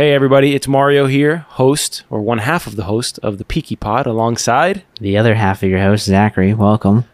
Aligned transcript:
Hey 0.00 0.14
everybody, 0.14 0.54
it's 0.54 0.66
Mario 0.66 1.08
here, 1.08 1.44
host 1.46 2.04
or 2.08 2.22
one 2.22 2.38
half 2.38 2.66
of 2.66 2.74
the 2.74 2.84
host 2.84 3.18
of 3.18 3.36
the 3.36 3.44
Peaky 3.44 3.76
Pod, 3.76 4.06
alongside. 4.06 4.82
The 4.98 5.18
other 5.18 5.34
half 5.34 5.62
of 5.62 5.68
your 5.68 5.80
host, 5.80 6.06
Zachary. 6.06 6.54
Welcome. 6.54 7.04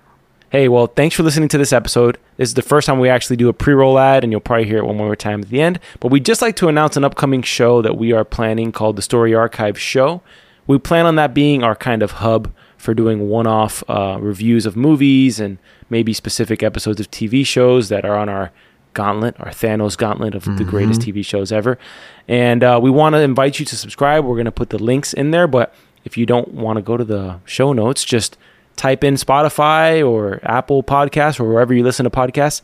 Hey, 0.50 0.68
well, 0.68 0.86
thanks 0.86 1.16
for 1.16 1.24
listening 1.24 1.48
to 1.48 1.58
this 1.58 1.72
episode. 1.72 2.16
This 2.36 2.50
is 2.50 2.54
the 2.54 2.62
first 2.62 2.86
time 2.86 3.00
we 3.00 3.08
actually 3.08 3.38
do 3.38 3.48
a 3.48 3.52
pre-roll 3.52 3.98
ad, 3.98 4.22
and 4.22 4.32
you'll 4.32 4.40
probably 4.40 4.68
hear 4.68 4.78
it 4.78 4.86
one 4.86 4.98
more 4.98 5.16
time 5.16 5.42
at 5.42 5.48
the 5.48 5.60
end. 5.60 5.80
But 5.98 6.12
we'd 6.12 6.24
just 6.24 6.40
like 6.40 6.54
to 6.56 6.68
announce 6.68 6.96
an 6.96 7.02
upcoming 7.02 7.42
show 7.42 7.82
that 7.82 7.96
we 7.96 8.12
are 8.12 8.24
planning 8.24 8.70
called 8.70 8.94
the 8.94 9.02
Story 9.02 9.34
Archive 9.34 9.76
Show. 9.76 10.22
We 10.68 10.78
plan 10.78 11.06
on 11.06 11.16
that 11.16 11.34
being 11.34 11.64
our 11.64 11.74
kind 11.74 12.04
of 12.04 12.12
hub 12.12 12.52
for 12.78 12.94
doing 12.94 13.28
one-off 13.28 13.82
uh, 13.90 14.18
reviews 14.20 14.64
of 14.64 14.76
movies 14.76 15.40
and 15.40 15.58
maybe 15.90 16.12
specific 16.12 16.62
episodes 16.62 17.00
of 17.00 17.10
TV 17.10 17.44
shows 17.44 17.88
that 17.88 18.04
are 18.04 18.16
on 18.16 18.28
our 18.28 18.52
gauntlet, 18.96 19.36
our 19.38 19.50
Thanos 19.50 19.96
gauntlet 19.96 20.34
of 20.34 20.44
the 20.56 20.64
greatest 20.64 21.02
TV 21.02 21.24
shows 21.24 21.52
ever. 21.52 21.78
And 22.26 22.64
uh, 22.64 22.80
we 22.82 22.90
want 22.90 23.14
to 23.14 23.20
invite 23.20 23.60
you 23.60 23.64
to 23.66 23.76
subscribe. 23.76 24.24
We're 24.24 24.34
going 24.34 24.46
to 24.46 24.50
put 24.50 24.70
the 24.70 24.82
links 24.82 25.12
in 25.12 25.30
there, 25.30 25.46
but 25.46 25.72
if 26.04 26.16
you 26.16 26.26
don't 26.26 26.48
want 26.48 26.78
to 26.78 26.82
go 26.82 26.96
to 26.96 27.04
the 27.04 27.38
show 27.44 27.72
notes, 27.72 28.04
just 28.04 28.36
type 28.74 29.04
in 29.04 29.14
Spotify 29.14 30.06
or 30.06 30.40
Apple 30.42 30.82
Podcasts 30.82 31.38
or 31.38 31.44
wherever 31.44 31.72
you 31.72 31.84
listen 31.84 32.04
to 32.04 32.10
podcasts, 32.10 32.62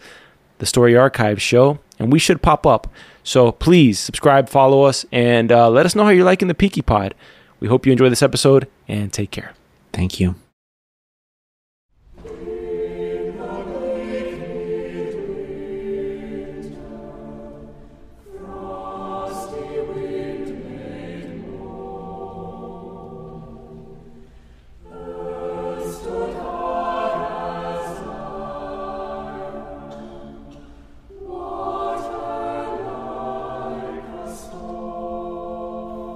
the 0.59 0.67
Story 0.67 0.97
Archive 0.97 1.41
show, 1.41 1.79
and 1.99 2.13
we 2.13 2.19
should 2.19 2.43
pop 2.43 2.67
up. 2.67 2.89
So 3.23 3.53
please 3.53 3.99
subscribe, 3.99 4.49
follow 4.49 4.83
us, 4.83 5.05
and 5.13 5.53
uh, 5.53 5.71
let 5.71 5.87
us 5.87 5.95
know 5.95 6.05
how 6.05 6.11
you're 6.11 6.25
liking 6.25 6.49
the 6.49 6.55
Peaky 6.55 6.83
Pod. 6.83 7.15
We 7.61 7.69
hope 7.69 7.87
you 7.87 7.93
enjoy 7.93 8.09
this 8.09 8.23
episode 8.23 8.69
and 8.89 9.13
take 9.13 9.31
care. 9.31 9.55
Thank 9.93 10.19
you. 10.19 10.35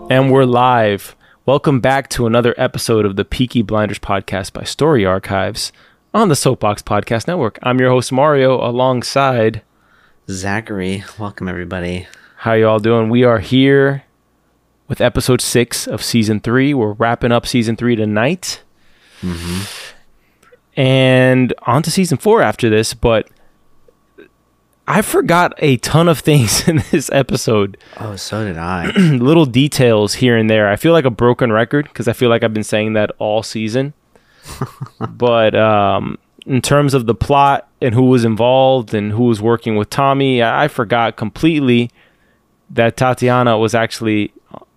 And 0.08 0.30
we're 0.30 0.44
live. 0.44 1.16
Welcome 1.46 1.80
back 1.80 2.08
to 2.10 2.28
another 2.28 2.54
episode 2.56 3.04
of 3.04 3.16
the 3.16 3.24
Peaky 3.24 3.60
Blinders 3.60 3.98
podcast 3.98 4.52
by 4.52 4.62
Story 4.62 5.04
Archives 5.04 5.72
on 6.14 6.28
the 6.28 6.36
Soapbox 6.36 6.80
Podcast 6.82 7.26
Network. 7.26 7.58
I'm 7.64 7.80
your 7.80 7.90
host 7.90 8.12
Mario 8.12 8.64
alongside 8.64 9.62
Zachary, 10.30 11.02
welcome 11.18 11.48
everybody. 11.48 12.06
How 12.36 12.52
you 12.52 12.68
all 12.68 12.78
doing? 12.78 13.10
We 13.10 13.24
are 13.24 13.40
here 13.40 14.04
with 14.86 15.00
episode 15.00 15.40
6 15.40 15.88
of 15.88 16.04
season 16.04 16.38
3. 16.38 16.72
We're 16.72 16.92
wrapping 16.92 17.32
up 17.32 17.44
season 17.44 17.74
3 17.74 17.96
tonight. 17.96 18.62
Mm-hmm. 19.22 20.80
And 20.80 21.52
on 21.62 21.82
to 21.82 21.90
season 21.90 22.18
4 22.18 22.42
after 22.42 22.70
this, 22.70 22.94
but 22.94 23.28
I 24.88 25.02
forgot 25.02 25.54
a 25.58 25.76
ton 25.78 26.08
of 26.08 26.20
things 26.20 26.66
in 26.68 26.82
this 26.90 27.10
episode. 27.12 27.76
Oh, 27.98 28.16
so 28.16 28.44
did 28.44 28.56
I. 28.56 28.90
little 28.96 29.46
details 29.46 30.14
here 30.14 30.36
and 30.36 30.48
there. 30.48 30.68
I 30.68 30.76
feel 30.76 30.92
like 30.92 31.04
a 31.04 31.10
broken 31.10 31.52
record 31.52 31.86
because 31.86 32.08
I 32.08 32.12
feel 32.12 32.30
like 32.30 32.42
I've 32.42 32.54
been 32.54 32.64
saying 32.64 32.92
that 32.94 33.10
all 33.18 33.42
season. 33.42 33.94
but 35.10 35.54
um, 35.56 36.18
in 36.46 36.62
terms 36.62 36.94
of 36.94 37.06
the 37.06 37.14
plot 37.14 37.68
and 37.80 37.94
who 37.94 38.04
was 38.04 38.24
involved 38.24 38.94
and 38.94 39.12
who 39.12 39.24
was 39.24 39.42
working 39.42 39.76
with 39.76 39.90
Tommy, 39.90 40.40
I, 40.40 40.64
I 40.64 40.68
forgot 40.68 41.16
completely 41.16 41.90
that 42.70 42.96
Tatiana 42.96 43.58
was 43.58 43.74
actually 43.74 44.32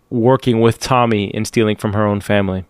working 0.10 0.60
with 0.60 0.80
Tommy 0.80 1.34
and 1.36 1.46
stealing 1.46 1.76
from 1.76 1.94
her 1.94 2.06
own 2.06 2.22
family. 2.22 2.66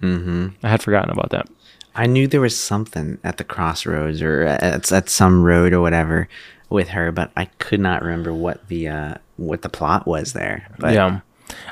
hmm 0.00 0.48
I 0.62 0.70
had 0.70 0.82
forgotten 0.82 1.10
about 1.10 1.30
that. 1.30 1.46
I 1.94 2.06
knew 2.06 2.26
there 2.26 2.40
was 2.40 2.58
something 2.58 3.18
at 3.22 3.36
the 3.36 3.44
crossroads 3.44 4.22
or 4.22 4.42
at, 4.44 4.90
at 4.90 5.08
some 5.10 5.42
road 5.42 5.72
or 5.72 5.80
whatever 5.80 6.28
with 6.70 6.88
her, 6.88 7.12
but 7.12 7.30
I 7.36 7.44
could 7.58 7.80
not 7.80 8.02
remember 8.02 8.32
what 8.32 8.66
the 8.68 8.88
uh, 8.88 9.14
what 9.36 9.62
the 9.62 9.68
plot 9.68 10.06
was 10.06 10.32
there. 10.32 10.66
But 10.78 10.94
yeah. 10.94 11.20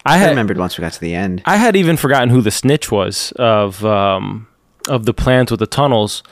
I 0.05 0.15
I 0.15 0.19
had 0.19 0.31
remembered 0.31 0.59
once 0.59 0.77
we 0.77 0.83
got 0.83 0.93
to 0.93 1.01
the 1.01 1.15
end. 1.15 1.43
I 1.47 1.57
had 1.57 1.77
even 1.77 1.97
forgotten 1.97 2.31
who 2.31 2.41
the 2.43 2.51
snitch 2.51 2.91
was 2.91 3.33
of 3.37 3.85
um, 3.85 4.49
of 4.89 5.05
the 5.07 5.15
plans 5.15 5.51
with 5.51 5.61
the 5.61 5.67
tunnels. 5.67 6.23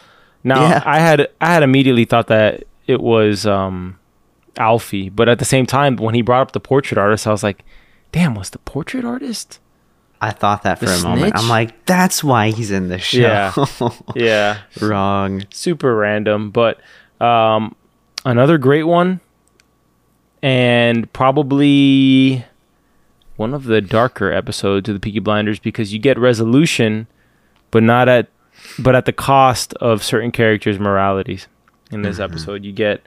Now 0.45 0.69
Yeah. 0.69 0.83
I 0.85 0.99
had 0.99 1.29
I 1.41 1.47
had 1.55 1.63
immediately 1.63 2.05
thought 2.05 2.27
that 2.27 2.65
it 2.87 3.01
was 3.01 3.47
um, 3.47 3.99
Alfie, 4.57 5.09
but 5.09 5.29
at 5.29 5.39
the 5.39 5.45
same 5.45 5.65
time, 5.67 5.97
when 5.97 6.15
he 6.15 6.23
brought 6.23 6.43
up 6.43 6.53
the 6.53 6.61
portrait 6.61 6.99
artist, 6.99 7.27
I 7.27 7.31
was 7.31 7.43
like, 7.43 7.65
"Damn, 8.13 8.35
was 8.35 8.51
the 8.51 8.59
portrait 8.59 9.05
artist?" 9.05 9.61
I 10.21 10.31
thought 10.31 10.63
that 10.63 10.79
for 10.79 10.87
The 10.87 10.95
a 10.95 11.03
moment. 11.03 11.35
I'm 11.37 11.49
like, 11.49 11.85
that's 11.85 12.25
why 12.25 12.49
he's 12.51 12.71
in 12.71 12.89
the 12.89 12.99
show. 12.99 13.19
Yeah. 13.21 13.91
Yeah, 14.15 14.59
Wrong. 14.81 15.45
super 15.53 15.95
random, 15.95 16.51
but 16.51 16.81
um, 17.21 17.77
another 18.27 18.59
great 18.59 18.83
one, 18.83 19.21
and 20.43 21.11
probably 21.13 22.45
one 23.37 23.55
of 23.55 23.65
the 23.65 23.81
darker 23.81 24.33
episodes 24.33 24.89
of 24.89 24.95
the 24.95 25.01
Peaky 25.01 25.21
Blinders 25.21 25.59
because 25.59 25.93
you 25.93 25.99
get 25.99 26.19
resolution, 26.19 27.07
but 27.71 27.83
not 27.83 28.09
at 28.09 28.29
but 28.79 28.95
at 28.95 29.05
the 29.05 29.13
cost 29.13 29.75
of 29.75 30.03
certain 30.03 30.33
characters' 30.33 30.79
moralities. 30.79 31.47
In 31.93 32.03
this 32.03 32.19
episode, 32.19 32.65
you 32.65 32.73
get 32.73 33.07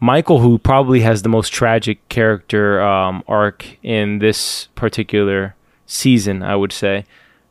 Michael, 0.00 0.38
who 0.40 0.58
probably 0.58 1.00
has 1.00 1.20
the 1.20 1.28
most 1.28 1.52
tragic 1.52 2.08
character 2.08 2.80
um, 2.80 3.22
arc 3.28 3.66
in 3.82 4.18
this 4.18 4.68
particular 4.74 5.54
season, 5.84 6.42
I 6.42 6.56
would 6.56 6.72
say. 6.72 7.04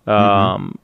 Um, 0.07 0.79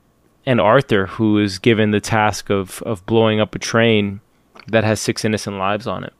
and 0.46 0.62
Arthur, 0.62 1.08
who 1.08 1.40
is 1.40 1.58
given 1.58 1.90
the 1.90 2.00
task 2.00 2.52
of 2.52 2.84
of 2.84 3.03
blowing 3.08 3.40
up 3.40 3.56
a 3.56 3.59
train 3.59 4.22
that 4.68 4.84
has 4.84 5.00
six 5.00 5.24
innocent 5.26 5.58
lives 5.58 5.88
on 5.88 6.04
it. 6.04 6.14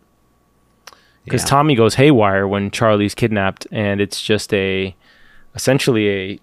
Because 1.24 1.44
Yeah. 1.44 1.48
Tommy 1.50 1.76
goes 1.76 1.96
haywire 1.96 2.48
when 2.48 2.72
Charlie's 2.72 3.14
kidnapped, 3.14 3.68
and 3.72 4.02
it's 4.02 4.22
just 4.22 4.54
a 4.54 4.96
essentially 5.56 6.10
a 6.10 6.40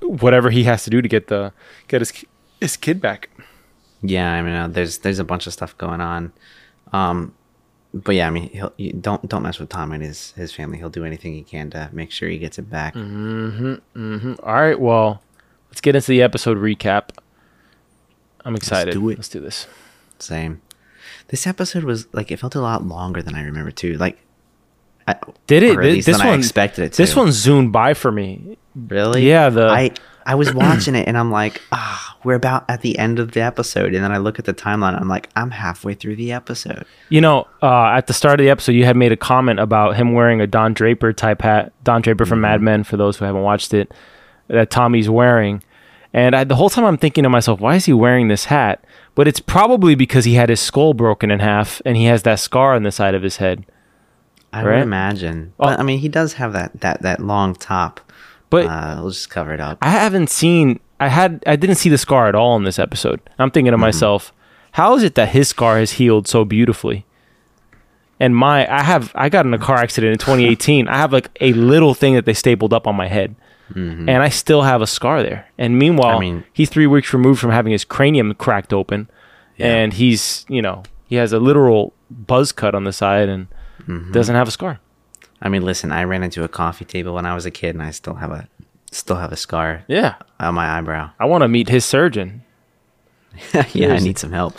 whatever 0.00 0.50
he 0.50 0.64
has 0.64 0.84
to 0.84 0.90
do 0.90 1.00
to 1.00 1.08
get 1.08 1.28
the 1.28 1.52
get 1.88 2.00
his 2.00 2.12
his 2.60 2.76
kid 2.76 3.00
back. 3.00 3.30
Yeah, 4.02 4.32
I 4.32 4.42
mean, 4.42 4.54
uh, 4.54 4.68
there's 4.68 4.98
there's 4.98 5.18
a 5.18 5.24
bunch 5.24 5.46
of 5.46 5.52
stuff 5.52 5.76
going 5.78 6.00
on, 6.00 6.32
um, 6.92 7.34
but 7.94 8.14
yeah, 8.14 8.26
I 8.26 8.30
mean, 8.30 8.50
he'll 8.50 8.72
you 8.76 8.92
don't 8.92 9.26
don't 9.28 9.42
mess 9.42 9.58
with 9.58 9.68
Tom 9.68 9.92
and 9.92 10.02
his 10.02 10.32
his 10.32 10.52
family. 10.52 10.78
He'll 10.78 10.90
do 10.90 11.04
anything 11.04 11.34
he 11.34 11.42
can 11.42 11.70
to 11.70 11.88
make 11.92 12.10
sure 12.10 12.28
he 12.28 12.38
gets 12.38 12.58
it 12.58 12.68
back. 12.68 12.94
Mm-hmm. 12.94 14.34
All 14.42 14.54
right, 14.54 14.78
well, 14.78 15.22
let's 15.68 15.80
get 15.80 15.94
into 15.94 16.08
the 16.08 16.20
episode 16.20 16.58
recap. 16.58 17.10
I'm 18.44 18.56
excited. 18.56 18.92
do 18.92 19.08
it. 19.10 19.18
Let's 19.18 19.28
do 19.28 19.40
this. 19.40 19.66
Same. 20.22 20.62
This 21.28 21.46
episode 21.46 21.84
was 21.84 22.06
like 22.12 22.30
it 22.30 22.38
felt 22.38 22.54
a 22.54 22.60
lot 22.60 22.84
longer 22.84 23.22
than 23.22 23.34
I 23.34 23.42
remember 23.44 23.70
too. 23.70 23.94
Like, 23.94 24.18
I, 25.08 25.16
Did 25.46 25.62
it? 25.64 25.76
or 25.76 25.82
at 25.82 25.92
least 25.92 26.06
this 26.06 26.18
than 26.18 26.26
one 26.26 26.34
I 26.34 26.38
expected 26.38 26.84
it. 26.84 26.92
To. 26.92 27.02
This 27.02 27.16
one 27.16 27.32
zoomed 27.32 27.72
by 27.72 27.94
for 27.94 28.12
me. 28.12 28.56
really? 28.76 29.26
Yeah, 29.28 29.48
the- 29.48 29.68
I 29.68 29.90
I 30.24 30.36
was 30.36 30.54
watching 30.54 30.94
it 30.94 31.08
and 31.08 31.18
I'm 31.18 31.32
like, 31.32 31.60
ah, 31.72 32.16
we're 32.22 32.36
about 32.36 32.64
at 32.70 32.82
the 32.82 32.96
end 32.98 33.18
of 33.18 33.32
the 33.32 33.40
episode, 33.40 33.94
and 33.94 34.04
then 34.04 34.12
I 34.12 34.18
look 34.18 34.38
at 34.38 34.44
the 34.44 34.54
timeline. 34.54 34.98
I'm 35.00 35.08
like, 35.08 35.28
I'm 35.34 35.50
halfway 35.50 35.94
through 35.94 36.14
the 36.16 36.30
episode. 36.30 36.84
You 37.08 37.20
know, 37.20 37.48
uh, 37.60 37.86
at 37.96 38.06
the 38.06 38.12
start 38.14 38.38
of 38.38 38.44
the 38.44 38.50
episode, 38.50 38.72
you 38.72 38.84
had 38.84 38.96
made 38.96 39.10
a 39.10 39.16
comment 39.16 39.58
about 39.58 39.96
him 39.96 40.12
wearing 40.12 40.40
a 40.40 40.46
Don 40.46 40.72
Draper 40.74 41.12
type 41.12 41.42
hat. 41.42 41.72
Don 41.82 42.00
Draper 42.02 42.24
from 42.24 42.40
Mad 42.40 42.62
Men, 42.62 42.84
for 42.84 42.96
those 42.96 43.16
who 43.16 43.24
haven't 43.24 43.42
watched 43.42 43.74
it, 43.74 43.92
that 44.46 44.70
Tommy's 44.70 45.10
wearing. 45.10 45.64
And 46.14 46.36
I, 46.36 46.44
the 46.44 46.54
whole 46.54 46.70
time 46.70 46.84
I'm 46.84 46.98
thinking 46.98 47.24
to 47.24 47.30
myself, 47.30 47.58
why 47.58 47.74
is 47.74 47.86
he 47.86 47.92
wearing 47.92 48.28
this 48.28 48.44
hat? 48.44 48.84
But 49.14 49.28
it's 49.28 49.40
probably 49.40 49.94
because 49.94 50.24
he 50.24 50.34
had 50.34 50.48
his 50.48 50.60
skull 50.60 50.94
broken 50.94 51.30
in 51.30 51.40
half 51.40 51.82
and 51.84 51.96
he 51.96 52.04
has 52.06 52.22
that 52.22 52.40
scar 52.40 52.74
on 52.74 52.82
the 52.82 52.92
side 52.92 53.14
of 53.14 53.22
his 53.22 53.36
head. 53.36 53.66
I 54.52 54.62
Right? 54.62 54.74
would 54.76 54.82
imagine, 54.82 55.52
Oh. 55.58 55.66
but 55.68 55.80
I 55.80 55.82
mean, 55.82 55.98
he 55.98 56.08
does 56.08 56.34
have 56.34 56.52
that 56.52 56.80
that 56.80 57.02
that 57.02 57.20
long 57.20 57.54
top. 57.54 58.00
But 58.50 58.66
uh, 58.66 58.96
we'll 59.00 59.10
just 59.10 59.30
cover 59.30 59.52
it 59.54 59.60
up. 59.60 59.78
I 59.80 59.88
haven't 59.90 60.28
seen. 60.28 60.78
I 61.00 61.08
had. 61.08 61.42
I 61.46 61.56
didn't 61.56 61.76
see 61.76 61.88
the 61.88 61.96
scar 61.98 62.28
at 62.28 62.34
all 62.34 62.54
in 62.56 62.64
this 62.64 62.78
episode. 62.78 63.20
I'm 63.38 63.50
thinking 63.50 63.70
to 63.72 63.78
myself, 63.78 64.32
how 64.72 64.94
is 64.94 65.02
it 65.02 65.14
that 65.14 65.30
his 65.30 65.48
scar 65.48 65.78
has 65.78 65.92
healed 65.92 66.28
so 66.28 66.44
beautifully? 66.44 67.06
And 68.20 68.36
my, 68.36 68.70
I 68.72 68.82
have. 68.82 69.10
I 69.14 69.30
got 69.30 69.46
in 69.46 69.54
a 69.54 69.58
car 69.58 69.78
accident 69.78 70.12
in 70.12 70.18
2018. 70.18 70.86
I 70.86 70.98
have 70.98 71.12
like 71.14 71.30
a 71.40 71.54
little 71.54 71.94
thing 71.94 72.14
that 72.14 72.26
they 72.26 72.34
stapled 72.34 72.72
up 72.74 72.86
on 72.86 72.94
my 72.94 73.08
head, 73.08 73.34
Mm-hmm. 73.74 74.08
and 74.08 74.22
I 74.22 74.28
still 74.28 74.62
have 74.62 74.82
a 74.82 74.86
scar 74.86 75.22
there. 75.22 75.46
And 75.58 75.78
meanwhile, 75.78 76.16
I 76.16 76.20
mean- 76.20 76.44
he's 76.52 76.70
three 76.70 76.86
weeks 76.86 77.12
removed 77.12 77.40
from 77.40 77.50
having 77.50 77.72
his 77.72 77.84
cranium 77.84 78.34
cracked 78.34 78.72
open, 78.72 79.08
and 79.58 79.92
he's 79.92 80.44
you 80.48 80.62
know 80.62 80.82
he 81.06 81.16
has 81.16 81.32
a 81.32 81.38
literal 81.38 81.92
buzz 82.10 82.52
cut 82.52 82.74
on 82.74 82.84
the 82.84 82.92
side 82.92 83.28
and 83.28 83.48
mm-hmm. 83.80 84.12
doesn't 84.12 84.34
have 84.34 84.48
a 84.48 84.50
scar. 84.50 84.80
I 85.40 85.48
mean, 85.48 85.62
listen, 85.62 85.90
I 85.90 86.04
ran 86.04 86.22
into 86.22 86.44
a 86.44 86.48
coffee 86.48 86.84
table 86.84 87.14
when 87.14 87.26
I 87.26 87.34
was 87.34 87.46
a 87.46 87.50
kid, 87.50 87.74
and 87.74 87.82
I 87.82 87.90
still 87.90 88.14
have 88.14 88.30
a 88.30 88.48
still 88.90 89.16
have 89.16 89.32
a 89.32 89.36
scar 89.36 89.84
Yeah, 89.88 90.16
on 90.38 90.54
my 90.54 90.78
eyebrow. 90.78 91.10
I 91.18 91.24
want 91.24 91.42
to 91.42 91.48
meet 91.48 91.68
his 91.68 91.84
surgeon. 91.84 92.44
yeah, 93.72 93.94
I 93.94 93.98
need 93.98 94.18
some 94.18 94.32
help. 94.32 94.56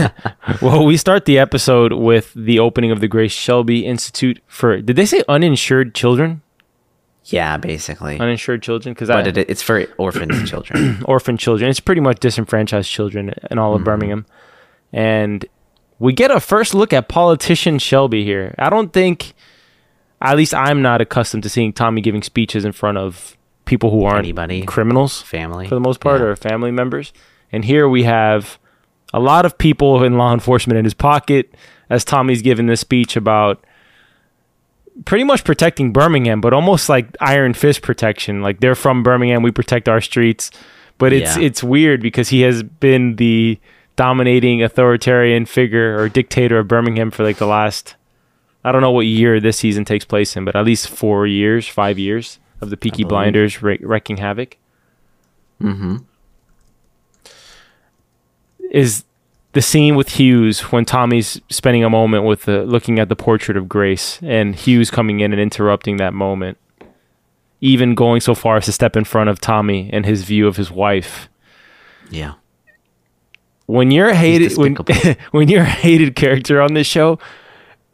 well, 0.62 0.84
we 0.86 0.96
start 0.96 1.26
the 1.26 1.38
episode 1.38 1.92
with 1.92 2.32
the 2.34 2.58
opening 2.58 2.90
of 2.90 3.00
the 3.00 3.08
Grace 3.08 3.32
Shelby 3.32 3.84
Institute 3.86 4.40
for. 4.46 4.80
Did 4.80 4.96
they 4.96 5.06
say 5.06 5.22
uninsured 5.28 5.94
children? 5.94 6.42
Yeah, 7.26 7.56
basically. 7.56 8.18
Uninsured 8.18 8.62
children, 8.62 8.94
because 8.94 9.08
But 9.08 9.26
it, 9.26 9.36
it's 9.36 9.62
for 9.62 9.86
orphan 9.98 10.28
children. 10.46 11.02
orphan 11.04 11.36
children. 11.36 11.70
It's 11.70 11.80
pretty 11.80 12.00
much 12.00 12.20
disenfranchised 12.20 12.90
children 12.90 13.34
in 13.50 13.58
all 13.58 13.72
of 13.74 13.78
mm-hmm. 13.78 13.84
Birmingham. 13.84 14.26
And 14.92 15.44
we 15.98 16.12
get 16.12 16.30
a 16.30 16.40
first 16.40 16.74
look 16.74 16.92
at 16.92 17.08
politician 17.08 17.78
Shelby 17.78 18.24
here. 18.24 18.54
I 18.58 18.70
don't 18.70 18.92
think, 18.92 19.34
at 20.20 20.36
least 20.36 20.54
I'm 20.54 20.82
not 20.82 21.00
accustomed 21.00 21.42
to 21.44 21.48
seeing 21.48 21.72
Tommy 21.72 22.00
giving 22.00 22.22
speeches 22.22 22.64
in 22.64 22.72
front 22.72 22.98
of 22.98 23.36
people 23.64 23.90
who 23.90 24.04
aren't 24.04 24.20
Anybody. 24.20 24.62
criminals 24.62 25.22
Family. 25.22 25.68
for 25.68 25.74
the 25.74 25.80
most 25.80 26.00
part 26.00 26.20
Yeah. 26.20 26.26
or 26.28 26.36
family 26.36 26.70
members. 26.70 27.12
And 27.50 27.64
here 27.64 27.88
we 27.88 28.04
have 28.04 28.58
a 29.12 29.20
lot 29.20 29.44
of 29.46 29.58
people 29.58 30.02
in 30.04 30.16
law 30.16 30.32
enforcement 30.32 30.78
in 30.78 30.84
his 30.84 30.94
pocket 30.94 31.54
as 31.90 32.04
Tommy's 32.04 32.42
giving 32.42 32.66
this 32.66 32.80
speech 32.80 33.16
about 33.16 33.64
pretty 35.04 35.24
much 35.24 35.44
protecting 35.44 35.92
Birmingham, 35.92 36.40
but 36.40 36.52
almost 36.52 36.88
like 36.88 37.08
iron 37.20 37.54
fist 37.54 37.82
protection. 37.82 38.40
Like 38.42 38.60
they're 38.60 38.74
from 38.74 39.02
Birmingham, 39.02 39.42
we 39.42 39.50
protect 39.50 39.88
our 39.88 40.00
streets. 40.00 40.50
But 40.98 41.12
it's 41.12 41.36
Yeah. 41.36 41.42
it's 41.44 41.62
weird 41.62 42.00
because 42.00 42.30
he 42.30 42.40
has 42.42 42.62
been 42.62 43.16
the 43.16 43.58
dominating 43.96 44.62
authoritarian 44.62 45.44
figure 45.46 45.98
or 45.98 46.08
dictator 46.08 46.58
of 46.58 46.68
Birmingham 46.68 47.10
for 47.10 47.22
like 47.24 47.36
the 47.36 47.46
last 47.46 47.96
I 48.64 48.72
don't 48.72 48.80
know 48.82 48.90
what 48.90 49.06
year 49.06 49.38
this 49.38 49.58
season 49.58 49.84
takes 49.84 50.04
place 50.04 50.36
in, 50.36 50.44
but 50.44 50.56
at 50.56 50.64
least 50.64 50.88
four 50.88 51.26
years, 51.26 51.68
five 51.68 51.98
years 51.98 52.38
of 52.60 52.70
the 52.70 52.76
Peaky. 52.76 53.04
Blinders 53.04 53.62
wre- 53.62 53.74
wrecking 53.82 54.16
havoc. 54.16 54.56
Mm-hmm. 55.62 55.96
is 58.70 59.04
the 59.56 59.62
scene 59.62 59.96
with 59.96 60.10
Hughes 60.10 60.60
when 60.70 60.84
Tommy's 60.84 61.40
spending 61.48 61.82
a 61.82 61.88
moment 61.88 62.24
with 62.24 62.42
the 62.42 62.66
looking 62.66 62.98
at 62.98 63.08
the 63.08 63.16
portrait 63.16 63.56
of 63.56 63.70
Grace 63.70 64.20
and 64.22 64.54
Hughes 64.54 64.90
coming 64.90 65.20
in 65.20 65.32
and 65.32 65.40
interrupting 65.40 65.96
that 65.96 66.12
moment. 66.12 66.58
Even 67.62 67.94
going 67.94 68.20
so 68.20 68.34
far 68.34 68.58
as 68.58 68.66
to 68.66 68.72
step 68.72 68.98
in 68.98 69.04
front 69.04 69.30
of 69.30 69.40
Tommy 69.40 69.88
and 69.94 70.04
his 70.04 70.24
view 70.24 70.46
of 70.46 70.58
his 70.58 70.70
wife. 70.70 71.30
Yeah. 72.10 72.34
When 73.64 73.90
you're 73.90 74.12
hated 74.12 74.58
when, 74.58 74.74
when 75.30 75.48
you're 75.48 75.62
a 75.62 75.64
hated 75.64 76.16
character 76.16 76.60
on 76.60 76.74
this 76.74 76.86
show, 76.86 77.18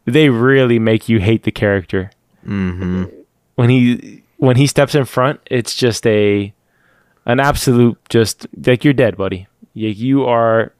they 0.03 0.27
really 0.27 0.79
make 0.79 1.07
you 1.07 1.21
hate 1.21 1.43
the 1.43 1.51
character. 1.51 2.11
Mm-hmm. 2.45 3.05
When 3.55 3.69
he 3.69 4.21
when 4.35 4.57
he 4.57 4.67
steps 4.67 4.95
in 4.95 5.05
front, 5.05 5.39
it's 5.49 5.77
just 5.77 6.05
a 6.07 6.53
an 7.25 7.39
absolute 7.39 7.97
just 8.09 8.47
like 8.65 8.83
you're 8.83 8.93
dead, 8.93 9.15
buddy. 9.15 9.47
You, 9.73 9.87
you 9.87 10.25
are 10.25 10.73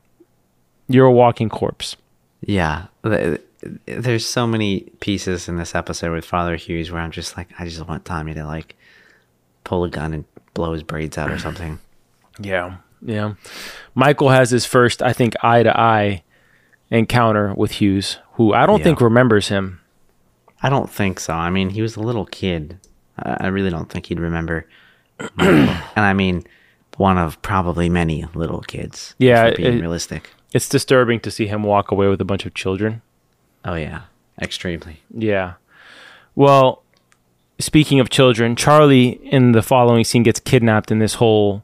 you're 0.88 1.06
a 1.06 1.12
walking 1.12 1.50
corpse. 1.50 1.96
Yeah. 2.42 2.88
There's 3.86 4.26
so 4.26 4.46
many 4.46 4.82
pieces 5.00 5.48
in 5.48 5.56
this 5.58 5.74
episode 5.76 6.12
with 6.14 6.26
Father 6.26 6.56
Hughes 6.58 6.92
where 6.92 7.02
I'm 7.02 7.12
just 7.12 7.38
like, 7.38 7.50
I 7.58 7.66
just 7.66 7.88
want 7.88 8.04
Tommy 8.06 8.34
to 8.34 8.46
like 8.46 8.76
pull 9.64 9.84
a 9.86 9.90
gun 9.90 10.14
and 10.14 10.26
blow 10.54 10.74
his 10.74 10.84
braids 10.84 11.18
out 11.18 11.32
or 11.32 11.40
something. 11.40 11.80
Yeah. 12.40 12.78
Yeah. 13.06 13.36
Michael 13.94 14.30
has 14.30 14.50
his 14.50 14.66
first, 14.66 15.04
I 15.04 15.14
think, 15.14 15.36
eye 15.44 15.62
to 15.62 15.80
eye 15.80 16.24
encounter 16.90 17.54
with 17.54 17.74
Hughes, 17.74 18.18
who 18.34 18.54
I 18.54 18.66
don't 18.66 18.80
Yeah. 18.80 18.86
think 18.86 19.02
remembers 19.02 19.50
him. 19.50 19.80
I 20.64 20.70
don't 20.70 20.90
think 20.90 21.20
so. 21.20 21.34
I 21.34 21.52
mean, 21.52 21.70
he 21.70 21.82
was 21.84 21.96
a 21.96 22.00
little 22.02 22.26
kid. 22.26 22.80
I 23.20 23.38
I 23.42 23.48
really 23.48 23.70
don't 23.70 23.88
think 23.88 24.08
he'd 24.08 24.20
remember. 24.20 24.66
And 25.38 25.70
I 25.96 26.14
mean, 26.14 26.44
one 26.98 27.20
of 27.20 27.40
probably 27.44 27.88
many 27.88 28.26
little 28.34 28.62
kids. 28.62 29.14
Yeah, 29.20 29.44
we're 29.46 29.56
being 29.58 29.78
it- 29.78 29.82
realistic. 29.82 30.32
It's 30.54 30.70
disturbing 30.70 31.20
to 31.22 31.32
see 31.32 31.48
him 31.48 31.64
walk 31.64 31.92
away 31.92 32.08
with 32.08 32.22
a 32.22 32.26
bunch 32.26 32.46
of 32.46 32.54
children. 32.54 33.02
Oh 33.66 33.76
yeah, 33.76 34.04
extremely. 34.42 35.02
Yeah. 35.14 35.54
Well, 36.36 36.84
speaking 37.60 38.00
of 38.00 38.10
children, 38.10 38.56
Charlie 38.56 39.20
in 39.24 39.52
the 39.54 39.62
following 39.62 40.04
scene 40.04 40.24
gets 40.24 40.40
kidnapped 40.40 40.92
in 40.92 41.00
this 41.00 41.16
whole 41.16 41.64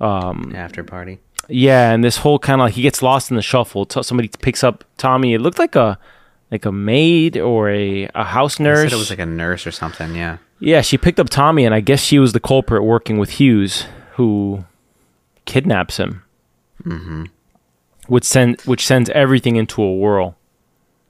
After 0.00 0.84
party. 0.84 1.18
yeah, 1.48 1.90
and 1.92 2.04
this 2.04 2.18
whole 2.18 2.38
kind 2.38 2.60
of 2.60 2.66
like 2.66 2.74
he 2.74 2.82
gets 2.82 3.02
lost 3.02 3.30
in 3.30 3.36
the 3.36 3.42
shuffle. 3.42 3.84
T- 3.86 4.02
somebody 4.02 4.28
picks 4.40 4.62
up 4.62 4.84
Tommy. 4.98 5.34
It 5.34 5.40
looked 5.40 5.58
like 5.58 5.74
a 5.76 5.98
like 6.50 6.64
a 6.64 6.72
maid 6.72 7.36
or 7.36 7.68
a, 7.70 8.08
a 8.14 8.24
house 8.24 8.60
I 8.60 8.64
nurse. 8.64 8.82
said 8.90 8.92
it 8.92 8.96
was 8.98 9.10
like 9.10 9.18
a 9.18 9.26
nurse 9.26 9.66
or 9.66 9.70
something. 9.72 10.14
Yeah. 10.14 10.38
Yeah, 10.60 10.80
she 10.80 10.98
picked 10.98 11.20
up 11.20 11.28
Tommy, 11.28 11.64
and 11.64 11.74
I 11.74 11.80
guess 11.80 12.00
she 12.02 12.18
was 12.18 12.32
the 12.32 12.40
culprit 12.40 12.82
working 12.82 13.18
with 13.18 13.30
Hughes, 13.30 13.84
who 14.14 14.64
kidnaps 15.44 15.98
him. 15.98 16.22
Mm-hmm. 16.84 17.24
Which 18.08 18.24
send 18.24 18.60
which 18.62 18.84
sends 18.86 19.08
everything 19.10 19.56
into 19.56 19.82
a 19.82 19.94
whirl. 19.94 20.36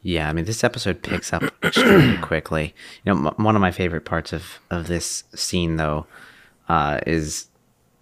Yeah, 0.03 0.29
I 0.29 0.33
mean, 0.33 0.45
this 0.45 0.63
episode 0.63 1.03
picks 1.03 1.33
up 1.33 1.43
extremely 1.65 2.19
quickly. 2.19 2.75
You 3.05 3.15
know, 3.15 3.29
m- 3.29 3.45
one 3.45 3.57
of 3.57 3.61
my 3.61 3.71
favorite 3.71 4.05
parts 4.05 4.33
of 4.33 4.61
of 4.71 4.87
this 4.87 5.25
scene, 5.35 5.77
though, 5.77 6.07
uh, 6.69 7.01
is 7.07 7.47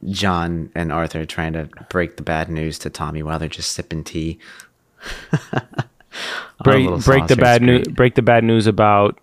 John 0.06 0.70
and 0.74 0.92
Arthur 0.92 1.24
trying 1.24 1.52
to 1.54 1.68
break 1.88 2.16
the 2.16 2.22
bad 2.22 2.50
news 2.50 2.78
to 2.80 2.90
Tommy 2.90 3.22
while 3.22 3.38
they're 3.38 3.48
just 3.48 3.72
sipping 3.72 4.04
tea. 4.04 4.38
Break, 6.64 6.88
break 7.04 7.26
the 7.26 7.36
bad 7.36 7.60
news. 7.62 7.86
Break 7.88 8.14
the 8.14 8.22
bad 8.22 8.42
news 8.42 8.66
about. 8.66 9.20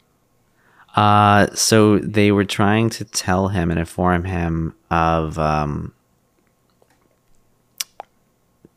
Uh, 0.95 1.47
so 1.55 1.97
they 1.97 2.31
were 2.31 2.45
trying 2.45 2.89
to 2.91 3.03
tell 3.05 3.47
him 3.47 3.71
and 3.71 3.79
inform 3.79 4.25
him 4.25 4.75
of, 4.91 5.39
um, 5.39 5.91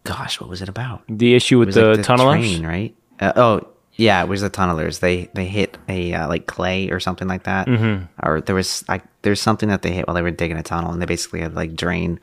gosh, 0.06 0.40
what 0.40 0.48
was 0.48 0.62
it 0.62 0.68
about? 0.68 1.02
The 1.08 1.34
issue 1.34 1.60
It 1.62 1.66
with 1.66 1.74
the, 1.74 1.84
like 1.88 1.96
the 1.98 2.02
tunnelers. 2.02 2.38
train, 2.40 2.66
right? 2.66 2.94
Uh, 3.20 3.32
oh, 3.36 3.66
yeah, 3.94 4.22
it 4.22 4.28
was 4.28 4.42
the 4.42 4.50
tunnelers. 4.50 5.00
They 5.00 5.28
they 5.34 5.46
hit 5.46 5.76
a 5.88 6.12
uh, 6.14 6.28
like 6.28 6.46
clay 6.46 6.90
or 6.90 7.00
something 7.00 7.28
like 7.28 7.44
that, 7.44 7.66
mm-hmm. 7.66 8.04
or 8.26 8.40
there 8.42 8.54
was 8.54 8.84
like 8.88 9.02
there's 9.22 9.40
something 9.40 9.68
that 9.70 9.82
they 9.82 9.92
hit 9.92 10.06
while 10.06 10.14
they 10.14 10.22
were 10.22 10.30
digging 10.30 10.58
a 10.58 10.62
tunnel, 10.62 10.92
and 10.92 11.00
they 11.00 11.06
basically 11.06 11.40
had 11.40 11.54
like 11.54 11.74
drain 11.74 12.20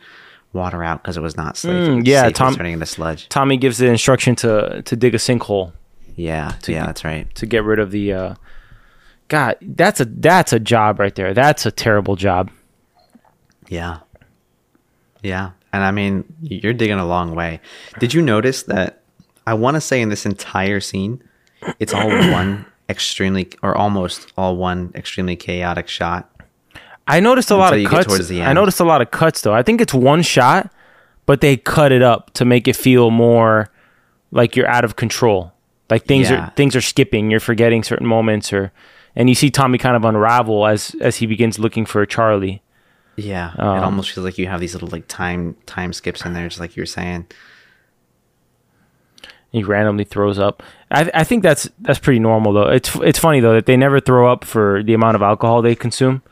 water 0.53 0.83
out 0.83 1.01
because 1.01 1.17
it 1.17 1.21
was 1.21 1.35
not 1.35 1.57
safe. 1.57 1.71
Mm, 1.71 2.05
yeah, 2.05 2.25
safe, 2.25 2.33
Tom- 2.33 2.55
turning 2.55 2.73
into 2.73 2.85
sludge. 2.85 3.27
Tommy 3.29 3.57
gives 3.57 3.79
the 3.79 3.87
instruction 3.87 4.35
to 4.37 4.83
to 4.83 4.95
dig 4.95 5.15
a 5.15 5.17
sinkhole 5.17 5.73
Yeah, 6.15 6.53
yeah, 6.67 6.85
that's 6.85 7.03
right. 7.03 7.33
to 7.35 7.45
get 7.47 7.63
rid 7.63 7.79
of 7.79 7.89
the. 7.91 8.13
Uh, 8.13 8.35
God, 9.29 9.55
that's 9.61 9.99
a 9.99 10.05
that's 10.05 10.53
a 10.53 10.59
job 10.59 10.99
right 10.99 11.15
there. 11.15 11.33
That's 11.33 11.65
a 11.65 11.71
terrible 11.71 12.15
job. 12.15 12.51
Yeah, 13.67 13.99
yeah, 15.23 15.51
and 15.73 15.83
I 15.83 15.91
mean 15.91 16.23
you're 16.41 16.73
digging 16.73 16.99
a 16.99 17.05
long 17.05 17.35
way. 17.35 17.59
Did 17.99 18.13
you 18.13 18.21
notice 18.21 18.63
that? 18.63 19.01
I 19.45 19.53
want 19.55 19.75
to 19.75 19.81
say 19.81 20.01
in 20.01 20.07
this 20.07 20.25
entire 20.25 20.79
scene, 20.79 21.21
it's 21.79 21.93
all 21.93 22.07
one 22.31 22.65
extremely 22.89 23.49
or 23.61 23.75
almost 23.75 24.31
all 24.37 24.55
one 24.55 24.91
extremely 24.95 25.35
chaotic 25.35 25.87
shot. 25.89 26.29
I 27.07 27.19
noticed 27.19 27.51
a 27.51 27.55
lot 27.57 27.77
of 27.77 27.85
cuts. 27.85 28.07
towards 28.07 28.29
the 28.29 28.41
I 28.43 28.53
noticed 28.53 28.79
a 28.79 28.85
lot 28.85 29.01
of 29.01 29.11
cuts 29.11 29.41
though. 29.41 29.53
I 29.53 29.61
think 29.63 29.81
it's 29.81 29.93
one 29.93 30.21
shot, 30.21 30.71
but 31.25 31.41
they 31.41 31.57
cut 31.57 31.91
it 31.91 32.01
up 32.01 32.31
to 32.35 32.45
make 32.45 32.67
it 32.69 32.77
feel 32.77 33.11
more 33.11 33.69
like 34.31 34.55
you're 34.55 34.67
out 34.69 34.85
of 34.85 34.95
control. 34.95 35.51
Like 35.89 36.05
things 36.05 36.29
Yeah. 36.29 36.47
are 36.47 36.53
things 36.55 36.75
are 36.75 36.81
skipping. 36.81 37.29
You're 37.29 37.41
forgetting 37.41 37.83
certain 37.83 38.07
moments, 38.07 38.53
or 38.53 38.71
and 39.15 39.27
you 39.27 39.35
see 39.35 39.49
Tommy 39.49 39.77
kind 39.77 39.95
of 39.97 40.05
unravel 40.05 40.65
as 40.65 40.95
as 41.01 41.17
he 41.17 41.25
begins 41.25 41.59
looking 41.59 41.85
for 41.85 42.05
Charlie. 42.05 42.61
Yeah, 43.15 43.53
it 43.53 43.59
Um, 43.59 43.83
almost 43.83 44.11
feels 44.11 44.25
like 44.25 44.37
you 44.37 44.47
have 44.47 44.59
these 44.59 44.73
little 44.73 44.89
like 44.89 45.07
time 45.07 45.55
time 45.65 45.93
skips 45.93 46.25
in 46.25 46.33
there, 46.33 46.47
just 46.47 46.59
like 46.59 46.75
you 46.75 46.81
were 46.81 46.87
saying. 46.87 47.27
He 49.51 49.63
randomly 49.63 50.03
throws 50.03 50.39
up. 50.39 50.63
I 50.89 51.11
I 51.13 51.23
think 51.23 51.43
that's 51.43 51.69
that's 51.79 51.99
pretty 51.99 52.19
normal 52.19 52.53
though. 52.53 52.69
It's 52.69 52.95
it's 53.03 53.19
funny 53.19 53.39
though 53.39 53.53
that 53.53 53.67
they 53.67 53.77
never 53.77 53.99
throw 53.99 54.31
up 54.31 54.43
for 54.45 54.81
the 54.81 54.93
amount 54.95 55.15
of 55.15 55.21
alcohol 55.21 55.61
they 55.61 55.75
consume. 55.75 56.23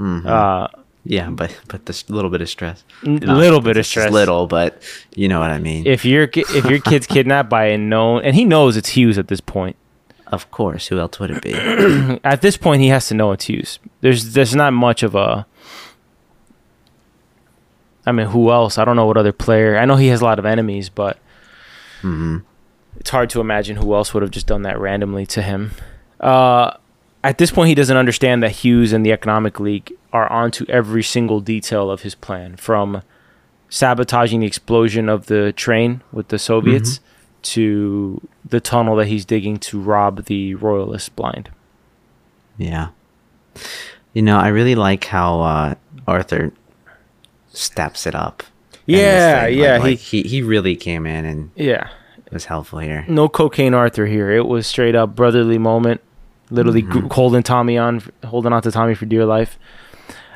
Uh, 0.00 0.68
Yeah, 1.04 1.28
but 1.30 1.58
but 1.66 1.86
this 1.86 2.08
little 2.08 2.30
bit 2.30 2.40
of 2.40 2.48
stress, 2.48 2.84
a 3.04 3.08
little 3.08 3.60
bit 3.60 3.76
of 3.76 3.84
stress. 3.86 4.12
little, 4.12 4.46
but 4.46 4.80
you 5.16 5.26
know 5.26 5.40
what 5.40 5.50
I 5.50 5.58
mean. 5.58 5.86
If 5.88 6.04
your 6.04 6.28
if 6.32 6.64
your 6.66 6.78
kid's 6.80 7.06
kidnapped 7.14 7.48
by 7.50 7.64
a 7.66 7.78
known 7.78 8.22
and 8.22 8.36
he 8.36 8.44
knows 8.44 8.76
it's 8.76 8.90
Hughes 8.90 9.18
at 9.18 9.26
this 9.26 9.40
point. 9.40 9.74
of 10.30 10.50
course, 10.52 10.86
who 10.88 10.98
else 11.00 11.18
would 11.18 11.30
it 11.32 11.42
be? 11.42 11.54
at 12.22 12.42
this 12.42 12.56
point 12.58 12.80
he 12.82 12.88
has 12.88 13.08
to 13.08 13.14
know 13.14 13.32
it's 13.32 13.46
Hughes. 13.46 13.80
There's 14.02 14.34
there's 14.34 14.54
not 14.54 14.72
much 14.72 15.02
of 15.02 15.14
a 15.16 15.46
I 18.08 18.12
mean, 18.12 18.26
who 18.26 18.50
else? 18.50 18.78
I 18.78 18.84
don't 18.84 18.96
know 18.96 19.06
what 19.06 19.16
other 19.16 19.32
player. 19.32 19.76
I 19.76 19.84
know 19.84 19.96
he 19.96 20.08
has 20.08 20.20
a 20.20 20.24
lot 20.24 20.38
of 20.38 20.46
enemies, 20.46 20.88
but 20.88 21.18
it's 22.98 23.10
hard 23.10 23.30
to 23.30 23.40
imagine 23.40 23.76
who 23.76 23.94
else 23.94 24.14
would 24.14 24.22
have 24.22 24.30
just 24.32 24.46
done 24.46 24.62
that 24.62 24.78
randomly 24.80 25.26
to 25.26 25.42
him. 25.42 25.72
Uh, 26.20 26.76
at 27.22 27.38
this 27.38 27.50
point, 27.50 27.68
he 27.68 27.74
doesn't 27.74 27.96
understand 27.96 28.42
that 28.42 28.50
Hughes 28.50 28.92
and 28.92 29.04
the 29.04 29.12
Economic 29.12 29.60
League 29.60 29.92
are 30.12 30.30
onto 30.32 30.64
every 30.68 31.02
single 31.02 31.40
detail 31.40 31.90
of 31.90 32.02
his 32.02 32.14
plan, 32.14 32.56
from 32.56 33.02
sabotaging 33.68 34.40
the 34.40 34.46
explosion 34.46 35.08
of 35.08 35.26
the 35.26 35.52
train 35.52 36.02
with 36.12 36.28
the 36.28 36.38
Soviets 36.38 37.00
to 37.42 38.20
the 38.44 38.60
tunnel 38.60 38.96
that 38.96 39.08
he's 39.08 39.24
digging 39.24 39.58
to 39.58 39.78
rob 39.80 40.24
the 40.24 40.54
Royalists 40.54 41.08
blind. 41.10 41.50
yeah, 42.56 42.88
you 44.14 44.22
know, 44.22 44.38
I 44.38 44.48
really 44.48 44.74
like 44.74 45.04
how 45.04 45.40
uh, 45.40 45.74
Arthur 46.06 46.52
steps 47.58 48.06
it 48.06 48.14
up. 48.14 48.42
Yeah, 48.86 49.46
yeah, 49.46 49.72
Like, 49.74 49.82
like, 49.82 49.98
he 49.98 50.22
he 50.22 50.42
really 50.42 50.74
came 50.76 51.06
in 51.06 51.24
and 51.26 51.50
Yeah. 51.56 51.88
was 52.32 52.46
helpful 52.46 52.78
here. 52.78 53.04
No 53.08 53.28
cocaine 53.28 53.74
Arthur 53.74 54.06
here. 54.06 54.30
It 54.30 54.46
was 54.46 54.66
straight 54.66 54.94
up 54.94 55.14
brotherly 55.14 55.58
moment. 55.58 56.00
Literally 56.50 56.82
Mm-hmm. 56.82 57.08
holding 57.08 57.42
Tommy 57.42 57.76
on, 57.76 58.02
holding 58.24 58.52
on 58.54 58.62
to 58.62 58.70
Tommy 58.70 58.94
for 58.94 59.04
dear 59.04 59.26
life. 59.26 59.58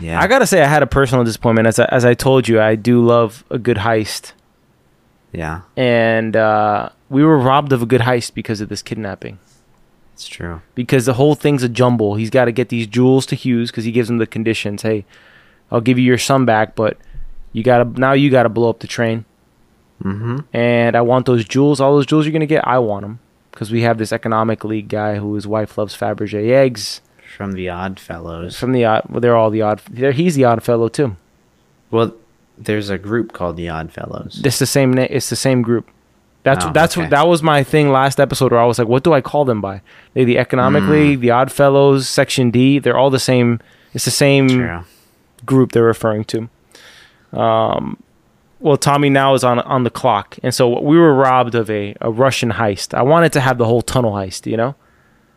Yeah, 0.00 0.20
I 0.20 0.26
gotta 0.26 0.46
say, 0.46 0.60
I 0.62 0.66
had 0.66 0.82
a 0.82 0.86
personal 0.86 1.24
disappointment. 1.24 1.66
As 1.68 1.78
I, 1.78 1.84
as 1.86 2.04
I 2.04 2.12
told 2.14 2.48
you, 2.48 2.60
I 2.60 2.74
do 2.74 3.02
love 3.04 3.44
a 3.50 3.58
good 3.58 3.78
heist, 3.78 4.32
yeah, 5.32 5.62
and 5.76 6.36
uh, 6.36 6.90
we 7.08 7.24
were 7.24 7.38
robbed 7.38 7.72
of 7.72 7.82
a 7.82 7.86
good 7.86 8.00
heist 8.02 8.34
because 8.34 8.60
of 8.60 8.68
this 8.68 8.82
kidnapping. 8.82 9.38
it's 10.12 10.26
true. 10.28 10.60
Because 10.74 11.06
the 11.06 11.14
whole 11.14 11.34
thing's 11.34 11.62
a 11.62 11.68
jumble. 11.68 12.16
He's 12.16 12.30
got 12.30 12.44
to 12.46 12.52
get 12.52 12.68
these 12.68 12.86
jewels 12.86 13.24
to 13.26 13.36
Hughes 13.36 13.70
because 13.70 13.84
he 13.84 13.92
gives 13.92 14.10
him 14.10 14.18
the 14.18 14.26
conditions. 14.26 14.82
Hey, 14.82 15.04
I'll 15.70 15.80
give 15.80 15.98
you 15.98 16.04
your 16.04 16.18
son 16.18 16.44
back, 16.44 16.74
but 16.74 16.98
you 17.52 17.62
gotta 17.62 17.84
now 17.98 18.12
you 18.12 18.30
gotta 18.30 18.48
blow 18.48 18.70
up 18.70 18.80
the 18.80 18.86
train. 18.86 19.24
Mm-hmm. 20.02 20.38
and 20.52 20.96
I 20.96 21.00
want 21.02 21.26
those 21.26 21.44
jewels. 21.44 21.80
All 21.80 21.94
those 21.94 22.06
jewels 22.06 22.26
you're 22.26 22.32
gonna 22.32 22.46
get, 22.46 22.66
I 22.66 22.78
want 22.80 23.02
them 23.02 23.20
because 23.52 23.70
we 23.70 23.82
have 23.82 23.98
this 23.98 24.12
economic 24.12 24.64
league 24.64 24.88
guy 24.88 25.16
who 25.16 25.34
his 25.36 25.46
wife 25.46 25.78
loves 25.78 25.96
Fabergé 25.96 26.50
eggs 26.50 27.00
From 27.36 27.52
the 27.52 27.68
Odd 27.68 28.00
Fellows. 28.00 28.58
from 28.58 28.72
the 28.72 28.84
odd. 28.84 29.04
Well, 29.08 29.20
they're 29.20 29.36
all 29.36 29.50
the 29.50 29.62
odd. 29.62 29.80
He's 29.94 30.34
the 30.34 30.44
odd 30.44 30.62
fellow 30.64 30.88
too. 30.88 31.16
Well, 31.92 32.14
there's 32.58 32.90
a 32.90 32.98
group 32.98 33.32
called 33.32 33.56
the 33.56 33.68
Odd 33.68 33.92
Fellows. 33.92 34.40
It's 34.44 34.58
the 34.58 34.66
same. 34.66 34.98
It's 34.98 35.30
the 35.30 35.36
same 35.36 35.62
group. 35.62 35.88
That's 36.42 36.64
Oh, 36.64 36.72
that's 36.72 36.94
okay. 36.96 37.02
what 37.02 37.10
that 37.10 37.28
was 37.28 37.40
my 37.40 37.62
thing 37.62 37.92
last 37.92 38.18
episode 38.18 38.50
where 38.50 38.60
I 38.60 38.66
was 38.66 38.80
like, 38.80 38.88
what 38.88 39.04
do 39.04 39.12
I 39.12 39.20
call 39.20 39.44
them 39.44 39.60
by? 39.60 39.82
They 40.14 40.24
the 40.24 40.38
economic 40.38 40.82
Hmm. 40.82 40.90
league, 40.90 41.20
the 41.20 41.30
odd 41.30 41.52
fellows, 41.52 42.08
section 42.08 42.50
D. 42.50 42.80
They're 42.80 42.96
all 42.98 43.10
the 43.10 43.20
same. 43.20 43.60
It's 43.94 44.04
the 44.04 44.10
same 44.10 44.48
True. 44.48 44.80
group 45.46 45.70
they're 45.70 45.84
referring 45.84 46.24
to. 46.24 46.48
Um, 47.32 48.02
well, 48.60 48.76
Tommy 48.76 49.10
now 49.10 49.34
is 49.34 49.42
on 49.42 49.58
on 49.60 49.84
the 49.84 49.90
clock, 49.90 50.38
and 50.42 50.54
so 50.54 50.80
we 50.80 50.96
were 50.96 51.14
robbed 51.14 51.54
of 51.54 51.68
a, 51.70 51.96
a 52.00 52.10
Russian 52.10 52.52
heist. 52.52 52.94
I 52.94 53.02
wanted 53.02 53.32
to 53.32 53.40
have 53.40 53.58
the 53.58 53.64
whole 53.64 53.82
tunnel 53.82 54.12
heist, 54.12 54.48
you 54.48 54.56
know. 54.56 54.76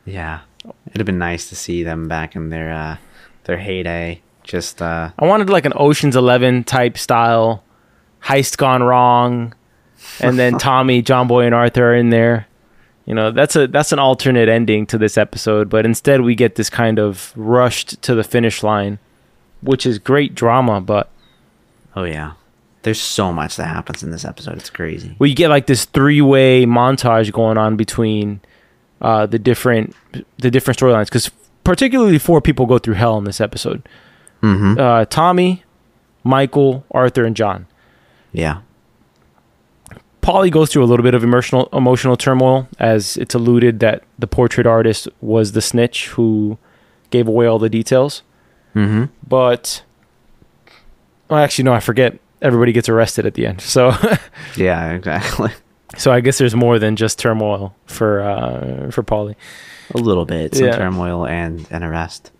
Yeah, 0.06 0.42
it'd 0.88 1.00
have 1.00 1.06
been 1.06 1.18
nice 1.18 1.50
to 1.50 1.56
see 1.56 1.84
them 1.84 2.08
back 2.08 2.36
in 2.36 2.50
their 2.50 2.72
uh, 2.72 2.98
their 3.46 3.58
heyday. 3.58 4.22
Just 4.44 4.82
uh, 4.82 5.12
I 5.18 5.26
wanted 5.26 5.50
like 5.50 5.66
an 5.66 5.74
Ocean's 5.76 6.16
Eleven 6.16 6.64
type 6.64 6.98
style 6.98 7.64
heist 8.24 8.58
gone 8.58 8.84
wrong, 8.84 9.56
and 10.20 10.38
then 10.38 10.58
Tommy, 10.60 11.02
John 11.02 11.28
Boy, 11.28 11.46
and 11.46 11.56
Arthur 11.56 11.92
are 11.92 11.96
in 11.96 12.12
there. 12.12 12.48
You 13.06 13.16
know, 13.16 13.32
that's 13.32 13.56
a 13.56 13.68
that's 13.68 13.92
an 13.92 14.00
alternate 14.00 14.50
ending 14.50 14.86
to 14.88 14.98
this 14.98 15.18
episode, 15.18 15.70
but 15.70 15.86
instead 15.86 16.22
we 16.22 16.36
get 16.36 16.56
this 16.56 16.70
kind 16.70 17.00
of 17.00 17.34
rushed 17.36 18.02
to 18.04 18.16
the 18.16 18.24
finish 18.24 18.62
line, 18.62 19.00
which 19.62 19.86
is 19.86 20.00
great 20.00 20.36
drama. 20.36 20.82
But 20.82 21.10
oh 21.96 22.04
yeah, 22.04 22.34
there's 22.84 23.02
so 23.02 23.34
much 23.34 23.56
that 23.56 23.68
happens 23.68 24.04
in 24.04 24.12
this 24.12 24.26
episode. 24.26 24.58
It's 24.58 24.70
crazy. 24.70 25.16
well, 25.20 25.28
you 25.28 25.36
get 25.36 25.50
like 25.50 25.68
this 25.68 25.86
three 25.86 26.22
way 26.22 26.66
montage 26.66 27.32
going 27.32 27.58
on 27.58 27.76
between 27.76 28.42
uh, 29.02 29.26
the 29.26 29.40
different 29.40 29.96
the 30.38 30.52
different 30.52 30.80
storylines 30.80 31.06
because 31.06 31.32
particularly 31.64 32.20
four 32.20 32.42
people 32.42 32.66
go 32.66 32.78
through 32.78 32.96
hell 32.96 33.18
in 33.18 33.24
this 33.24 33.42
episode. 33.42 33.88
Mm-hmm. 34.42 34.80
Uh, 34.80 35.06
Tommy, 35.06 35.64
Michael, 36.24 36.86
Arthur, 36.92 37.26
and 37.26 37.36
John. 37.36 37.68
Yeah. 38.32 38.62
Polly 40.22 40.50
goes 40.50 40.72
through 40.72 40.84
a 40.84 40.86
little 40.88 41.04
bit 41.04 41.14
of 41.14 41.24
emotional 41.24 41.70
emotional 41.72 42.18
turmoil 42.18 42.68
as 42.80 43.16
it's 43.18 43.36
alluded 43.36 43.80
that 43.80 44.04
the 44.18 44.28
portrait 44.28 44.66
artist 44.66 45.08
was 45.22 45.52
the 45.52 45.62
snitch 45.62 46.08
who 46.10 46.58
gave 47.12 47.28
away 47.28 47.46
all 47.46 47.60
the 47.60 47.70
details. 47.70 48.24
Mm-hmm. 48.76 49.06
But 49.28 49.84
well, 51.30 51.40
actually, 51.40 51.64
no, 51.66 51.74
I 51.74 51.80
forget. 51.80 52.20
Everybody 52.42 52.72
gets 52.74 52.90
arrested 52.90 53.26
at 53.26 53.34
the 53.34 53.46
end, 53.48 53.62
so 53.62 53.92
Yeah, 54.56 54.92
exactly. 54.94 55.52
so 55.98 56.12
I 56.12 56.20
guess 56.20 56.38
there's 56.38 56.56
more 56.56 56.78
than 56.80 56.96
just 56.96 57.18
turmoil 57.18 57.74
for 57.86 58.22
uh, 58.22 58.92
for 58.92 59.04
Polly. 59.04 59.36
A 59.94 59.98
little 59.98 60.26
bit, 60.26 60.56
some 60.56 60.66
Yeah. 60.68 60.76
turmoil 60.76 61.26
and 61.26 61.66
an 61.72 61.84
arrest. 61.84 62.32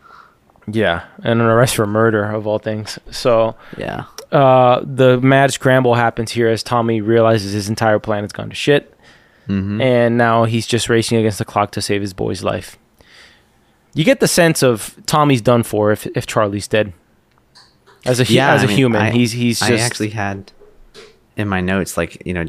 Yeah, 0.68 1.04
and 1.24 1.40
an 1.42 1.48
arrest 1.48 1.76
for 1.76 1.86
murder 1.86 2.24
of 2.26 2.46
all 2.48 2.60
things. 2.60 3.00
So 3.12 3.56
Yeah. 3.78 4.06
uh, 4.32 4.82
the 4.84 5.20
mad 5.22 5.54
scramble 5.54 5.94
happens 5.96 6.32
here 6.32 6.50
as 6.50 6.62
Tommy 6.64 7.02
realizes 7.02 7.54
his 7.54 7.70
entire 7.70 8.00
plan 8.00 8.24
has 8.24 8.32
gone 8.32 8.50
to 8.50 8.56
shit. 8.56 8.92
Mm-hmm. 9.48 9.80
and 9.80 10.18
now 10.18 10.46
he's 10.46 10.66
just 10.66 10.90
racing 10.90 11.20
against 11.20 11.38
the 11.38 11.46
clock 11.46 11.70
to 11.74 11.82
save 11.82 12.02
his 12.02 12.14
boy's 12.14 12.44
life. 12.44 12.80
You 13.94 14.04
get 14.04 14.20
the 14.20 14.28
sense 14.28 14.64
of 14.64 14.96
Tommy's 15.06 15.42
done 15.42 15.62
for 15.62 15.92
if 15.92 16.08
if 16.18 16.26
Charlie's 16.26 16.68
dead. 16.68 16.94
As 18.06 18.20
a 18.20 18.24
Yeah, 18.26 18.54
as 18.54 18.62
a 18.62 18.66
I 18.66 18.68
mean, 18.68 18.78
human, 18.78 19.02
I- 19.02 19.12
he's 19.12 19.32
he's 19.32 19.62
I 19.62 19.76
actually 19.78 20.10
had 20.10 20.52
in 21.38 21.48
my 21.48 21.62
notes 21.62 21.98
like 21.98 22.22
you 22.26 22.34
know 22.34 22.46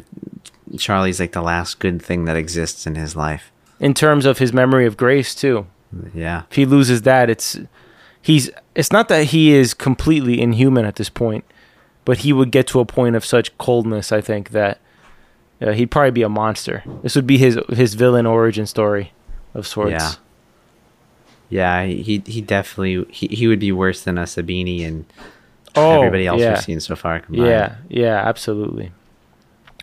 Charlie's 0.78 1.18
like 1.20 1.32
the 1.32 1.42
last 1.42 1.78
good 1.78 2.02
thing 2.02 2.24
that 2.26 2.36
exists 2.36 2.86
in 2.86 2.94
his 2.94 3.16
life. 3.16 3.50
in 3.80 3.92
terms 3.94 4.24
of 4.26 4.38
his 4.38 4.52
memory 4.52 4.86
of 4.86 4.96
grace 4.96 5.34
too. 5.34 5.66
Yeah. 6.14 6.42
If 6.50 6.56
he 6.56 6.64
loses 6.66 7.02
that, 7.02 7.30
it's 7.30 7.58
he's 8.20 8.50
it's 8.74 8.90
not 8.92 9.08
that 9.08 9.26
he 9.26 9.52
is 9.52 9.72
completely 9.74 10.40
inhuman 10.40 10.84
at 10.84 10.96
this 10.96 11.08
point, 11.10 11.44
but 12.04 12.18
he 12.18 12.32
would 12.32 12.50
get 12.50 12.66
to 12.68 12.80
a 12.80 12.84
point 12.84 13.16
of 13.16 13.24
such 13.24 13.56
coldness. 13.58 14.12
I 14.12 14.20
think 14.20 14.50
that 14.50 14.78
uh, 15.62 15.72
he'd 15.72 15.90
probably 15.90 16.10
be 16.10 16.22
a 16.22 16.28
monster. 16.28 16.82
This 17.02 17.14
would 17.16 17.26
be 17.26 17.38
his 17.38 17.58
his 17.70 17.94
villain 17.94 18.26
origin 18.26 18.66
story 18.66 19.12
of 19.54 19.66
sorts. 19.66 19.92
Yeah. 19.92 20.12
Yeah, 21.48 21.84
he 21.86 22.22
he 22.26 22.40
definitely 22.40 23.06
he, 23.12 23.28
he 23.28 23.46
would 23.46 23.60
be 23.60 23.72
worse 23.72 24.02
than 24.02 24.18
a 24.18 24.22
Sabini 24.24 24.84
and 24.86 25.04
Oh, 25.76 25.98
everybody 25.98 26.26
else 26.26 26.40
yeah. 26.40 26.50
we've 26.54 26.62
seen 26.62 26.80
so 26.80 26.96
far 26.96 27.20
combined. 27.20 27.46
Yeah, 27.48 27.76
yeah, 27.88 28.16
absolutely. 28.28 28.92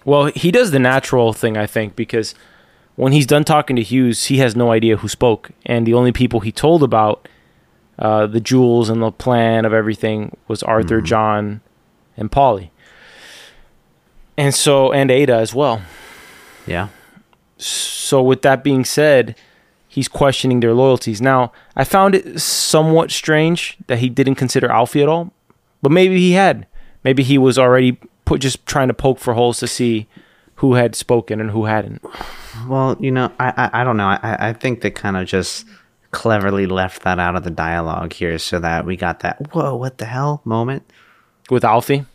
Well, 0.05 0.25
he 0.27 0.51
does 0.51 0.71
the 0.71 0.79
natural 0.79 1.33
thing, 1.33 1.55
I 1.57 1.65
think, 1.65 1.95
because 1.95 2.35
when 2.95 3.12
he's 3.13 3.25
done 3.25 3.43
talking 3.43 3.75
to 3.75 3.81
Hughes, 3.83 4.25
he 4.25 4.38
has 4.38 4.55
no 4.55 4.71
idea 4.71 4.97
who 4.97 5.07
spoke, 5.07 5.51
and 5.65 5.85
the 5.88 5.93
only 5.93 6.12
people 6.12 6.39
he 6.41 6.51
told 6.51 6.83
about 6.83 7.27
uh, 8.00 8.25
the 8.27 8.39
jewels 8.39 8.89
and 8.89 9.01
the 9.01 9.12
plan 9.12 9.65
of 9.65 9.73
everything 9.73 10.35
was 10.47 10.63
Arthur, 10.63 11.01
Mhm. 11.01 11.05
John, 11.05 11.62
and 12.17 12.31
Polly, 12.31 12.71
and 14.38 14.53
so 14.53 14.91
and 14.91 15.12
Ada 15.12 15.35
as 15.35 15.53
well. 15.53 15.81
Yeah. 16.65 16.88
So, 17.57 18.21
with 18.21 18.41
that 18.41 18.63
being 18.63 18.83
said, 18.85 19.35
he's 19.88 20.07
questioning 20.07 20.59
their 20.59 20.73
loyalties. 20.73 21.21
Now, 21.21 21.51
I 21.75 21.83
found 21.83 22.15
it 22.15 22.39
somewhat 22.41 23.12
strange 23.12 23.77
that 23.88 24.00
he 24.00 24.09
didn't 24.09 24.35
consider 24.35 24.69
Alfie 24.71 25.01
at 25.03 25.09
all, 25.09 25.31
but 25.84 25.92
maybe 25.92 26.18
he 26.18 26.32
had. 26.32 26.66
Maybe 27.04 27.22
he 27.22 27.38
was 27.38 27.60
already 27.60 28.00
put 28.25 28.42
just 28.42 28.66
trying 28.66 28.88
to 28.88 28.94
poke 28.96 29.20
for 29.20 29.34
holes 29.36 29.60
to 29.60 29.68
see 29.68 30.08
who 30.56 30.74
had 30.75 30.96
spoken 30.96 31.40
and 31.42 31.52
who 31.52 31.66
hadn't. 31.66 32.02
Well, 32.68 32.96
you 33.00 33.12
know, 33.12 33.32
I 33.40 33.54
I, 33.72 33.82
I 33.82 33.84
don't 33.84 33.98
know. 33.98 34.08
I 34.08 34.50
I 34.50 34.54
think 34.54 34.82
they 34.82 34.90
kind 34.92 35.18
of 35.18 35.28
just 35.28 35.66
cleverly 36.12 36.66
left 36.68 37.02
that 37.04 37.20
out 37.20 37.36
of 37.36 37.44
the 37.44 37.50
dialogue 37.52 38.13
here 38.13 38.38
so 38.38 38.60
that 38.60 38.86
we 38.86 38.96
got 38.96 39.20
that 39.22 39.54
whoa 39.54 39.75
what 39.75 39.98
the 40.00 40.06
hell 40.06 40.42
moment. 40.46 40.84
With 41.50 41.66
Alfie, 41.66 42.06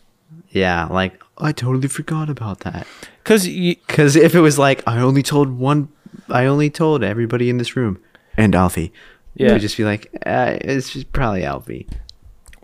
Yeah, 0.51 0.87
like 0.87 1.23
I 1.37 1.53
totally 1.53 1.89
forgot 1.89 2.31
about 2.31 2.61
that. 2.61 2.87
because 3.23 3.47
Because 3.47 4.17
if 4.17 4.35
it 4.35 4.41
was 4.41 4.59
like 4.59 4.83
I 4.87 5.01
only 5.01 5.23
told 5.23 5.51
one, 5.59 5.89
I 6.31 6.47
only 6.47 6.71
told 6.71 7.03
everybody 7.05 7.51
in 7.51 7.59
this 7.59 7.77
room 7.77 8.01
and 8.39 8.55
Alfie. 8.55 8.93
Yeah. 9.35 9.53
would 9.53 9.61
just 9.61 9.77
be 9.77 9.85
like 9.85 10.09
uh, 10.25 10.57
it's 10.63 10.91
just 10.95 11.13
probably 11.13 11.45
Alfie. 11.45 11.87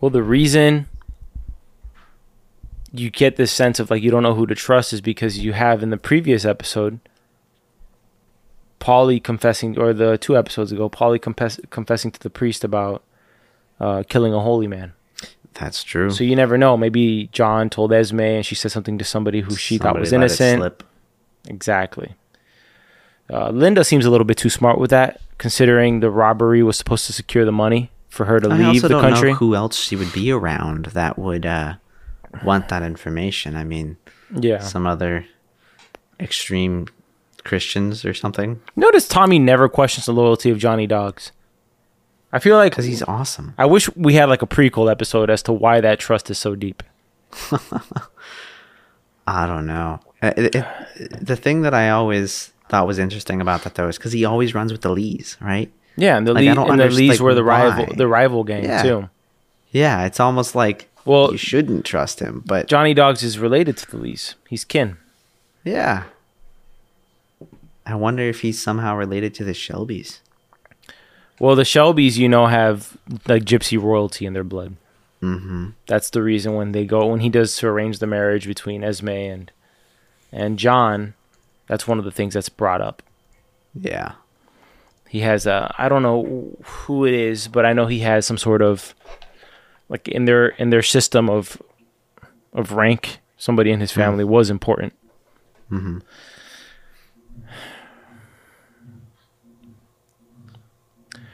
well, 0.01 0.11
the 0.11 0.23
reason 0.23 0.87
you 2.95 3.11
get 3.11 3.37
this 3.37 3.51
sense 3.53 3.81
of 3.81 3.91
like 3.91 4.03
you 4.03 4.11
don't 4.11 4.23
know 4.23 4.35
who 4.35 4.47
to 4.47 4.55
trust 4.55 4.93
is 4.93 5.01
because 5.01 5.39
you 5.39 5.53
have 5.53 5.83
in 5.83 5.91
the 5.91 5.97
previous 5.97 6.45
episode 6.45 7.01
Polly 8.79 9.19
confessing, 9.19 9.79
or 9.79 9.95
the 9.95 10.19
two 10.19 10.37
episodes 10.37 10.71
ago, 10.71 10.91
Polly 10.91 11.19
confess, 11.19 11.59
confessing 11.71 12.11
to 12.11 12.21
the 12.21 12.29
priest 12.29 12.65
about 12.65 13.03
uh, 13.81 14.03
killing 14.11 14.35
a 14.35 14.41
holy 14.41 14.67
man. 14.67 14.93
That's 15.55 15.83
true. 15.83 16.11
So 16.11 16.23
you 16.23 16.37
never 16.37 16.59
know. 16.59 16.77
Maybe 16.77 17.31
John 17.33 17.71
told 17.71 17.95
Esme, 17.95 18.21
and 18.21 18.45
she 18.45 18.55
said 18.55 18.73
something 18.73 18.99
to 18.99 19.05
somebody 19.05 19.41
who 19.41 19.55
she 19.57 19.79
thought 19.79 19.99
was 19.99 20.13
innocent. 20.13 20.83
Exactly. 21.49 22.13
Uh, 23.33 23.49
Linda 23.49 23.85
seems 23.85 24.05
a 24.05 24.11
little 24.11 24.27
bit 24.27 24.37
too 24.37 24.51
smart 24.51 24.79
with 24.79 24.91
that, 24.91 25.19
considering 25.39 26.01
the 26.01 26.11
robbery 26.11 26.63
was 26.63 26.77
supposed 26.77 27.07
to 27.07 27.15
secure 27.15 27.47
the 27.47 27.53
money 27.53 27.91
for 28.11 28.27
her 28.27 28.39
to 28.39 28.51
I 28.51 28.71
leave 28.71 28.83
the 28.83 28.89
don't 28.89 29.01
country. 29.01 29.31
know 29.31 29.37
who 29.37 29.55
else 29.55 29.79
she 29.79 29.97
would 29.97 30.13
be 30.13 30.31
around 30.31 30.87
that 30.87 31.19
would 31.19 31.47
uh, 31.47 31.75
want 32.43 32.69
that 32.69 32.83
information. 32.83 33.57
I 33.57 33.65
mean, 33.65 33.97
yeah. 34.35 34.59
some 34.61 34.87
other 34.87 35.27
extreme 36.19 36.87
Christians 37.45 38.05
or 38.05 38.15
something. 38.15 38.61
Notice 38.77 39.07
Tommy 39.09 39.39
never 39.39 39.69
questions 39.69 40.07
the 40.07 40.13
loyalty 40.13 40.51
of 40.51 40.59
Johnny 40.59 40.87
Dogs. 40.87 41.33
I 42.33 42.39
feel 42.41 42.57
like 42.57 42.73
Because 42.73 42.87
he's 42.87 43.03
awesome. 43.03 43.55
I 43.59 43.67
wish 43.67 43.95
we 43.95 44.15
had 44.15 44.29
like 44.29 44.43
a 44.43 44.47
prequel 44.47 44.91
episode 44.91 45.31
as 45.31 45.43
to 45.45 45.53
why 45.53 45.81
that 45.81 46.01
trust 46.01 46.31
is 46.31 46.39
so 46.39 46.55
deep. 46.57 46.83
I 49.27 49.47
don't 49.47 49.67
know. 49.67 50.01
Uh, 50.23 50.33
It, 50.37 50.55
it, 50.55 50.65
the 51.27 51.37
thing 51.37 51.63
that 51.63 51.75
I 51.75 51.91
always 51.91 52.53
thought 52.69 52.87
was 52.87 52.99
interesting 52.99 53.41
about 53.41 53.63
that 53.65 53.75
though 53.75 53.89
is 53.89 53.97
because 53.99 54.13
he 54.13 54.25
always 54.25 54.55
runs 54.55 54.73
with 54.73 54.83
the 54.83 54.91
Lees, 54.91 55.37
right? 55.41 55.71
Yeah, 55.97 56.17
and 56.17 56.27
the 56.27 56.35
Like, 56.35 56.41
Lee, 56.43 56.49
and 56.49 56.81
the 56.81 56.89
Lees 56.91 57.11
like, 57.13 57.21
were 57.21 57.35
the 57.35 57.45
rival 57.45 57.87
why. 57.87 57.95
the 57.97 58.09
rival 58.09 58.43
gang 58.45 58.65
Yeah. 58.65 58.83
too. 58.83 59.09
Yeah, 59.71 60.05
it's 60.07 60.19
almost 60.21 60.55
like 60.55 60.89
Well, 61.05 61.33
you 61.33 61.39
shouldn't 61.39 61.85
trust 61.85 62.21
him. 62.21 62.43
But 62.47 62.67
Johnny 62.67 62.95
Dogs 62.95 63.23
is 63.23 63.39
related 63.39 63.77
to 63.79 63.91
the 63.91 63.97
Lees. 63.99 64.35
He's 64.49 64.65
kin. 64.65 64.97
yeah, 65.65 66.05
I 67.87 67.95
wonder 67.95 68.23
if 68.23 68.41
he's 68.41 68.61
somehow 68.63 68.97
related 68.97 69.35
to 69.35 69.45
the 69.45 69.53
Shelbys. 69.53 70.21
Well, 71.39 71.57
the 71.57 71.65
Shelbys, 71.65 72.17
you 72.17 72.29
know, 72.29 72.47
have 72.47 72.97
like 73.27 73.45
gypsy 73.45 73.81
royalty 73.81 74.25
in 74.25 74.33
their 74.33 74.45
blood. 74.45 74.77
Mm-hmm. 75.23 75.71
That's 75.87 76.11
the 76.11 76.23
reason 76.23 76.55
when 76.55 76.73
they 76.73 76.85
go 76.85 77.07
when 77.07 77.21
he 77.21 77.29
does 77.29 77.57
to 77.57 77.67
arrange 77.67 77.99
the 77.99 78.07
marriage 78.07 78.47
between 78.47 78.85
Esme 78.85 79.09
and 79.09 79.51
and 80.33 80.59
John. 80.59 81.15
That's 81.67 81.89
one 81.89 81.99
of 81.99 82.05
the 82.05 82.11
things 82.11 82.35
that's 82.35 82.49
brought 82.49 82.81
up. 82.81 83.03
Yeah. 83.75 84.13
He 85.09 85.21
has 85.21 85.47
a 85.47 85.75
I 85.79 85.89
don't 85.89 86.03
know 86.03 86.57
who 86.63 87.05
it 87.05 87.15
is, 87.15 87.49
but 87.49 87.65
I 87.67 87.73
know 87.73 87.87
he 87.87 88.01
has 88.01 88.27
some 88.27 88.39
sort 88.39 88.63
of 88.63 88.95
like 89.89 90.09
in 90.09 90.25
their 90.25 90.49
in 90.49 90.71
their 90.71 90.83
system 90.83 91.29
of 91.29 91.61
of 92.53 92.73
rank. 92.73 93.21
Somebody 93.37 93.71
in 93.71 93.81
his 93.81 93.93
family 93.93 94.25
was 94.25 94.49
important. 94.49 94.95
Mm-hmm. 95.71 95.99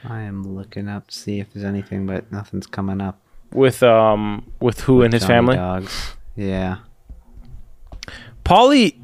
I 0.05 0.23
am 0.23 0.43
looking 0.43 0.89
up 0.89 1.09
to 1.09 1.15
see 1.15 1.41
if 1.41 1.53
there's 1.53 1.65
anything, 1.65 2.07
but 2.07 2.33
nothing's 2.33 2.67
coming 2.67 3.01
up. 3.01 3.21
With 3.53 3.83
um 3.83 4.51
with 4.61 4.81
who 4.81 5.03
in 5.03 5.13
his 5.13 5.23
Johnny 5.23 5.35
family? 5.35 5.57
Dogs. 5.57 6.17
Yeah. 6.37 6.79
Polly 8.45 8.99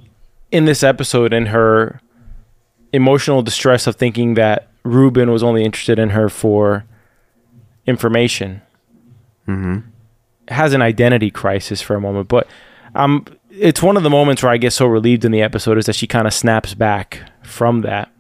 in 0.51 0.65
this 0.65 0.83
episode 0.83 1.33
in 1.33 1.47
her 1.47 2.01
emotional 2.93 3.43
distress 3.43 3.87
of 3.87 3.97
thinking 3.97 4.35
that 4.35 4.69
Ruben 4.85 5.31
was 5.31 5.43
only 5.43 5.65
interested 5.65 5.99
in 5.99 6.11
her 6.11 6.29
for 6.29 6.85
information 7.87 8.63
Mm-hmm. 9.47 9.79
has 10.49 10.73
an 10.73 10.83
identity 10.83 11.31
crisis 11.31 11.81
for 11.81 11.95
a 11.95 12.01
moment 12.01 12.29
but 12.29 12.47
um 12.95 13.25
it's 13.51 13.83
one 13.83 13.97
of 13.97 14.03
the 14.03 14.11
moments 14.11 14.43
where 14.43 14.53
I 14.53 14.59
get 14.59 14.73
so 14.73 14.87
relieved 14.87 15.25
in 15.25 15.33
the 15.33 15.41
episode 15.43 15.79
is 15.79 15.87
that 15.87 15.95
she 15.97 16.07
kind 16.07 16.27
of 16.27 16.35
snaps 16.35 16.75
back 16.75 17.23
from 17.43 17.81
that 17.83 18.11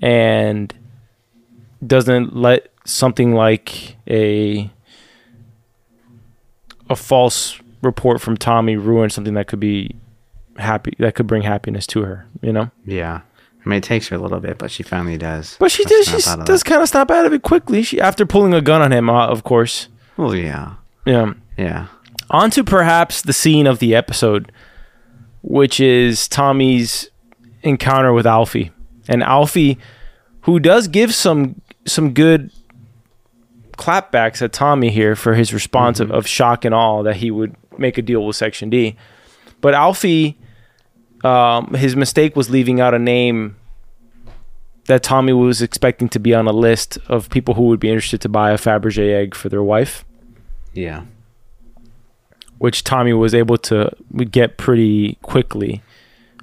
and 0.00 0.72
doesn't 1.86 2.34
let 2.34 2.68
something 2.84 3.34
like 3.34 3.96
a 4.08 4.70
a 6.88 6.96
false 6.96 7.60
report 7.82 8.20
from 8.20 8.36
Tommy 8.36 8.76
ruin 8.76 9.10
something 9.10 9.34
that 9.34 9.46
could 9.46 9.60
be 9.60 9.94
happy 10.56 10.94
that 10.98 11.14
could 11.14 11.26
bring 11.26 11.42
happiness 11.42 11.86
to 11.88 12.02
her, 12.02 12.26
you 12.40 12.52
know. 12.52 12.70
Yeah. 12.84 13.22
I 13.64 13.68
mean, 13.68 13.78
it 13.78 13.84
takes 13.84 14.08
her 14.08 14.16
a 14.16 14.18
little 14.18 14.40
bit, 14.40 14.58
but 14.58 14.70
she 14.70 14.82
finally 14.82 15.16
does. 15.16 15.56
But 15.58 15.70
she 15.70 15.84
does. 15.84 16.06
She 16.06 16.20
does 16.44 16.62
kind 16.62 16.82
of 16.82 16.88
snap 16.88 17.10
out 17.10 17.24
of 17.24 17.32
it 17.32 17.42
quickly. 17.42 17.82
She 17.82 18.00
after 18.00 18.26
pulling 18.26 18.52
a 18.52 18.60
gun 18.60 18.82
on 18.82 18.92
him, 18.92 19.08
uh, 19.08 19.26
of 19.26 19.42
course. 19.44 19.88
Well, 20.16 20.34
yeah. 20.34 20.74
Yeah. 21.06 21.32
Yeah. 21.56 21.86
On 22.30 22.50
to 22.50 22.64
perhaps 22.64 23.22
the 23.22 23.32
scene 23.32 23.66
of 23.66 23.78
the 23.78 23.94
episode, 23.94 24.52
which 25.42 25.80
is 25.80 26.28
Tommy's 26.28 27.10
encounter 27.62 28.12
with 28.12 28.26
Alfie, 28.26 28.70
and 29.08 29.22
Alfie, 29.22 29.78
who 30.42 30.60
does 30.60 30.88
give 30.88 31.14
some 31.14 31.60
some 31.86 32.12
good 32.12 32.50
clapbacks 33.76 34.42
at 34.42 34.52
Tommy 34.52 34.90
here 34.90 35.16
for 35.16 35.34
his 35.34 35.52
response 35.52 36.00
of, 36.00 36.10
of 36.10 36.26
shock 36.26 36.64
and 36.64 36.74
awe 36.74 37.02
that 37.02 37.16
he 37.16 37.30
would 37.30 37.56
make 37.78 37.98
a 37.98 38.02
deal 38.02 38.26
with 38.26 38.36
Section 38.36 38.70
D. 38.70 38.96
But 39.60 39.74
Alfie, 39.74 40.38
um, 41.24 41.74
his 41.74 41.96
mistake 41.96 42.36
was 42.36 42.50
leaving 42.50 42.80
out 42.80 42.94
a 42.94 42.98
name 42.98 43.56
that 44.86 45.02
Tommy 45.02 45.32
was 45.32 45.62
expecting 45.62 46.08
to 46.10 46.18
be 46.18 46.34
on 46.34 46.46
a 46.46 46.52
list 46.52 46.98
of 47.08 47.30
people 47.30 47.54
who 47.54 47.62
would 47.68 47.80
be 47.80 47.88
interested 47.88 48.20
to 48.20 48.28
buy 48.28 48.50
a 48.50 48.58
Fabergé 48.58 49.14
egg 49.14 49.34
for 49.34 49.48
their 49.48 49.62
wife 49.62 50.04
Yeah. 50.74 51.04
which 52.58 52.84
Tommy 52.84 53.12
was 53.14 53.34
able 53.34 53.56
to 53.58 53.90
get 54.30 54.58
pretty 54.58 55.16
quickly 55.22 55.82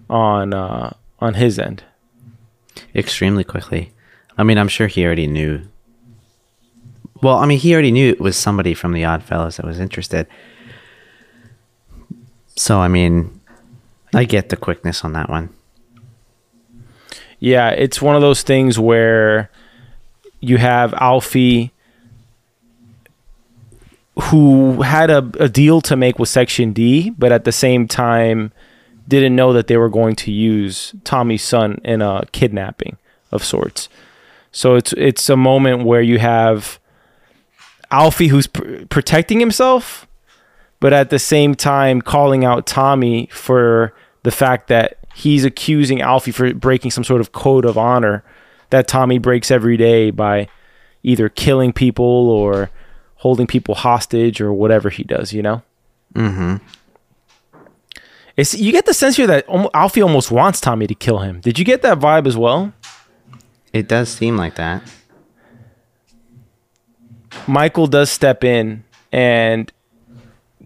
on 0.10 0.54
uh, 0.54 0.94
on 1.20 1.36
his 1.36 1.60
end. 1.60 1.84
Extremely 2.96 3.44
quickly. 3.44 3.92
I 4.38 4.44
mean, 4.44 4.58
I'm 4.58 4.68
sure 4.68 4.88
he 4.88 5.06
already 5.06 5.28
knew. 5.28 5.62
Well, 7.22 7.38
I 7.38 7.46
mean, 7.46 7.60
he 7.60 7.74
already 7.74 7.92
knew 7.92 8.10
it 8.10 8.20
was 8.20 8.36
somebody 8.36 8.74
from 8.74 8.94
the 8.94 9.06
Odd 9.06 9.22
Fellows 9.24 9.58
that 9.58 9.66
was 9.66 9.80
interested. 9.80 10.26
So, 12.56 12.80
I 12.80 12.88
mean, 12.88 13.40
I 14.14 14.26
get 14.26 14.50
the 14.50 14.58
quickness 14.58 15.04
on 15.04 15.14
that 15.14 15.30
one. 15.30 15.50
Yeah, 17.40 17.70
it's 17.70 18.02
one 18.02 18.16
of 18.16 18.22
those 18.22 18.44
things 18.44 18.78
where 18.78 19.50
you 20.40 20.58
have 20.58 20.94
Alfie 20.96 21.72
who 24.24 24.82
had 24.82 25.10
a, 25.10 25.20
a 25.40 25.50
deal 25.50 25.82
to 25.82 25.96
make 25.96 26.20
with 26.20 26.30
Section 26.30 26.74
D, 26.74 27.10
but 27.12 27.32
at 27.32 27.46
the 27.46 27.52
same 27.52 27.88
time 27.88 28.52
didn't 29.08 29.36
know 29.36 29.54
that 29.54 29.68
they 29.68 29.78
were 29.78 29.90
going 29.90 30.16
to 30.16 30.32
use 30.32 30.94
Tommy's 31.04 31.44
son 31.44 31.80
in 31.84 32.02
a 32.02 32.26
kidnapping 32.32 32.98
of 33.32 33.44
sorts. 33.44 33.90
So 34.52 34.76
it's 34.76 34.94
it's 34.94 35.30
a 35.30 35.38
moment 35.38 35.86
where 35.86 36.02
you 36.02 36.20
have 36.20 36.80
Alfie 37.90 38.28
who's 38.28 38.48
pr- 38.48 38.86
protecting 38.90 39.40
himself, 39.40 40.06
but 40.80 40.94
at 40.94 41.10
the 41.10 41.20
same 41.20 41.56
time 41.56 42.02
calling 42.02 42.46
out 42.46 42.68
Tommy 42.68 43.28
for 43.32 43.94
the 44.24 44.32
fact 44.32 44.68
that 44.68 44.98
he's 45.14 45.44
accusing 45.46 46.02
Alfie 46.02 46.32
for 46.32 46.54
breaking 46.54 46.92
some 46.92 47.04
sort 47.04 47.22
of 47.22 47.32
code 47.32 47.66
of 47.66 47.78
honor 47.78 48.24
that 48.70 48.88
Tommy 48.88 49.18
breaks 49.18 49.52
every 49.52 49.78
day 49.78 50.12
by 50.12 50.48
either 51.04 51.30
killing 51.30 51.74
people 51.74 52.06
or 52.06 52.70
holding 53.16 53.48
people 53.48 53.76
hostage 53.76 54.42
or 54.42 54.54
whatever 54.54 54.90
he 54.90 55.04
does, 55.04 55.34
you 55.34 55.42
know? 55.42 55.62
Mm-hmm. 56.14 56.58
It's 58.38 58.54
you 58.54 58.72
get 58.72 58.86
the 58.86 58.94
sense 58.94 59.18
here 59.18 59.28
that 59.28 59.46
Alfie 59.74 60.02
almost 60.02 60.32
wants 60.32 60.62
Tommy 60.62 60.88
to 60.88 60.96
kill 60.96 61.20
him. 61.20 61.42
Did 61.42 61.60
you 61.60 61.66
get 61.66 61.82
that 61.82 62.00
vibe 62.00 62.28
as 62.28 62.38
well? 62.38 62.74
It 63.74 63.88
does 63.88 64.10
seem 64.10 64.38
like 64.38 64.56
that. 64.56 64.84
Michael 67.48 67.88
does 67.88 68.10
step 68.10 68.44
in 68.44 68.84
and 69.12 69.72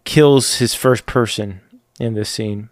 kills 0.04 0.56
his 0.56 0.74
first 0.74 1.06
person 1.06 1.62
in 2.00 2.13
this 2.13 2.30
scene. 2.30 2.70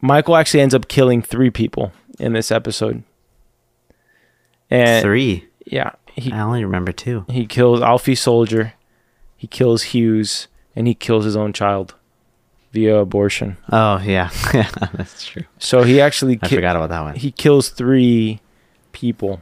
Michael 0.00 0.36
actually 0.36 0.60
ends 0.60 0.74
up 0.74 0.88
killing 0.88 1.22
three 1.22 1.50
people 1.50 1.92
in 2.18 2.32
this 2.32 2.50
episode. 2.52 3.02
And 4.70 5.02
Three. 5.02 5.46
yeah, 5.66 5.92
he 6.14 6.30
I 6.32 6.40
only 6.40 6.62
remember 6.64 6.92
two. 6.92 7.24
he 7.28 7.46
kills 7.46 7.80
Alfie 7.80 8.14
Soldier, 8.14 8.74
he 9.36 9.46
kills 9.46 9.82
Hughes, 9.84 10.46
and 10.76 10.86
he 10.86 10.94
kills 10.94 11.24
his 11.24 11.36
own 11.36 11.52
child 11.52 11.94
via 12.72 12.96
abortion. 12.98 13.56
Oh, 13.72 13.98
yeah. 14.04 14.30
yeah, 14.52 14.68
that's 14.92 15.24
true. 15.26 15.44
So 15.58 15.82
he 15.84 16.00
actually 16.00 16.38
I 16.42 16.48
forgot 16.48 16.76
about 16.76 16.90
that 16.90 17.00
one. 17.00 17.14
he 17.14 17.30
kills 17.30 17.70
three 17.70 18.40
people. 18.92 19.40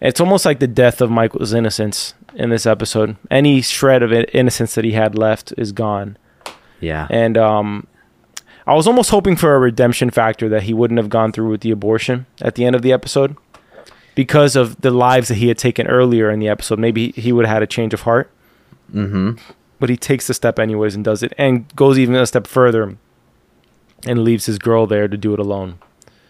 It's 0.00 0.20
almost 0.20 0.44
like 0.44 0.58
the 0.58 0.66
death 0.66 1.00
of 1.00 1.10
Michael's 1.10 1.54
innocence 1.54 2.12
in 2.34 2.50
this 2.50 2.66
episode. 2.66 3.16
Any 3.30 3.62
shred 3.62 4.02
of 4.02 4.12
innocence 4.12 4.74
that 4.74 4.84
he 4.84 4.92
had 4.92 5.16
left 5.16 5.54
is 5.56 5.72
gone. 5.72 6.18
Yeah. 6.80 7.06
And 7.08 7.38
um, 7.38 7.86
I 8.66 8.74
was 8.74 8.86
almost 8.86 9.10
hoping 9.10 9.36
for 9.36 9.54
a 9.54 9.58
redemption 9.58 10.10
factor 10.10 10.48
that 10.48 10.64
he 10.64 10.74
wouldn't 10.74 10.98
have 10.98 11.08
gone 11.08 11.30
through 11.32 11.50
with 11.50 11.60
the 11.60 11.70
abortion 11.70 12.26
at 12.40 12.56
the 12.56 12.64
end 12.64 12.74
of 12.74 12.82
the 12.82 12.92
episode 12.92 13.36
because 14.14 14.56
of 14.56 14.80
the 14.80 14.90
lives 14.90 15.28
that 15.28 15.36
he 15.36 15.48
had 15.48 15.58
taken 15.58 15.86
earlier 15.86 16.30
in 16.30 16.40
the 16.40 16.48
episode. 16.48 16.78
Maybe 16.78 17.12
he 17.12 17.32
would 17.32 17.46
have 17.46 17.54
had 17.54 17.62
a 17.62 17.66
change 17.66 17.94
of 17.94 18.02
heart, 18.02 18.30
Mm-hmm. 18.92 19.32
but 19.80 19.88
he 19.90 19.96
takes 19.96 20.26
the 20.28 20.34
step 20.34 20.58
anyways 20.58 20.94
and 20.94 21.04
does 21.04 21.22
it 21.22 21.32
and 21.36 21.74
goes 21.74 21.98
even 21.98 22.14
a 22.14 22.24
step 22.26 22.46
further 22.46 22.96
and 24.06 24.22
leaves 24.22 24.46
his 24.46 24.58
girl 24.58 24.86
there 24.86 25.08
to 25.08 25.16
do 25.16 25.32
it 25.34 25.40
alone. 25.40 25.78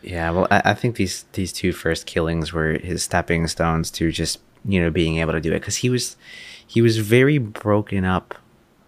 Yeah, 0.03 0.31
well, 0.31 0.47
I, 0.51 0.63
I 0.67 0.75
think 0.75 0.97
these 0.97 1.25
these 1.33 1.53
two 1.53 1.73
first 1.73 2.07
killings 2.07 2.53
were 2.53 2.73
his 2.79 3.03
stepping 3.03 3.47
stones 3.47 3.91
to 3.93 4.11
just 4.13 4.41
you 4.65 4.81
know 4.81 4.91
being 4.91 5.19
able 5.19 5.33
to 5.33 5.41
do 5.41 5.53
it 5.53 5.61
because 5.61 5.77
he 5.77 5.91
was 5.91 6.17
he 6.67 6.81
was 6.81 6.99
very 6.99 7.39
broken 7.39 8.05
up 8.05 8.35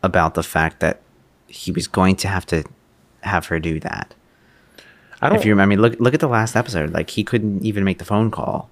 about 0.03 0.35
the 0.35 0.43
fact 0.43 0.81
that 0.81 1.01
he 1.47 1.71
was 1.73 1.87
going 1.89 2.17
to 2.17 2.29
have 2.29 2.47
to 2.47 2.65
have 3.29 3.47
her 3.47 3.61
do 3.61 3.81
that. 3.81 4.15
I 5.21 5.29
don't 5.29 5.39
If 5.39 5.45
you, 5.45 5.53
remember, 5.53 5.73
I 5.73 5.77
mean, 5.77 5.81
look 5.81 6.01
look 6.01 6.15
at 6.15 6.21
the 6.21 6.29
last 6.29 6.57
episode. 6.57 6.93
Like 6.93 7.11
he 7.11 7.25
couldn't 7.25 7.65
even 7.65 7.85
make 7.85 7.99
the 7.99 8.05
phone 8.05 8.31
call. 8.31 8.71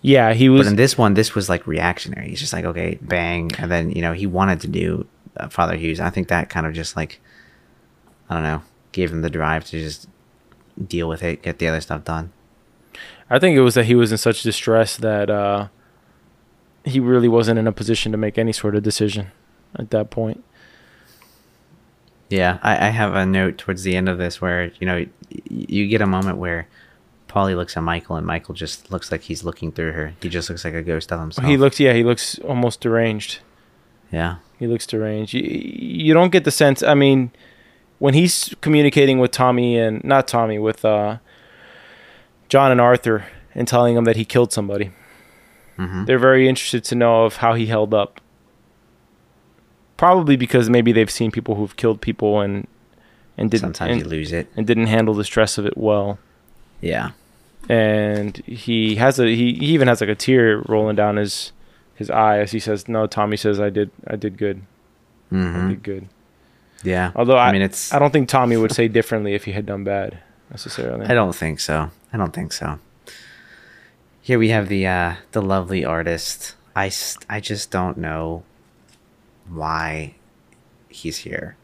Yeah, 0.00 0.32
he 0.32 0.48
was 0.48 0.66
But 0.66 0.70
in 0.70 0.76
this 0.76 0.96
one, 0.96 1.14
this 1.14 1.34
was 1.34 1.48
like 1.48 1.66
reactionary. 1.66 2.28
He's 2.28 2.40
just 2.40 2.52
like, 2.52 2.64
okay, 2.64 2.98
bang, 3.00 3.50
and 3.58 3.70
then 3.70 3.90
you 3.90 4.02
know 4.02 4.12
he 4.12 4.26
wanted 4.26 4.60
to 4.60 4.68
do 4.68 5.06
uh, 5.36 5.48
Father 5.48 5.76
Hughes. 5.76 6.00
I 6.00 6.10
think 6.10 6.28
that 6.28 6.50
kind 6.50 6.66
of 6.66 6.74
just 6.74 6.96
like, 6.96 7.20
I 8.28 8.34
don't 8.34 8.42
know, 8.42 8.62
gave 8.92 9.10
him 9.10 9.22
the 9.22 9.30
drive 9.30 9.64
to 9.66 9.80
just 9.80 10.08
deal 10.86 11.08
with 11.08 11.22
it, 11.22 11.42
get 11.42 11.58
the 11.58 11.68
other 11.68 11.80
stuff 11.80 12.04
done. 12.04 12.32
I 13.30 13.38
think 13.38 13.56
it 13.56 13.62
was 13.62 13.74
that 13.74 13.84
he 13.86 13.94
was 13.94 14.12
in 14.12 14.18
such 14.18 14.42
distress 14.42 14.96
that 14.96 15.28
uh, 15.28 15.68
he 16.84 17.00
really 17.00 17.28
wasn't 17.28 17.58
in 17.58 17.66
a 17.66 17.72
position 17.72 18.12
to 18.12 18.18
make 18.18 18.38
any 18.38 18.52
sort 18.52 18.74
of 18.74 18.82
decision 18.82 19.32
at 19.76 19.90
that 19.90 20.10
point. 20.10 20.44
Yeah, 22.30 22.58
I, 22.62 22.88
I 22.88 22.90
have 22.90 23.14
a 23.14 23.24
note 23.24 23.58
towards 23.58 23.82
the 23.82 23.96
end 23.96 24.08
of 24.08 24.18
this 24.18 24.40
where 24.40 24.70
you 24.80 24.86
know 24.86 25.06
you 25.48 25.88
get 25.88 26.00
a 26.02 26.06
moment 26.06 26.38
where 26.38 26.68
Polly 27.28 27.54
looks 27.54 27.76
at 27.76 27.82
Michael 27.82 28.16
and 28.16 28.26
Michael 28.26 28.54
just 28.54 28.90
looks 28.90 29.12
like 29.12 29.22
he's 29.22 29.44
looking 29.44 29.70
through 29.72 29.92
her. 29.92 30.14
He 30.20 30.28
just 30.28 30.48
looks 30.48 30.64
like 30.64 30.74
a 30.74 30.82
ghost 30.82 31.12
of 31.12 31.20
himself. 31.20 31.46
He 31.46 31.56
looks, 31.56 31.78
yeah, 31.78 31.92
he 31.92 32.02
looks 32.02 32.38
almost 32.40 32.80
deranged. 32.80 33.40
Yeah. 34.10 34.36
He 34.58 34.66
looks 34.66 34.86
deranged. 34.86 35.34
You, 35.34 35.42
you 35.42 36.14
don't 36.14 36.32
get 36.32 36.44
the 36.44 36.50
sense. 36.50 36.82
I 36.82 36.94
mean, 36.94 37.30
when 37.98 38.14
he's 38.14 38.54
communicating 38.62 39.18
with 39.18 39.30
Tommy 39.30 39.78
and 39.78 40.02
not 40.02 40.26
Tommy 40.26 40.58
with 40.58 40.84
uh, 40.84 41.18
John 42.48 42.72
and 42.72 42.80
Arthur 42.80 43.26
and 43.54 43.68
telling 43.68 43.94
them 43.94 44.04
that 44.04 44.16
he 44.16 44.24
killed 44.24 44.52
somebody, 44.52 44.90
hmm 45.76 46.06
they're 46.06 46.18
very 46.18 46.48
interested 46.48 46.82
to 46.84 46.94
know 46.94 47.24
of 47.24 47.36
how 47.36 47.54
he 47.54 47.66
held 47.66 47.94
up. 47.94 48.20
Probably 49.98 50.36
because 50.36 50.70
maybe 50.70 50.92
they've 50.92 51.10
seen 51.10 51.30
people 51.30 51.56
who've 51.56 51.76
killed 51.76 52.00
people 52.00 52.40
and 52.40 52.66
and 53.36 53.50
didn't 53.50 53.74
Sometimes 53.76 53.92
and, 53.92 54.00
you 54.00 54.08
lose 54.08 54.32
it. 54.32 54.48
and 54.56 54.66
didn't 54.66 54.86
handle 54.86 55.12
the 55.14 55.24
stress 55.24 55.58
of 55.58 55.66
it 55.66 55.76
well. 55.76 56.18
Yeah. 56.80 57.10
And 57.68 58.36
he 58.46 58.94
has 58.96 59.18
a 59.20 59.26
he, 59.26 59.52
he 59.54 59.66
even 59.66 59.86
has 59.88 60.00
like 60.00 60.08
a 60.08 60.14
tear 60.14 60.62
rolling 60.66 60.96
down 60.96 61.16
his 61.16 61.52
his 61.94 62.08
eye 62.10 62.38
as 62.38 62.52
he 62.52 62.60
says, 62.60 62.88
"No." 62.88 63.06
Tommy 63.06 63.36
says, 63.36 63.60
"I 63.60 63.68
did 63.70 63.90
I 64.06 64.16
did 64.16 64.38
good. 64.38 64.62
I 65.30 65.34
hmm 65.34 65.68
did 65.68 65.82
good." 65.82 66.08
Yeah. 66.82 67.10
Although 67.14 67.36
I, 67.36 67.48
I 67.48 67.52
mean, 67.52 67.62
it's. 67.62 67.92
I 67.92 67.98
don't 67.98 68.12
think 68.12 68.28
Tommy 68.28 68.56
would 68.56 68.72
say 68.72 68.88
differently 68.88 69.34
if 69.34 69.44
he 69.44 69.52
had 69.52 69.66
done 69.66 69.84
bad 69.84 70.18
necessarily. 70.50 71.06
I 71.06 71.14
don't 71.14 71.34
think 71.34 71.60
so. 71.60 71.90
I 72.12 72.16
don't 72.16 72.32
think 72.32 72.52
so. 72.52 72.78
Here 74.22 74.38
we 74.38 74.50
have 74.50 74.68
the 74.68 74.86
uh 74.86 75.14
the 75.32 75.42
lovely 75.42 75.84
artist. 75.84 76.54
I 76.76 76.90
I 77.28 77.40
just 77.40 77.70
don't 77.70 77.98
know 77.98 78.44
why 79.50 80.14
he's 80.88 81.18
here. 81.18 81.56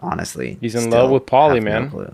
Honestly, 0.00 0.58
He's 0.60 0.74
in 0.74 0.90
love 0.90 1.10
with 1.10 1.24
Polly, 1.26 1.58
no 1.60 1.64
man. 1.64 1.90
clue. 1.90 2.12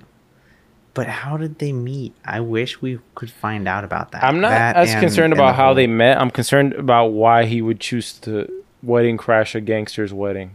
But 0.94 1.08
how 1.08 1.36
did 1.36 1.58
they 1.58 1.72
meet? 1.72 2.14
I 2.24 2.38
wish 2.40 2.80
we 2.80 2.98
could 3.14 3.30
find 3.30 3.66
out 3.66 3.82
about 3.82 4.12
that. 4.12 4.22
I'm 4.22 4.40
not 4.40 4.50
That 4.50 4.76
as 4.76 4.90
and- 4.92 5.00
concerned 5.00 5.32
and 5.32 5.40
the 5.40 5.44
about 5.44 5.56
how 5.56 5.66
whole- 5.66 5.74
they 5.74 5.86
met. 5.86 6.20
I'm 6.20 6.30
concerned 6.30 6.74
about 6.74 7.06
why 7.06 7.46
he 7.46 7.60
would 7.62 7.80
choose 7.80 8.12
to 8.20 8.46
wedding 8.82 9.16
crash 9.16 9.54
a 9.54 9.60
gangster's 9.60 10.12
wedding. 10.12 10.52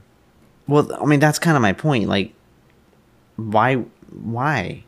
Well, 0.68 0.90
I 1.02 1.06
mean, 1.06 1.20
that's 1.20 1.40
kind 1.40 1.56
of 1.58 1.62
my 1.62 1.74
point. 1.74 2.08
Like, 2.08 2.34
why? 3.36 3.84
Why? 4.10 4.84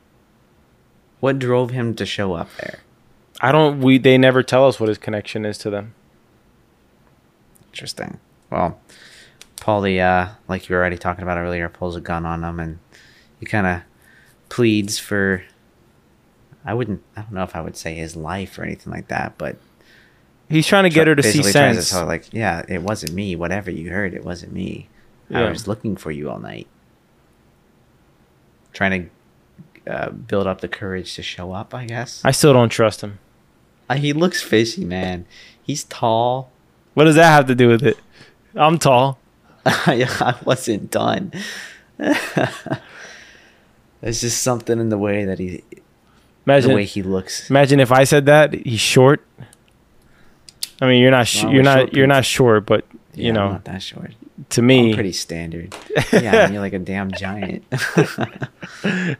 What 1.19 1.39
drove 1.39 1.71
him 1.71 1.93
to 1.95 2.05
show 2.05 2.33
up 2.33 2.49
there? 2.61 2.79
I 3.41 3.51
don't. 3.51 3.81
We 3.81 3.97
they 3.97 4.17
never 4.17 4.43
tell 4.43 4.67
us 4.67 4.79
what 4.79 4.87
his 4.89 4.97
connection 4.97 5.45
is 5.45 5.57
to 5.59 5.69
them. 5.69 5.93
Interesting. 7.71 8.19
Well, 8.49 8.79
Polly, 9.59 9.99
uh, 10.01 10.29
like 10.47 10.69
you 10.69 10.75
were 10.75 10.81
already 10.81 10.97
talking 10.97 11.23
about 11.23 11.37
earlier, 11.37 11.69
pulls 11.69 11.95
a 11.95 12.01
gun 12.01 12.25
on 12.25 12.43
him 12.43 12.59
and 12.59 12.79
he 13.39 13.45
kind 13.45 13.67
of 13.67 13.81
pleads 14.49 14.99
for. 14.99 15.43
I 16.65 16.73
wouldn't. 16.73 17.01
I 17.15 17.21
don't 17.21 17.33
know 17.33 17.43
if 17.43 17.55
I 17.55 17.61
would 17.61 17.77
say 17.77 17.95
his 17.95 18.15
life 18.15 18.59
or 18.59 18.63
anything 18.63 18.91
like 18.91 19.07
that, 19.07 19.37
but 19.37 19.57
He's 20.49 20.65
trying 20.65 20.85
to 20.85 20.89
get 20.89 21.05
her 21.05 21.15
to 21.15 21.21
see 21.21 21.43
sense. 21.43 21.91
her, 21.91 22.03
like, 22.05 22.33
yeah, 22.33 22.63
it 22.67 22.81
wasn't 22.81 23.13
me. 23.13 23.35
Whatever 23.35 23.69
you 23.69 23.91
heard, 23.91 24.15
it 24.15 24.25
wasn't 24.25 24.51
me. 24.51 24.89
Yeah. 25.29 25.41
I 25.45 25.49
was 25.49 25.67
looking 25.67 25.95
for 25.95 26.09
you 26.09 26.31
all 26.31 26.39
night, 26.39 26.67
trying 28.73 29.11
to 29.85 29.91
uh, 29.93 30.09
build 30.09 30.47
up 30.47 30.61
the 30.61 30.67
courage 30.67 31.13
to 31.15 31.21
show 31.21 31.51
up. 31.51 31.75
I 31.75 31.85
guess. 31.85 32.23
I 32.25 32.31
still 32.31 32.53
don't 32.53 32.69
trust 32.69 33.01
him. 33.01 33.19
Uh, 33.87 33.95
he 33.95 34.11
looks 34.11 34.41
fishy, 34.41 34.83
man. 34.83 35.27
He's 35.61 35.83
tall. 35.83 36.51
What 36.95 37.03
does 37.03 37.15
that 37.15 37.31
have 37.31 37.45
to 37.45 37.55
do 37.55 37.67
with 37.67 37.83
it? 37.83 37.97
I'm 38.55 38.79
tall. 38.79 39.18
I 39.87 40.35
wasn't 40.45 40.89
done. 40.91 41.31
There's 44.01 44.21
just 44.21 44.41
something 44.41 44.79
in 44.79 44.89
the 44.89 44.97
way 44.97 45.25
that 45.25 45.39
he, 45.39 45.63
Imagine, 46.45 46.69
the 46.69 46.75
way 46.75 46.85
he 46.85 47.03
looks. 47.03 47.49
imagine 47.49 47.79
if 47.79 47.91
I 47.91 48.05
said 48.05 48.25
that 48.27 48.53
he's 48.53 48.79
short. 48.79 49.25
I 50.81 50.87
mean, 50.87 51.01
you're 51.01 51.11
not. 51.11 51.27
Sh- 51.27 51.43
you're 51.43 51.61
not. 51.63 51.79
short 51.79 51.93
you're 51.93 52.07
not 52.07 52.23
short, 52.25 52.65
but 52.65 52.85
Yeah, 53.13 53.23
you 53.23 53.29
I'm 53.29 53.35
know, 53.35 53.51
not 53.51 53.65
that 53.65 53.81
short. 53.83 54.13
to 54.51 54.61
me, 54.61 54.89
I'm 54.89 54.93
pretty 54.95 55.11
standard. 55.11 55.75
Yeah, 56.13 56.45
and 56.45 56.53
you're 56.53 56.61
like 56.61 56.71
a 56.73 56.79
damn 56.79 57.11
giant. 57.11 57.65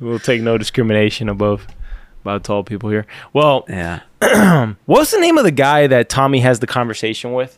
we'll 0.00 0.18
take 0.18 0.42
no 0.42 0.58
discrimination 0.58 1.28
above 1.28 1.66
about 2.22 2.42
tall 2.44 2.64
people 2.64 2.90
here. 2.90 3.06
Well, 3.32 3.64
yeah. 3.68 4.00
what's 4.86 5.12
the 5.12 5.20
name 5.20 5.38
of 5.38 5.44
the 5.44 5.52
guy 5.52 5.86
that 5.86 6.08
Tommy 6.08 6.40
has 6.40 6.58
the 6.58 6.66
conversation 6.66 7.32
with? 7.32 7.56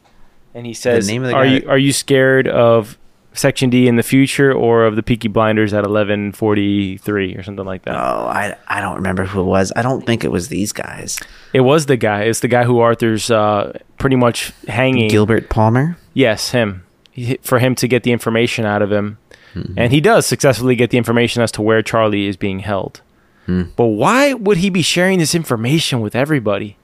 And 0.54 0.66
he 0.66 0.74
says, 0.74 1.06
name 1.06 1.22
of 1.22 1.30
the 1.30 1.34
"Are 1.34 1.46
you 1.46 1.64
are 1.68 1.78
you 1.78 1.92
scared 1.92 2.48
of 2.48 2.98
Section 3.32 3.70
D 3.70 3.86
in 3.86 3.96
the 3.96 4.02
future 4.02 4.52
or 4.52 4.84
of 4.84 4.96
the 4.96 5.02
Peaky 5.02 5.28
Blinders 5.28 5.72
at 5.72 5.84
11:43 5.84 7.38
or 7.38 7.42
something 7.42 7.64
like 7.64 7.82
that?" 7.82 7.94
Oh, 7.94 8.26
I 8.26 8.56
I 8.66 8.80
don't 8.80 8.96
remember 8.96 9.24
who 9.24 9.40
it 9.40 9.44
was. 9.44 9.72
I 9.76 9.82
don't 9.82 10.04
think 10.04 10.24
it 10.24 10.32
was 10.32 10.48
these 10.48 10.72
guys. 10.72 11.18
It 11.52 11.60
was 11.60 11.86
the 11.86 11.96
guy. 11.96 12.22
It's 12.22 12.40
the 12.40 12.48
guy 12.48 12.64
who 12.64 12.80
Arthur's 12.80 13.30
uh, 13.30 13.78
pretty 13.98 14.16
much 14.16 14.52
hanging. 14.66 15.08
Gilbert 15.08 15.50
Palmer. 15.50 15.96
Yes, 16.14 16.50
him. 16.50 16.84
He, 17.12 17.38
for 17.42 17.58
him 17.58 17.74
to 17.76 17.88
get 17.88 18.02
the 18.02 18.12
information 18.12 18.64
out 18.64 18.82
of 18.82 18.90
him. 18.90 19.18
Mm-hmm. 19.54 19.74
And 19.76 19.92
he 19.92 20.00
does 20.00 20.26
successfully 20.26 20.76
get 20.76 20.90
the 20.90 20.98
information 20.98 21.42
as 21.42 21.50
to 21.52 21.62
where 21.62 21.82
Charlie 21.82 22.26
is 22.26 22.36
being 22.36 22.60
held. 22.60 23.00
Hmm. 23.46 23.64
But 23.74 23.86
why 23.86 24.32
would 24.32 24.58
he 24.58 24.70
be 24.70 24.82
sharing 24.82 25.18
this 25.18 25.34
information 25.34 26.00
with 26.00 26.14
everybody 26.14 26.76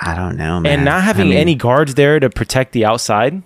I 0.00 0.14
don't 0.14 0.36
know, 0.36 0.60
man. 0.60 0.72
and 0.72 0.84
not 0.84 0.96
I 0.96 1.00
having 1.00 1.28
mean, 1.28 1.38
any 1.38 1.54
guards 1.54 1.94
there 1.94 2.18
to 2.18 2.30
protect 2.30 2.72
the 2.72 2.84
outside? 2.86 3.42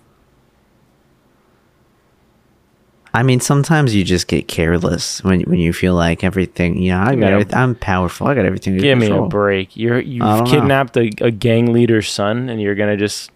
I 3.13 3.23
mean, 3.23 3.39
sometimes 3.39 3.95
you 3.95 4.03
just 4.03 4.27
get 4.27 4.47
careless 4.47 5.23
when 5.23 5.41
when 5.41 5.59
you 5.59 5.71
feel 5.73 5.95
like 5.95 6.23
everything. 6.23 6.77
You 6.77 6.91
know, 6.91 6.99
I 6.99 7.15
got 7.15 7.31
every, 7.33 7.53
I'm 7.53 7.75
powerful. 7.75 8.27
I 8.27 8.35
got 8.35 8.45
everything. 8.45 8.77
Give 8.77 8.97
me 8.97 9.07
a 9.07 9.21
break. 9.21 9.77
You're 9.77 9.99
you've 9.99 10.45
kidnapped 10.45 10.97
a, 10.97 11.11
a 11.21 11.31
gang 11.31 11.71
leader's 11.71 12.09
son 12.09 12.49
and 12.49 12.61
you're 12.61 12.75
gonna 12.75 12.97
just 12.97 13.31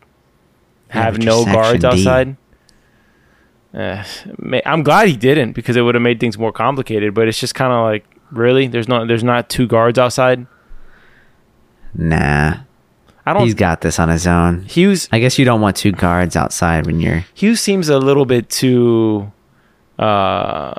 have 0.89 1.17
you're 1.17 1.25
no 1.25 1.45
guards 1.45 1.81
D. 1.81 1.87
outside. 1.87 2.35
Uh, 3.73 4.03
I'm 4.65 4.83
glad 4.83 5.07
he 5.07 5.15
didn't 5.15 5.53
because 5.53 5.77
it 5.77 5.81
would 5.81 5.95
have 5.95 6.01
made 6.01 6.19
things 6.19 6.37
more 6.37 6.51
complicated. 6.51 7.13
But 7.13 7.27
it's 7.27 7.39
just 7.39 7.55
kind 7.55 7.71
of 7.71 7.83
like, 7.83 8.05
really, 8.31 8.67
there's 8.67 8.87
not 8.87 9.07
there's 9.07 9.23
not 9.23 9.49
two 9.49 9.67
guards 9.67 9.97
outside. 9.99 10.45
Nah, 11.93 12.57
I 13.29 13.33
don't. 13.33 13.43
he's 13.43 13.53
got 13.53 13.81
this 13.81 13.99
on 13.99 14.09
his 14.09 14.25
own. 14.27 14.63
Hughes 14.63 15.07
I 15.11 15.19
guess 15.19 15.37
you 15.37 15.45
don't 15.45 15.61
want 15.61 15.75
two 15.75 15.91
guards 15.91 16.35
outside 16.35 16.85
when 16.85 16.99
you're. 16.99 17.25
Hughes 17.33 17.59
seems 17.61 17.89
a 17.89 17.99
little 17.99 18.25
bit 18.25 18.49
too, 18.49 19.31
uh, 19.97 20.73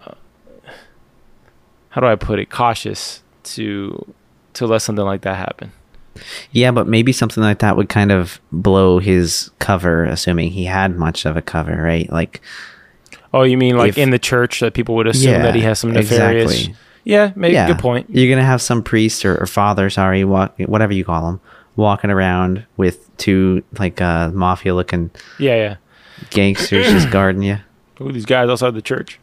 how 1.91 2.01
do 2.01 2.07
I 2.07 2.17
put 2.17 2.39
it, 2.39 2.51
cautious 2.51 3.23
to 3.45 4.13
to 4.55 4.67
let 4.67 4.83
something 4.83 5.05
like 5.05 5.23
that 5.23 5.37
happen. 5.37 5.73
Yeah, 6.51 6.71
but 6.73 6.87
maybe 6.87 7.13
something 7.13 7.43
like 7.43 7.61
that 7.61 7.77
would 7.77 7.89
kind 7.89 8.11
of 8.13 8.41
blow 8.53 8.99
his 8.99 9.51
cover, 9.61 10.05
assuming 10.05 10.51
he 10.51 10.65
had 10.65 10.97
much 10.97 11.25
of 11.25 11.37
a 11.37 11.43
cover, 11.43 11.81
right? 11.83 12.11
Like, 12.11 12.41
Oh, 13.33 13.43
you 13.45 13.57
mean 13.57 13.77
like 13.77 13.91
If- 13.91 13.99
in 13.99 14.11
the 14.11 14.19
church 14.19 14.59
that 14.61 14.75
people 14.75 14.97
would 14.97 15.07
assume 15.07 15.31
Yeah, 15.35 15.43
that 15.43 15.55
he 15.55 15.61
has 15.63 15.79
some 15.79 15.93
nefarious? 15.93 16.51
exactly. 16.53 16.75
Yeah, 17.05 17.31
maybe 17.37 17.55
yeah, 17.55 17.69
good 17.69 17.79
point. 17.79 18.07
You're 18.11 18.29
gonna 18.35 18.47
have 18.47 18.61
some 18.61 18.83
priest 18.83 19.25
or, 19.25 19.41
or 19.41 19.47
father, 19.47 19.89
sorry, 19.89 20.25
whatever 20.25 20.93
you 20.93 21.05
call 21.05 21.29
him, 21.29 21.41
walking 21.81 22.11
around 22.11 22.65
with 22.77 23.15
two 23.17 23.63
like 23.79 24.01
uh, 24.01 24.31
mafia-looking 24.31 25.11
Yeah, 25.39 25.57
yeah. 25.57 25.77
gangsters 26.31 26.87
just 26.91 27.11
guarding 27.13 27.43
you. 27.43 27.59
Ooh, 28.01 28.13
these 28.13 28.27
guys 28.27 28.49
outside 28.49 28.75
the 28.75 28.83
church. 28.83 29.19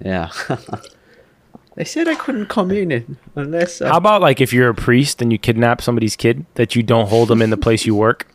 Yeah. 0.00 0.30
they 1.76 1.84
said 1.84 2.06
I 2.08 2.14
couldn't 2.14 2.46
come 2.46 2.70
in 2.70 3.16
unless. 3.34 3.80
uh, 3.82 3.88
How 3.88 3.96
about 3.98 4.20
like 4.22 4.40
if 4.40 4.52
you're 4.52 4.68
a 4.70 4.74
priest 4.74 5.20
and 5.22 5.32
you 5.32 5.38
kidnap 5.38 5.82
somebody's 5.82 6.16
kid 6.16 6.46
that 6.54 6.74
you 6.76 6.82
don't 6.82 7.08
hold 7.08 7.28
them 7.28 7.42
in 7.42 7.50
the 7.50 7.56
place 7.56 7.84
you 7.86 7.94
work? 7.94 8.26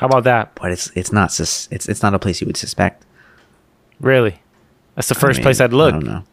How 0.00 0.06
about 0.06 0.24
that? 0.24 0.54
but 0.56 0.72
it's 0.72 0.90
it's 0.96 1.12
not 1.12 1.30
sus- 1.32 1.68
it's 1.70 1.88
it's 1.88 2.02
not 2.02 2.14
a 2.14 2.18
place 2.18 2.40
you 2.40 2.46
would 2.46 2.56
suspect. 2.56 3.04
Really? 4.00 4.40
That's 4.96 5.08
the 5.08 5.14
first 5.14 5.38
I 5.38 5.40
mean, 5.40 5.44
place 5.44 5.60
I'd 5.60 5.72
I 5.72 5.76
look. 5.76 5.92
don't 5.92 6.04
know. 6.04 6.24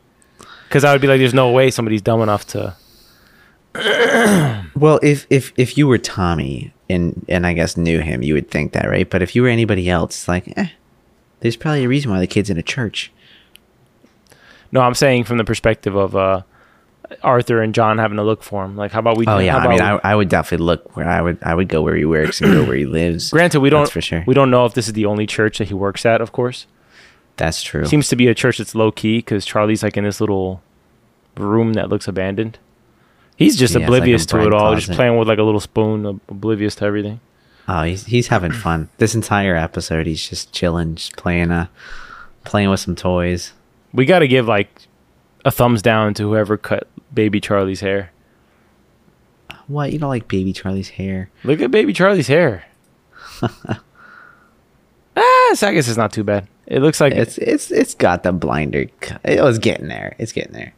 Because 0.68 0.84
I 0.84 0.92
would 0.94 1.02
be 1.02 1.08
like, 1.08 1.20
there's 1.20 1.34
no 1.34 1.52
way 1.52 1.70
somebody's 1.70 2.02
dumb 2.02 2.22
enough 2.22 2.46
to. 2.48 2.76
Well, 4.75 4.99
if 5.03 5.27
if 5.29 5.53
if 5.57 5.77
you 5.77 5.86
were 5.88 5.97
Tommy 5.97 6.73
and 6.89 7.23
and 7.29 7.45
I 7.45 7.53
guess 7.53 7.77
knew 7.77 7.99
him, 7.99 8.23
you 8.23 8.34
would 8.34 8.49
think 8.49 8.71
that, 8.73 8.89
right? 8.89 9.07
But 9.07 9.21
if 9.21 9.36
you 9.36 9.43
were 9.43 9.47
anybody 9.47 9.89
else, 9.89 10.27
like, 10.27 10.51
eh, 10.57 10.69
there's 11.41 11.55
probably 11.55 11.84
a 11.84 11.88
reason 11.88 12.10
why 12.10 12.19
the 12.19 12.25
kid's 12.27 12.49
in 12.49 12.57
a 12.57 12.63
church. 12.63 13.12
No, 14.71 14.81
I'm 14.81 14.95
saying 14.95 15.25
from 15.25 15.38
the 15.38 15.43
perspective 15.43 15.95
of 15.95 16.15
uh, 16.15 16.41
Arthur 17.21 17.62
and 17.62 17.75
John 17.75 17.97
having 17.97 18.17
to 18.17 18.23
look 18.23 18.41
for 18.41 18.63
him. 18.63 18.75
Like, 18.75 18.91
how 18.91 18.99
about 18.99 19.17
we? 19.17 19.25
Oh 19.27 19.38
yeah, 19.39 19.57
I 19.57 19.67
mean, 19.67 19.81
I, 19.81 19.99
I 20.03 20.15
would 20.15 20.29
definitely 20.29 20.65
look 20.65 20.95
where 20.95 21.07
I 21.07 21.21
would 21.21 21.38
I 21.43 21.53
would 21.53 21.67
go 21.67 21.81
where 21.81 21.95
he 21.95 22.05
works 22.05 22.41
and 22.41 22.51
go 22.53 22.63
where 22.63 22.75
he 22.75 22.86
lives. 22.86 23.29
granted, 23.31 23.60
we 23.60 23.69
don't 23.69 23.81
That's 23.81 23.91
for 23.91 24.01
sure. 24.01 24.23
We 24.25 24.34
don't 24.34 24.49
know 24.49 24.65
if 24.65 24.73
this 24.73 24.88
is 24.88 24.93
the 24.93 25.05
only 25.05 25.27
church 25.27 25.57
that 25.60 25.67
he 25.67 25.73
works 25.73 26.05
at. 26.05 26.21
Of 26.21 26.31
course, 26.31 26.65
That's 27.38 27.62
true. 27.62 27.86
seems 27.86 28.07
to 28.07 28.15
be 28.15 28.27
a 28.27 28.34
church 28.34 28.57
that's 28.57 28.73
low 28.73 28.91
key 28.91 29.17
because 29.17 29.45
Charlie's 29.45 29.84
like 29.84 29.97
in 29.97 30.05
this 30.05 30.21
little 30.21 30.63
room 31.38 31.73
that 31.73 31.89
looks 31.89 32.07
abandoned. 32.07 32.57
He's 33.41 33.58
just 33.58 33.73
Yeah, 33.73 33.82
it's 33.82 33.89
like 33.89 33.97
oblivious 33.99 34.25
to 34.27 34.45
it 34.45 34.54
all, 34.54 34.75
just 34.75 34.91
playing 34.91 35.17
with 35.17 35.27
like 35.27 35.39
a 35.39 35.43
little 35.43 35.60
spoon, 35.60 36.06
oblivious 36.30 36.75
to 36.75 36.86
everything. 36.86 37.19
Oh, 37.67 37.84
he's 37.84 38.06
he's 38.06 38.27
having 38.27 38.51
fun. 38.51 38.89
This 38.97 39.15
entire 39.15 39.56
episode, 39.56 40.08
he's 40.08 40.27
just 40.27 40.51
chilling, 40.51 40.95
just 40.95 41.15
playing 41.15 41.51
uh 41.51 41.67
playing 42.43 42.69
with 42.69 42.80
some 42.80 42.95
toys. 42.95 43.54
We 43.93 44.06
got 44.06 44.19
to 44.19 44.27
give 44.27 44.47
like 44.47 44.69
a 45.45 45.51
thumbs 45.51 45.82
down 45.82 46.13
to 46.15 46.23
whoever 46.23 46.58
cut 46.58 46.88
baby 47.13 47.39
Charlie's 47.39 47.82
hair. 47.82 48.12
What 49.67 49.93
you 49.93 49.99
don't 49.99 50.10
like, 50.10 50.27
baby 50.27 50.54
Charlie's 50.54 50.89
hair? 50.89 51.30
Look 51.43 51.62
at 51.62 51.71
baby 51.71 51.93
Charlie's 51.93 52.27
hair. 52.27 52.65
it's- 53.41 53.80
I 55.63 55.73
guess 55.73 55.88
it's 55.88 55.97
not 55.97 56.13
too 56.13 56.23
bad. 56.23 56.47
It 56.67 56.80
looks 56.82 57.01
like 57.01 57.13
It's 57.13 57.38
it's 57.38 57.71
it's 57.71 57.93
got 57.93 58.23
the 58.23 58.32
blinder. 58.32 58.86
cut. 59.01 59.21
It 59.25 59.41
was 59.41 59.60
getting 59.60 59.88
there. 59.88 60.15
It's 60.17 60.32
getting 60.32 60.54
there. 60.54 60.73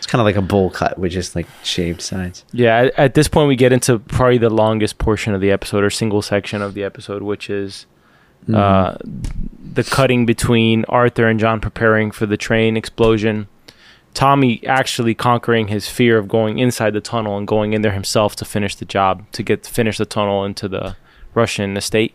It's 0.00 0.06
kind 0.06 0.20
of 0.20 0.24
like 0.24 0.36
a 0.36 0.42
bowl 0.42 0.70
cut 0.70 0.98
with 0.98 1.12
just 1.12 1.36
like 1.36 1.46
shaved 1.62 2.00
sides. 2.00 2.46
Yeah, 2.52 2.84
at, 2.84 2.98
at 2.98 3.14
this 3.14 3.28
point 3.28 3.48
we 3.48 3.54
get 3.54 3.70
into 3.70 3.98
probably 3.98 4.38
the 4.38 4.48
longest 4.48 4.96
portion 4.96 5.34
of 5.34 5.42
the 5.42 5.50
episode 5.50 5.84
or 5.84 5.90
single 5.90 6.22
section 6.22 6.62
of 6.62 6.72
the 6.72 6.82
episode, 6.82 7.22
which 7.22 7.50
is 7.50 7.84
uh, 8.52 8.96
the 9.74 9.84
cutting 9.84 10.24
between 10.24 10.86
Arthur 10.86 11.28
and 11.28 11.38
John 11.38 11.60
preparing 11.60 12.10
for 12.10 12.24
the 12.24 12.38
train 12.38 12.78
explosion. 12.78 13.46
Tommy 14.14 14.66
actually 14.66 15.14
conquering 15.14 15.68
his 15.68 15.86
fear 15.86 16.16
of 16.16 16.28
going 16.28 16.58
inside 16.58 16.94
the 16.94 17.02
tunnel 17.02 17.36
and 17.36 17.46
going 17.46 17.74
in 17.74 17.82
there 17.82 17.92
himself 17.92 18.34
to 18.36 18.46
finish 18.46 18.74
the 18.74 18.86
job 18.86 19.30
to 19.32 19.42
get 19.42 19.66
finish 19.66 19.98
the 19.98 20.06
tunnel 20.06 20.46
into 20.46 20.66
the 20.66 20.96
Russian 21.34 21.76
estate. 21.76 22.14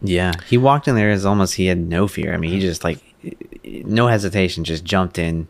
Yeah, 0.00 0.32
he 0.46 0.56
walked 0.56 0.88
in 0.88 0.94
there 0.94 1.10
as 1.10 1.26
almost 1.26 1.56
he 1.56 1.66
had 1.66 1.78
no 1.78 2.08
fear. 2.08 2.32
I 2.32 2.38
mean, 2.38 2.50
he 2.50 2.60
just 2.60 2.82
like 2.82 2.98
no 3.84 4.06
hesitation, 4.06 4.64
just 4.64 4.84
jumped 4.84 5.18
in, 5.18 5.46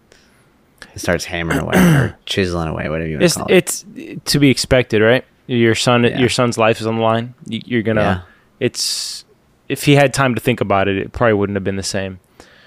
starts 0.96 1.24
hammering 1.24 1.58
away 1.60 1.74
or 1.76 2.16
chiseling 2.26 2.68
away, 2.68 2.88
whatever 2.88 3.08
you 3.08 3.16
want 3.16 3.24
It's 3.24 3.34
to 3.34 3.40
call 3.40 3.48
it. 3.50 3.56
it's 3.56 3.84
to 4.32 4.38
be 4.38 4.50
expected, 4.50 5.00
right? 5.02 5.24
Your 5.46 5.74
son, 5.74 6.04
Yeah. 6.04 6.18
your 6.18 6.28
son's 6.28 6.56
life 6.58 6.80
is 6.80 6.86
on 6.86 6.96
the 6.96 7.02
line. 7.02 7.34
You- 7.46 7.62
You're 7.64 7.82
gonna. 7.82 8.00
Yeah. 8.02 8.20
It's 8.60 9.24
if 9.68 9.84
he 9.84 9.94
had 9.94 10.12
time 10.12 10.34
to 10.34 10.40
think 10.40 10.60
about 10.60 10.88
it, 10.88 10.96
it 10.98 11.12
probably 11.12 11.34
wouldn't 11.34 11.56
have 11.56 11.64
been 11.64 11.76
the 11.76 11.82
same. 11.82 12.18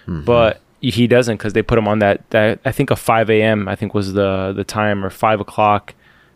Mhm. 0.07 0.25
But 0.25 0.59
he 0.81 1.07
doesn't 1.07 1.37
because 1.37 1.53
they 1.53 1.61
put 1.61 1.77
him 1.77 1.87
on 1.87 1.99
that. 1.99 2.29
That 2.31 2.59
I 2.65 2.71
think 2.71 2.91
a 2.91 2.95
five 2.95 3.29
a.m. 3.29 3.67
I 3.67 3.75
think 3.75 3.93
was 3.93 4.13
the 4.13 4.53
the 4.55 4.63
time 4.63 5.03
or 5.05 5.09
five 5.09 5.39
o'clock. 5.39 5.93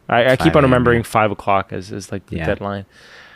I, 0.10 0.32
I 0.32 0.36
keep 0.38 0.56
on 0.56 0.63
remembering 0.63 1.04
five 1.04 1.32
o'clock 1.32 1.74
as, 1.74 1.92
as 1.92 2.13
like 2.13 2.26
the 2.28 2.38
Yeah. 2.38 2.46
deadline. 2.46 2.86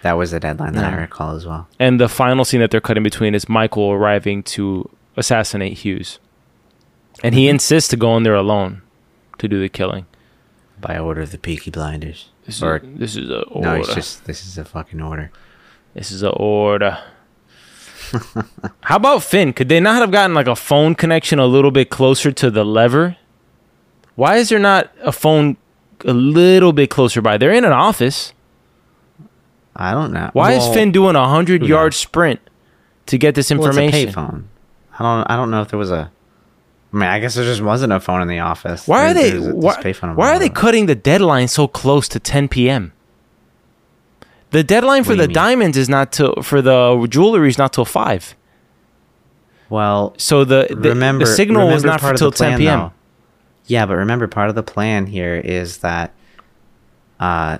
that 0.04 0.14
was 0.14 0.32
the 0.32 0.40
deadline 0.40 0.74
that 0.74 0.94
I 0.94 0.96
recall 0.96 1.36
as 1.36 1.46
well. 1.46 1.68
And 1.80 2.00
the 2.00 2.08
final 2.08 2.46
scene 2.46 2.62
that 2.62 2.72
they're 2.72 2.80
cutting 2.80 3.04
between 3.04 3.36
is 3.36 3.50
Michael 3.50 3.92
arriving 3.92 4.42
to 4.56 4.90
assassinate 5.18 5.80
Hughes, 5.80 6.18
and 7.24 7.36
he 7.36 7.46
Mhm. 7.48 7.52
insists 7.52 7.90
to 7.90 7.98
go 7.98 8.16
in 8.18 8.24
there 8.24 8.36
alone 8.36 8.82
to 9.40 9.48
do 9.48 9.60
the 9.60 9.70
killing. 9.70 10.06
By 10.80 10.98
order 10.98 11.22
of 11.22 11.32
the 11.32 11.38
Peaky 11.38 11.70
Blinders. 11.72 12.30
This 12.46 12.62
Or- 12.62 12.78
is 12.78 12.84
this 13.00 13.16
is 13.16 13.30
a 13.30 13.42
order. 13.44 13.68
No, 13.70 13.76
it's 13.76 13.94
just 13.94 14.26
this 14.26 14.46
is 14.46 14.58
a 14.58 14.66
fucking 14.66 15.00
order. 15.02 15.32
This 15.94 16.12
is 16.12 16.24
a 16.24 16.30
order. 16.32 16.98
How 18.82 18.96
about 18.98 19.24
Finn? 19.24 19.54
Could 19.54 19.70
they 19.70 19.80
not 19.80 20.02
have 20.02 20.12
gotten 20.12 20.34
like 20.34 20.48
a 20.48 20.56
phone 20.56 20.96
connection 20.96 21.40
a 21.40 21.46
little 21.46 21.72
bit 21.72 21.90
closer 21.90 22.32
to 22.32 22.50
the 22.50 22.66
lever? 22.66 23.16
Why 24.16 24.38
is 24.38 24.50
there 24.50 24.60
not 24.60 24.92
a 25.02 25.12
phone 25.12 25.58
a 26.06 26.14
little 26.14 26.74
bit 26.74 26.90
closer 26.90 27.22
by? 27.22 27.38
They're 27.38 27.52
in 27.54 27.64
an 27.64 27.72
office. 27.72 28.34
I 29.76 29.92
don't 29.94 30.12
know. 30.12 30.30
Why 30.34 30.58
Well, 30.58 30.70
is 30.70 30.76
Finn 30.76 30.92
doing 30.92 31.16
a 31.16 31.28
hundred 31.28 31.64
yard 31.64 31.94
knows? 31.94 31.98
sprint 31.98 32.40
to 33.06 33.18
get 33.18 33.36
this 33.36 33.50
well, 33.52 33.66
it's 33.68 33.78
a 33.78 33.82
information? 33.84 34.14
payphone. 34.14 34.44
I 35.00 35.04
don't. 35.04 35.32
I 35.32 35.36
don't 35.38 35.52
know 35.52 35.62
if 35.62 35.70
there 35.70 35.80
was 35.80 35.92
a. 35.92 36.12
I 36.94 36.98
mean, 36.98 37.10
I 37.10 37.20
guess 37.20 37.36
there 37.36 37.46
just 37.46 37.62
wasn't 37.62 37.94
a 37.94 38.00
phone 38.00 38.22
in 38.22 38.28
the 38.28 38.40
office. 38.40 38.88
why 38.88 39.12
are 39.12 39.14
they? 39.14 39.40
Why, 39.40 39.94
why 40.14 40.36
are 40.36 40.40
they 40.40 40.50
cutting 40.50 40.88
the 40.88 40.96
deadline 40.96 41.48
so 41.48 41.68
close 41.68 42.08
to 42.10 42.20
10 42.20 42.50
p.m.? 42.50 42.92
The 44.50 44.64
deadline 44.64 45.06
for 45.06 45.16
the 45.16 45.28
mean? 45.28 45.34
diamonds 45.34 45.78
is 45.78 45.88
not 45.88 46.12
till 46.12 46.36
for 46.42 46.62
the 46.62 47.08
jewelry 47.10 47.48
is 47.48 47.58
not 47.58 47.72
till 47.72 47.86
five. 47.86 48.36
Well, 49.70 50.14
So 50.18 50.44
the 50.44 50.68
the, 50.70 50.90
remember 50.90 51.24
the 51.24 51.32
signal 51.32 51.70
was 51.70 51.86
not 51.86 52.02
part 52.02 52.16
of 52.16 52.20
till 52.20 52.32
the 52.32 52.38
10 52.38 52.58
p.m. 52.58 52.80
though. 52.80 52.94
Yeah, 53.68 53.86
but 53.86 53.96
remember 53.96 54.28
part 54.28 54.50
of 54.50 54.56
the 54.56 54.64
plan 54.64 55.06
here 55.06 55.36
is 55.36 55.78
that 55.78 56.14
uh 57.22 57.60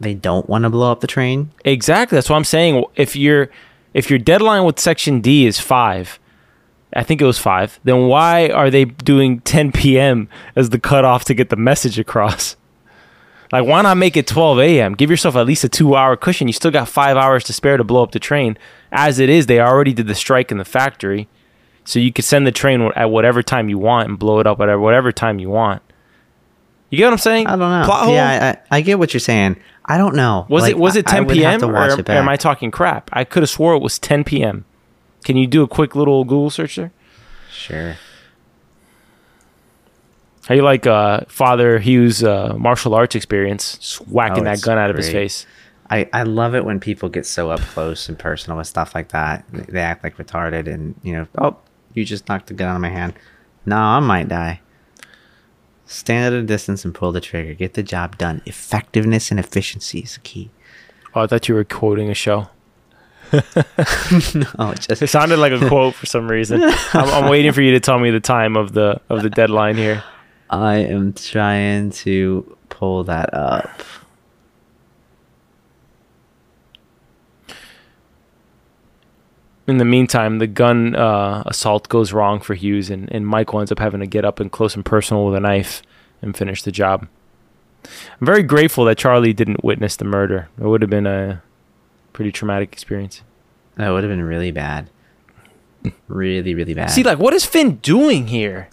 they 0.00 0.14
don't 0.14 0.48
want 0.48 0.64
to 0.64 0.70
blow 0.70 0.90
up 0.90 1.00
the 1.00 1.06
train. 1.06 1.52
Exactly. 1.64 2.16
That's 2.16 2.28
what 2.28 2.34
I'm 2.36 2.44
saying. 2.44 2.84
If 2.96 3.14
your 3.14 3.50
if 3.92 4.10
your 4.10 4.18
deadline 4.18 4.64
with 4.64 4.80
section 4.80 5.20
D 5.20 5.46
is 5.46 5.60
five, 5.60 6.18
I 6.94 7.02
think 7.02 7.20
it 7.20 7.24
was 7.24 7.38
five. 7.38 7.80
Then 7.84 8.06
why 8.06 8.48
are 8.50 8.70
they 8.70 8.84
doing 8.84 9.40
10 9.40 9.72
p.m. 9.72 10.28
as 10.54 10.70
the 10.70 10.78
cutoff 10.78 11.24
to 11.26 11.34
get 11.34 11.50
the 11.50 11.56
message 11.56 11.98
across? 11.98 12.56
Like, 13.52 13.66
why 13.66 13.82
not 13.82 13.96
make 13.96 14.16
it 14.16 14.26
12 14.26 14.58
a.m.? 14.60 14.94
Give 14.94 15.10
yourself 15.10 15.36
at 15.36 15.46
least 15.46 15.64
a 15.64 15.68
two-hour 15.68 16.16
cushion. 16.16 16.48
You 16.48 16.52
still 16.52 16.70
got 16.70 16.88
five 16.88 17.16
hours 17.16 17.44
to 17.44 17.52
spare 17.52 17.76
to 17.76 17.84
blow 17.84 18.02
up 18.02 18.12
the 18.12 18.18
train. 18.18 18.58
As 18.90 19.18
it 19.18 19.28
is, 19.28 19.46
they 19.46 19.60
already 19.60 19.92
did 19.92 20.06
the 20.06 20.14
strike 20.14 20.50
in 20.50 20.58
the 20.58 20.64
factory, 20.64 21.28
so 21.84 21.98
you 21.98 22.12
could 22.12 22.24
send 22.24 22.46
the 22.46 22.52
train 22.52 22.80
at 22.96 23.10
whatever 23.10 23.42
time 23.42 23.68
you 23.68 23.78
want 23.78 24.08
and 24.08 24.18
blow 24.18 24.40
it 24.40 24.46
up 24.46 24.60
at 24.60 24.74
whatever 24.76 25.12
time 25.12 25.38
you 25.38 25.50
want. 25.50 25.82
You 26.90 26.98
get 26.98 27.06
what 27.06 27.12
I'm 27.12 27.18
saying? 27.18 27.46
I 27.46 27.50
don't 27.56 27.58
know. 27.58 27.84
Plot 27.84 28.04
hole? 28.04 28.14
Yeah, 28.14 28.56
I, 28.70 28.76
I 28.78 28.80
get 28.80 28.98
what 28.98 29.12
you're 29.12 29.20
saying. 29.20 29.56
I 29.84 29.98
don't 29.98 30.14
know. 30.14 30.46
Was 30.48 30.62
Like, 30.62 30.70
it 30.72 30.78
was 30.78 30.96
it 30.96 31.06
I- 31.08 31.18
I 31.18 31.24
10 31.24 31.28
p.m. 31.28 31.64
or, 31.64 31.76
am. 32.08 32.28
I 32.28 32.36
talking 32.36 32.70
crap? 32.70 33.10
I 33.12 33.24
could 33.24 33.42
have 33.42 33.50
swore 33.50 33.74
it 33.74 33.82
was 33.82 33.98
10 33.98 34.24
p.m. 34.24 34.64
Can 35.24 35.36
you 35.36 35.46
do 35.46 35.62
a 35.62 35.68
quick 35.68 35.94
little 35.96 36.24
Google 36.24 36.50
search 36.50 36.76
there? 36.76 36.92
Sure. 37.50 37.96
How 40.46 40.54
you 40.54 40.62
like 40.62 40.86
uh, 40.86 41.20
Father 41.28 41.78
Hughes' 41.78 42.22
uh, 42.22 42.54
martial 42.58 42.94
arts 42.94 43.14
experience, 43.14 43.78
just 43.78 43.96
whacking 44.08 44.42
Oh, 44.42 44.44
that 44.44 44.60
gun 44.60 44.76
out 44.78 44.90
of 44.90 44.96
his 44.96 45.10
face? 45.10 45.46
I, 45.90 46.08
I 46.12 46.22
love 46.24 46.54
it 46.54 46.64
when 46.64 46.80
people 46.80 47.08
get 47.08 47.24
so 47.26 47.50
up 47.50 47.60
close 47.60 48.08
and 48.08 48.18
personal 48.18 48.58
with 48.58 48.66
stuff 48.66 48.94
like 48.94 49.08
that. 49.08 49.44
They 49.50 49.80
act 49.80 50.04
like 50.04 50.16
retarded 50.18 50.66
and, 50.66 50.94
you 51.02 51.14
know, 51.14 51.26
oh, 51.38 51.56
you 51.94 52.04
just 52.04 52.28
knocked 52.28 52.48
the 52.48 52.54
gun 52.54 52.68
out 52.68 52.76
of 52.76 52.82
my 52.82 52.88
hand. 52.90 53.14
No, 53.64 53.76
I 53.76 54.00
might 54.00 54.28
die. 54.28 54.60
Stand 55.86 56.34
at 56.34 56.40
a 56.40 56.42
distance 56.42 56.84
and 56.84 56.94
pull 56.94 57.12
the 57.12 57.20
trigger. 57.20 57.54
Get 57.54 57.74
the 57.74 57.82
job 57.82 58.18
done. 58.18 58.42
Effectiveness 58.46 59.30
and 59.30 59.38
efficiency 59.40 60.00
is 60.00 60.14
the 60.14 60.20
key. 60.20 60.50
Oh, 61.14 61.22
I 61.22 61.26
thought 61.26 61.48
you 61.48 61.54
were 61.54 61.64
quoting 61.64 62.10
a 62.10 62.14
show. 62.14 62.48
No, 64.34 64.74
just 64.74 65.02
It 65.02 65.08
sounded 65.08 65.38
like 65.38 65.52
a 65.52 65.68
quote 65.68 65.94
for 65.94 66.06
some 66.06 66.28
reason. 66.28 66.62
I'm, 66.92 67.24
I'm 67.24 67.30
waiting 67.30 67.52
for 67.52 67.62
you 67.62 67.72
to 67.72 67.80
tell 67.80 67.98
me 67.98 68.10
the 68.10 68.20
time 68.20 68.56
of 68.56 68.72
the 68.72 69.00
of 69.08 69.22
the 69.22 69.30
deadline 69.30 69.76
here. 69.76 70.02
I 70.50 70.76
am 70.76 71.12
trying 71.12 71.90
to 71.90 72.56
pull 72.68 73.04
that 73.04 73.32
up. 73.34 73.82
In 79.66 79.78
the 79.78 79.84
meantime, 79.84 80.38
the 80.40 80.46
gun 80.46 80.94
uh, 80.94 81.42
assault 81.46 81.88
goes 81.88 82.12
wrong 82.12 82.40
for 82.40 82.54
Hughes, 82.54 82.90
and, 82.90 83.10
and 83.10 83.26
Michael 83.26 83.60
ends 83.60 83.72
up 83.72 83.78
having 83.78 84.00
to 84.00 84.06
get 84.06 84.24
up 84.24 84.38
and 84.38 84.52
close 84.52 84.74
and 84.74 84.84
personal 84.84 85.24
with 85.24 85.34
a 85.34 85.40
knife 85.40 85.82
and 86.20 86.36
finish 86.36 86.62
the 86.62 86.70
job. 86.70 87.08
I'm 87.84 88.26
very 88.26 88.42
grateful 88.42 88.84
that 88.84 88.98
Charlie 88.98 89.32
didn't 89.32 89.64
witness 89.64 89.96
the 89.96 90.04
murder. 90.04 90.48
It 90.58 90.64
would 90.64 90.82
have 90.82 90.90
been 90.90 91.06
a 91.06 91.42
pretty 92.14 92.32
traumatic 92.32 92.72
experience. 92.72 93.20
That 93.76 93.90
would 93.90 94.02
have 94.04 94.10
been 94.10 94.22
really 94.22 94.50
bad. 94.50 94.88
Really, 96.08 96.54
really 96.54 96.72
bad. 96.72 96.90
See, 96.90 97.02
like, 97.02 97.18
what 97.18 97.34
is 97.34 97.44
Finn 97.44 97.76
doing 97.76 98.28
here? 98.28 98.68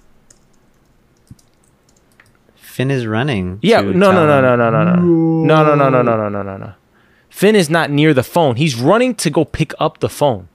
Finn 2.56 2.90
is 2.90 3.06
running. 3.06 3.60
Yeah, 3.62 3.82
no, 3.82 4.12
no, 4.12 4.26
no, 4.26 4.42
no, 4.42 4.56
no, 4.56 4.70
no, 4.70 4.84
no, 4.86 4.96
no, 4.96 5.76
no, 5.76 5.76
no, 5.76 5.90
no, 5.90 6.02
no, 6.02 6.18
no, 6.18 6.30
no, 6.30 6.42
no, 6.44 6.58
no. 6.58 6.74
Finn 7.30 7.56
is 7.56 7.70
not 7.70 7.90
near 7.92 8.14
the 8.14 8.24
phone. 8.24 8.56
He's 8.56 8.76
running 8.76 9.16
to 9.16 9.30
go 9.30 9.44
pick 9.44 9.74
up 9.80 10.00
the 10.00 10.10
phone. 10.10 10.48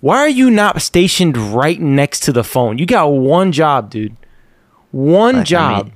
Why 0.00 0.18
are 0.18 0.28
you 0.28 0.50
not 0.50 0.82
stationed 0.82 1.36
right 1.36 1.80
next 1.80 2.20
to 2.24 2.32
the 2.32 2.44
phone? 2.44 2.78
You 2.78 2.86
got 2.86 3.06
one 3.08 3.50
job, 3.52 3.90
dude. 3.90 4.16
One 4.90 5.36
Like, 5.36 5.40
I 5.40 5.44
job. 5.44 5.84
mean, 5.86 5.94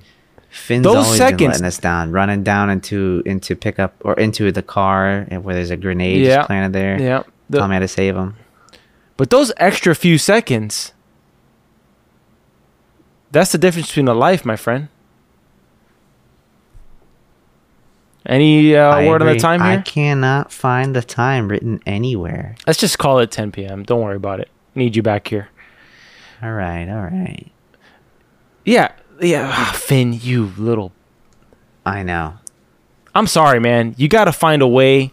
Finn's 0.58 0.84
Those 0.84 0.96
always 0.96 1.10
been 1.10 1.28
seconds- 1.28 1.48
letting 1.52 1.66
us 1.66 1.78
down, 1.78 2.10
running 2.12 2.42
down 2.42 2.68
into 2.68 3.22
into 3.24 3.56
pickup 3.56 3.94
or 4.00 4.14
into 4.14 4.52
the 4.52 4.62
car 4.62 5.24
where 5.30 5.54
there's 5.54 5.70
a 5.70 5.76
grenade 5.76 6.24
Yeah. 6.26 6.42
planted 6.44 6.72
there. 6.74 7.00
yeah. 7.00 7.22
The- 7.48 7.58
Tommy 7.58 7.74
had 7.74 7.80
to 7.80 7.88
save 7.88 8.16
him. 8.16 8.36
But 9.16 9.30
those 9.30 9.52
extra 9.56 9.94
few 9.94 10.18
seconds, 10.18 10.92
that's 13.32 13.52
the 13.52 13.58
difference 13.58 13.88
between 13.88 14.08
a 14.08 14.14
life, 14.14 14.44
my 14.44 14.56
friend. 14.56 14.88
Any 18.26 18.76
uh, 18.76 19.06
word 19.06 19.22
on 19.22 19.28
the 19.28 19.38
time 19.38 19.62
I 19.62 19.78
cannot 19.78 20.52
find 20.52 20.94
the 20.94 21.02
time 21.02 21.48
written 21.48 21.80
anywhere. 21.86 22.56
Let's 22.66 22.78
just 22.78 22.98
call 22.98 23.20
it 23.20 23.30
10 23.30 23.52
p.m. 23.52 23.84
Don't 23.84 24.02
worry 24.02 24.16
about 24.16 24.40
it. 24.40 24.50
Need 24.74 24.96
you 24.96 25.02
back 25.02 25.28
here. 25.28 25.48
All 26.42 26.52
right, 26.52 26.88
all 26.88 27.02
right. 27.04 27.50
Yeah, 28.64 28.92
yeah. 29.20 29.50
Ah, 29.52 29.72
Finn, 29.76 30.12
you 30.12 30.52
little. 30.56 30.92
I 31.84 32.02
know. 32.02 32.34
I'm 33.14 33.26
sorry, 33.26 33.60
man. 33.60 33.94
You 33.98 34.08
got 34.08 34.24
to 34.26 34.32
find 34.32 34.62
a 34.62 34.68
way 34.68 35.12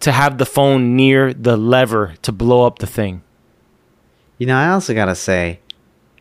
to 0.00 0.12
have 0.12 0.38
the 0.38 0.46
phone 0.46 0.96
near 0.96 1.32
the 1.32 1.56
lever 1.56 2.14
to 2.22 2.32
blow 2.32 2.66
up 2.66 2.78
the 2.80 2.86
thing. 2.86 3.22
You 4.38 4.46
know, 4.46 4.56
I 4.56 4.68
also 4.68 4.92
gotta 4.92 5.14
say, 5.14 5.60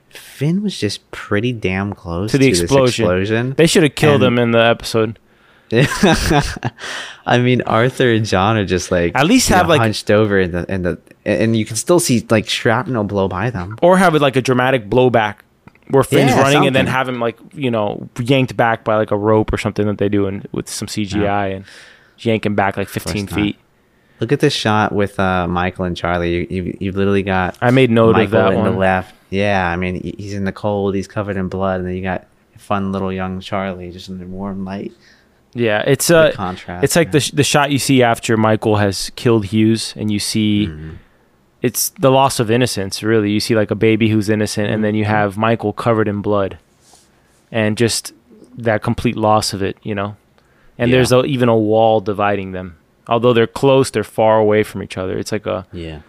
Finn 0.10 0.64
was 0.64 0.80
just 0.80 1.12
pretty 1.12 1.52
damn 1.52 1.92
close 1.94 2.32
To 2.32 2.38
the 2.38 2.50
this 2.50 2.62
explosion. 2.62 3.04
explosion. 3.06 3.54
They 3.58 3.68
should 3.68 3.84
have 3.84 3.96
killed 3.96 4.24
And- 4.24 4.38
him 4.38 4.40
in 4.40 4.52
the 4.52 4.60
episode. 4.64 5.20
I 7.26 7.40
mean, 7.40 7.62
Arthur 7.64 8.14
and 8.14 8.26
John 8.26 8.56
are 8.56 8.66
just 8.66 8.92
like 8.92 9.14
At 9.16 9.26
least 9.26 9.50
have, 9.50 9.66
know, 9.66 9.70
like- 9.72 9.82
hunched 9.82 10.10
over 10.12 10.40
in 10.40 10.52
the 10.52 10.72
in 10.72 10.84
the 10.84 11.00
and 11.26 11.56
you 11.58 11.66
can 11.66 11.76
still 11.76 12.00
see 12.00 12.26
like 12.30 12.48
shrapnel 12.48 13.04
blow 13.04 13.28
by 13.28 13.50
them. 13.50 13.78
Or 13.82 13.98
have 13.98 14.16
it 14.16 14.22
like 14.22 14.36
a 14.36 14.42
dramatic 14.42 14.90
blowback 14.90 15.38
where 15.90 16.04
Finn's 16.04 16.32
Yeah, 16.32 16.42
running 16.42 16.66
and 16.68 16.76
then 16.76 16.88
have 16.88 17.08
him 17.08 17.20
like, 17.20 17.38
you 17.54 17.70
know, 17.72 18.10
yanked 18.20 18.56
back 18.58 18.84
by 18.84 18.96
like 18.96 19.12
a 19.12 19.18
rope 19.18 19.54
or 19.54 19.58
something 19.58 19.86
that 19.88 19.98
they 19.98 20.10
do 20.10 20.26
and 20.28 20.48
with 20.52 20.68
some 20.70 20.88
CGI 20.88 21.56
and 21.56 21.66
yank 22.20 22.46
him 22.46 22.56
back 22.56 22.78
like 22.78 22.88
15 22.90 23.28
feet. 23.28 23.58
Look 24.20 24.32
at 24.32 24.40
this 24.40 24.54
shot 24.54 24.94
with 24.94 25.20
uh, 25.20 25.48
Michael 25.48 25.86
and 25.86 25.96
Charlie. 25.98 26.34
You, 26.34 26.48
you, 26.50 26.78
you've 26.80 26.96
literally 26.96 27.24
got 27.24 27.58
I 27.62 27.72
made 27.72 27.92
note 27.92 28.14
Michael 28.14 28.24
of 28.26 28.32
that 28.32 28.54
in 28.54 28.64
the 28.64 28.70
one. 28.72 28.80
left. 28.80 29.14
Yeah, 29.30 29.70
I 29.70 29.76
mean, 29.76 30.02
he's 30.18 30.34
in 30.34 30.46
the 30.46 30.54
cold. 30.54 30.96
He's 30.96 31.08
covered 31.08 31.36
in 31.36 31.50
blood, 31.50 31.82
and 31.82 31.90
then 31.90 31.96
you 31.96 32.02
got 32.02 32.26
fun 32.58 32.92
little 32.94 33.12
young 33.12 33.42
Charlie 33.42 33.92
just 33.92 34.08
in 34.08 34.18
the 34.20 34.26
warm 34.26 34.64
light. 34.64 34.94
Yeah, 35.54 35.84
it's 35.86 36.08
The 36.08 36.18
uh, 36.18 36.32
contrast. 36.32 36.84
it's 36.86 36.96
like 36.96 37.08
man. 37.08 37.12
the 37.14 37.20
sh- 37.20 37.32
the 37.32 37.44
shot 37.44 37.72
you 37.72 37.80
see 37.80 38.02
after 38.04 38.38
Michael 38.38 38.78
has 38.78 39.12
killed 39.18 39.46
Hughes, 39.48 39.94
and 39.98 40.10
you 40.12 40.20
see 40.20 40.68
Mhm. 40.70 40.98
It's 41.66 41.90
the 41.90 42.12
loss 42.12 42.40
of 42.40 42.50
innocence. 42.52 43.02
Really, 43.04 43.32
you 43.32 43.40
see 43.40 43.56
like 43.56 43.72
a 43.72 43.76
baby 43.76 44.10
who's 44.10 44.30
innocent, 44.30 44.70
and 44.70 44.84
then 44.84 44.94
you 44.96 45.06
have 45.06 45.38
Michael 45.38 45.74
covered 45.74 46.08
in 46.08 46.22
blood, 46.22 46.58
and 47.52 47.78
just 47.78 48.14
that 48.58 48.82
complete 48.84 49.16
loss 49.16 49.54
of 49.54 49.62
it. 49.64 49.78
You 49.84 49.96
know, 49.96 50.16
and 50.78 50.90
Yeah. 50.90 50.98
there's 50.98 51.12
a, 51.12 51.24
even 51.26 51.50
a 51.50 51.58
wall 51.58 52.02
dividing 52.02 52.52
them. 52.52 52.78
Although 53.08 53.34
they're 53.34 53.48
close, 53.64 53.90
they're 53.92 54.04
far 54.04 54.40
away 54.40 54.64
from 54.64 54.82
each 54.84 54.98
other. 54.98 55.18
It's 55.18 55.32
like 55.32 55.46
a 55.46 55.66
Yeah. 55.72 56.00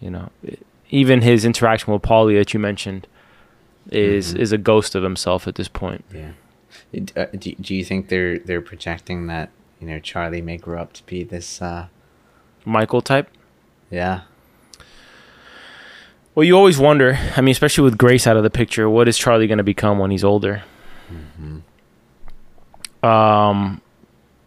you 0.00 0.10
know, 0.10 0.28
even 0.90 1.22
his 1.22 1.44
interaction 1.44 1.92
with 1.92 2.02
Polly 2.02 2.34
that 2.36 2.52
you 2.54 2.60
mentioned 2.60 3.06
is 3.90 4.34
Mhm. 4.34 4.38
is 4.40 4.52
a 4.52 4.58
ghost 4.58 4.94
of 4.94 5.02
himself 5.02 5.48
at 5.48 5.54
this 5.56 5.68
point. 5.68 6.04
Yeah. 6.14 6.32
Uh, 7.16 7.26
do, 7.38 7.54
do 7.60 7.74
you 7.74 7.84
think 7.84 8.08
they're 8.08 8.38
they're 8.38 8.60
projecting 8.72 9.26
that 9.28 9.48
you 9.80 9.86
know 9.88 9.98
Charlie 9.98 10.42
may 10.42 10.56
grow 10.58 10.80
up 10.82 10.92
to 10.94 11.02
be 11.06 11.22
this? 11.24 11.60
uh 11.62 11.86
Michael 12.64 13.00
type. 13.02 13.28
Yeah. 13.90 14.20
Well, 16.34 16.44
you 16.44 16.56
always 16.56 16.78
wonder. 16.78 17.18
I 17.36 17.40
mean, 17.42 17.52
especially 17.52 17.84
with 17.84 17.98
Grace 17.98 18.26
out 18.26 18.36
of 18.36 18.42
the 18.42 18.50
picture, 18.50 18.88
what 18.88 19.06
is 19.08 19.18
Charlie 19.18 19.46
going 19.46 19.58
to 19.58 19.64
become 19.64 19.98
when 19.98 20.10
he's 20.10 20.24
older? 20.24 20.62
Um, 23.02 23.80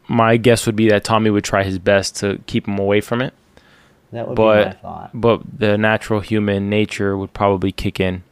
my 0.08 0.38
guess 0.38 0.66
would 0.66 0.76
be 0.76 0.90
that 0.90 1.04
Tommy 1.04 1.30
would 1.30 1.44
try 1.44 1.64
his 1.64 1.78
best 1.78 2.16
to 2.18 2.40
keep 2.48 2.68
him 2.68 2.80
away 2.80 3.02
from 3.02 3.22
it, 3.22 3.34
That 4.12 4.28
would 4.30 4.36
But- 4.36 4.60
be 4.64 4.66
my 4.68 4.72
thought. 4.82 5.10
but 5.14 5.42
the 5.60 5.78
natural 5.78 6.22
human 6.22 6.70
nature 6.70 7.18
would 7.18 7.34
probably 7.34 7.72
kick 7.74 8.00
in, 8.00 8.24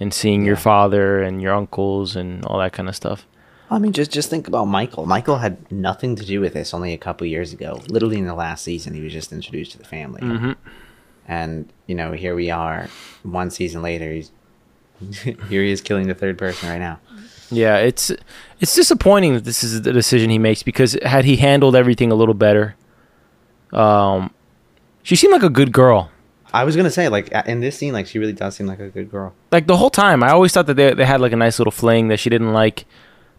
and 0.00 0.12
seeing 0.12 0.44
your 0.44 0.56
father 0.56 1.22
and 1.22 1.40
your 1.40 1.54
uncles 1.54 2.16
and 2.16 2.44
all 2.44 2.58
that 2.58 2.72
kind 2.72 2.88
of 2.88 2.96
stuff. 2.96 3.24
I 3.70 3.78
mean, 3.78 3.92
just 3.92 4.10
just 4.10 4.28
think 4.30 4.48
about 4.48 4.64
Michael. 4.64 5.04
Michael 5.06 5.36
had 5.38 5.70
nothing 5.70 6.16
to 6.16 6.24
do 6.24 6.40
with 6.40 6.54
this 6.54 6.72
only 6.74 6.92
a 6.94 6.98
couple 6.98 7.26
years 7.26 7.52
ago. 7.52 7.80
Literally 7.88 8.18
in 8.18 8.26
the 8.26 8.34
last 8.34 8.64
season, 8.64 8.94
he 8.94 9.00
was 9.02 9.12
just 9.12 9.30
introduced 9.32 9.72
to 9.72 9.78
the 9.78 9.84
family, 9.84 10.20
Mm-hmm. 10.22 10.52
And 11.28 11.70
you 11.86 11.94
know 11.94 12.12
here 12.12 12.34
we 12.34 12.50
are, 12.50 12.88
one 13.22 13.50
season 13.50 13.82
later. 13.82 14.10
He's 14.12 14.30
here. 15.22 15.62
He 15.62 15.70
is 15.70 15.80
killing 15.80 16.08
the 16.08 16.14
third 16.14 16.36
person 16.38 16.68
right 16.68 16.78
now. 16.80 16.98
Yeah, 17.50 17.76
it's 17.76 18.10
it's 18.60 18.74
disappointing 18.74 19.34
that 19.34 19.44
this 19.44 19.62
is 19.62 19.82
the 19.82 19.92
decision 19.92 20.28
he 20.30 20.38
makes 20.38 20.62
because 20.62 20.96
had 21.04 21.24
he 21.24 21.36
handled 21.36 21.76
everything 21.76 22.10
a 22.12 22.14
little 22.14 22.34
better, 22.34 22.74
um, 23.72 24.30
she 25.02 25.16
seemed 25.16 25.32
like 25.32 25.42
a 25.42 25.48
good 25.50 25.72
girl. 25.72 26.10
I 26.52 26.64
was 26.64 26.76
gonna 26.76 26.90
say, 26.90 27.08
like 27.08 27.28
in 27.46 27.60
this 27.60 27.76
scene, 27.78 27.92
like 27.92 28.06
she 28.06 28.18
really 28.18 28.32
does 28.32 28.56
seem 28.56 28.66
like 28.66 28.80
a 28.80 28.88
good 28.88 29.10
girl. 29.10 29.34
Like 29.52 29.66
the 29.66 29.76
whole 29.76 29.90
time, 29.90 30.22
I 30.22 30.30
always 30.30 30.52
thought 30.52 30.66
that 30.66 30.74
they 30.74 30.94
they 30.94 31.04
had 31.04 31.20
like 31.20 31.32
a 31.32 31.36
nice 31.36 31.58
little 31.58 31.70
fling 31.70 32.08
that 32.08 32.18
she 32.18 32.30
didn't 32.30 32.52
like 32.52 32.84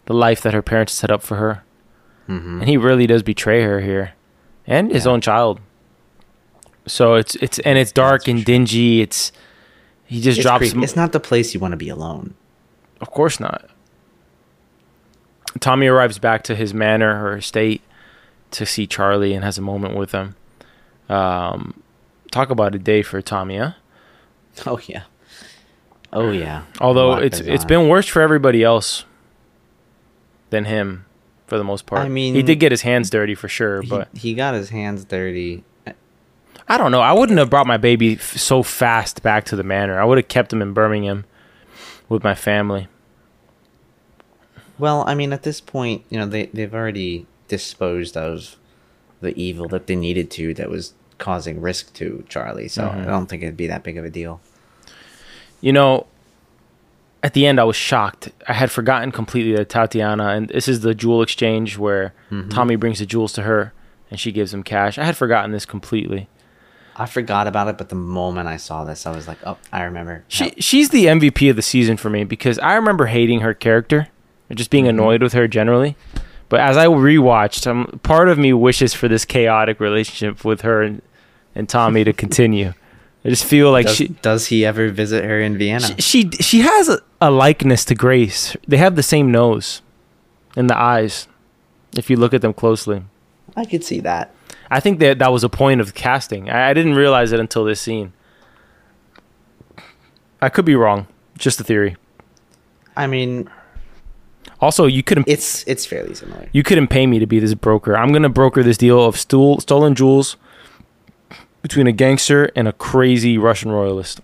the 0.06 0.14
life 0.14 0.40
that 0.42 0.54
her 0.54 0.62
parents 0.62 0.92
set 0.92 1.10
up 1.10 1.22
for 1.22 1.36
her, 1.36 1.62
Mm-hmm. 2.28 2.60
and 2.60 2.68
he 2.68 2.76
really 2.76 3.06
does 3.08 3.22
betray 3.24 3.62
her 3.62 3.80
here, 3.80 4.12
and 4.66 4.90
his 4.92 5.04
Yeah. 5.06 5.12
own 5.12 5.20
child. 5.20 5.60
So 6.86 7.14
it's 7.14 7.34
it's 7.36 7.58
and 7.60 7.78
it's 7.78 7.92
dark 7.92 8.26
and 8.28 8.44
dingy. 8.44 9.00
It's 9.00 9.32
he 10.06 10.20
just 10.20 10.38
It's, 10.38 10.44
drops. 10.44 10.58
creepy. 10.60 10.76
m- 10.78 10.82
it's 10.84 10.96
not 10.96 11.12
the 11.12 11.20
place 11.20 11.54
you 11.54 11.60
want 11.60 11.72
to 11.72 11.76
be 11.76 11.88
alone. 11.88 12.34
Of 13.00 13.10
course 13.10 13.38
not. 13.40 13.68
Tommy 15.60 15.86
arrives 15.88 16.18
back 16.18 16.42
to 16.44 16.54
his 16.54 16.72
manor 16.72 17.24
or 17.26 17.36
estate 17.36 17.82
to 18.52 18.64
see 18.66 18.86
Charlie 18.86 19.34
and 19.34 19.44
has 19.44 19.58
a 19.58 19.62
moment 19.62 19.96
with 19.96 20.12
him. 20.12 20.36
Um, 21.08 21.82
talk 22.30 22.50
about 22.50 22.74
a 22.74 22.78
day 22.78 23.02
for 23.02 23.20
Tommy, 23.20 23.56
huh? 23.58 23.72
Oh 24.66 24.80
yeah. 24.86 25.02
Oh 26.12 26.30
yeah. 26.30 26.64
Although 26.80 27.16
it's 27.16 27.40
it's 27.40 27.64
on. 27.64 27.68
been 27.68 27.88
worse 27.88 28.06
for 28.06 28.22
everybody 28.22 28.62
else 28.62 29.04
than 30.50 30.64
him, 30.64 31.04
for 31.46 31.58
the 31.58 31.64
most 31.64 31.86
part. 31.86 32.02
I 32.02 32.08
mean- 32.08 32.34
he 32.34 32.42
did 32.42 32.56
get 32.56 32.72
his 32.72 32.82
hands 32.82 33.10
dirty 33.10 33.34
for 33.34 33.48
sure, 33.48 33.82
He, 33.82 33.88
but 33.88 34.08
he 34.14 34.34
got 34.34 34.54
his 34.54 34.70
hands 34.70 35.04
dirty. 35.04 35.64
I 36.70 36.78
don't 36.78 36.92
know. 36.92 37.00
I 37.00 37.12
wouldn't 37.12 37.38
have 37.40 37.50
brought 37.50 37.66
my 37.66 37.76
baby 37.78 38.14
f- 38.14 38.36
so 38.36 38.62
fast 38.62 39.22
back 39.24 39.44
to 39.46 39.56
the 39.56 39.64
manor. 39.64 40.00
I 40.00 40.04
would 40.04 40.18
have 40.18 40.28
kept 40.28 40.52
him 40.52 40.62
in 40.62 40.72
Birmingham 40.72 41.24
with 42.08 42.22
my 42.22 42.34
family. 42.36 42.86
Well, 44.78 45.04
I 45.06 45.14
mean, 45.14 45.32
at 45.32 45.42
this 45.42 45.60
point, 45.60 46.04
you 46.10 46.18
know, 46.18 46.26
they 46.26 46.46
they've 46.46 46.72
already 46.74 47.26
disposed 47.48 48.16
of 48.16 48.56
the 49.20 49.36
evil 49.38 49.68
that 49.68 49.86
they 49.88 49.96
needed 49.96 50.30
to 50.30 50.54
that 50.54 50.70
was 50.70 50.94
causing 51.18 51.60
risk 51.60 51.92
to 51.94 52.24
Charlie. 52.28 52.68
So 52.68 52.82
Mhm. 52.84 53.02
I 53.02 53.04
don't 53.06 53.26
think 53.26 53.42
it'd 53.42 53.56
be 53.56 53.66
that 53.66 53.82
big 53.82 53.98
of 53.98 54.04
a 54.04 54.10
deal. 54.10 54.40
You 55.60 55.72
know, 55.72 56.06
at 57.22 57.34
the 57.34 57.46
end, 57.46 57.60
I 57.60 57.64
was 57.64 57.76
shocked. 57.76 58.30
I 58.48 58.54
had 58.54 58.70
forgotten 58.70 59.10
completely 59.12 59.54
that 59.56 59.68
Tatiana, 59.68 60.28
and 60.28 60.48
this 60.48 60.68
is 60.68 60.80
the 60.80 60.94
jewel 60.94 61.20
exchange 61.20 61.76
where 61.76 62.14
Mhm. 62.30 62.48
Tommy 62.48 62.76
brings 62.76 63.00
the 63.00 63.06
jewels 63.06 63.32
to 63.34 63.42
her 63.42 63.74
and 64.10 64.18
she 64.18 64.32
gives 64.32 64.54
him 64.54 64.62
cash. 64.62 64.96
I 64.98 65.04
had 65.04 65.16
forgotten 65.16 65.50
this 65.52 65.66
completely. 65.66 66.28
I 66.96 67.06
forgot 67.06 67.46
about 67.46 67.68
it, 67.68 67.78
but 67.78 67.88
the 67.88 67.94
moment 67.94 68.48
I 68.48 68.56
saw 68.56 68.84
this, 68.84 69.06
I 69.06 69.14
was 69.14 69.26
like, 69.28 69.38
"Oh, 69.46 69.56
I 69.72 69.82
remember." 69.82 70.24
She 70.28 70.50
she's 70.58 70.90
the 70.90 71.06
MVP 71.06 71.48
of 71.48 71.56
the 71.56 71.62
season 71.62 71.96
for 71.96 72.10
me 72.10 72.24
because 72.24 72.58
I 72.58 72.74
remember 72.74 73.06
hating 73.06 73.40
her 73.40 73.54
character, 73.54 74.08
or 74.50 74.54
just 74.54 74.70
being 74.70 74.84
Mhm. 74.84 74.90
annoyed 74.90 75.22
with 75.22 75.32
her 75.32 75.48
generally. 75.48 75.96
But 76.48 76.60
as 76.60 76.76
I 76.76 76.86
rewatched, 76.86 77.66
um, 77.66 78.00
part 78.02 78.28
of 78.28 78.36
me 78.38 78.52
wishes 78.52 78.92
for 78.92 79.06
this 79.08 79.24
chaotic 79.24 79.78
relationship 79.80 80.44
with 80.44 80.62
her 80.62 80.82
and, 80.82 81.00
and 81.54 81.68
Tommy 81.68 82.02
to 82.04 82.12
continue. 82.24 82.74
I 83.24 83.28
just 83.28 83.44
feel 83.44 83.70
like 83.70 83.86
does, 83.86 83.96
she 83.96 84.08
does 84.08 84.46
he 84.48 84.64
ever 84.66 84.88
visit 84.88 85.24
her 85.24 85.40
in 85.40 85.56
Vienna? 85.58 85.86
she 85.86 85.94
she, 86.00 86.30
she 86.40 86.60
has 86.62 86.88
a, 86.88 86.98
a 87.20 87.30
likeness 87.30 87.84
to 87.86 87.94
Grace. 87.94 88.56
They 88.66 88.78
have 88.78 88.96
the 88.96 89.02
same 89.02 89.30
nose 89.30 89.80
and 90.56 90.68
the 90.68 90.76
eyes. 90.76 91.28
If 91.96 92.08
you 92.10 92.16
look 92.16 92.32
at 92.34 92.40
them 92.42 92.52
closely, 92.54 93.02
I 93.56 93.64
could 93.64 93.84
see 93.84 94.00
that. 94.00 94.34
I 94.70 94.80
think 94.80 95.00
that 95.00 95.18
that 95.18 95.32
was 95.32 95.42
a 95.44 95.48
point 95.48 95.80
of 95.80 95.94
casting. 95.94 96.48
I, 96.48 96.70
I 96.70 96.74
didn't 96.74 96.94
realize 96.94 97.32
it 97.32 97.40
until 97.40 97.64
this 97.64 97.80
scene. 97.80 98.12
I 100.40 100.48
could 100.48 100.64
be 100.64 100.74
wrong. 100.74 101.06
Just 101.38 101.60
a 101.60 101.64
theory. 101.64 101.96
I 102.96 103.06
mean, 103.06 103.48
Also, 104.60 104.86
you 104.86 105.02
couldn't 105.02 105.26
it's 105.28 105.64
it's 105.66 105.86
fairly 105.86 106.14
similar. 106.14 106.48
you 106.52 106.62
couldn't 106.62 106.88
pay 106.88 107.06
me 107.06 107.18
to 107.18 107.26
be 107.26 107.38
this 107.38 107.54
broker. 107.54 107.96
I'm 107.96 108.12
gonna 108.12 108.28
broker 108.28 108.62
this 108.62 108.76
deal 108.76 109.02
of 109.04 109.16
stool, 109.18 109.60
stolen 109.60 109.94
jewels 109.94 110.36
between 111.62 111.86
a 111.86 111.92
gangster 111.92 112.50
and 112.56 112.66
a 112.68 112.72
crazy 112.72 113.36
Russian 113.38 113.70
royalist 113.70 114.20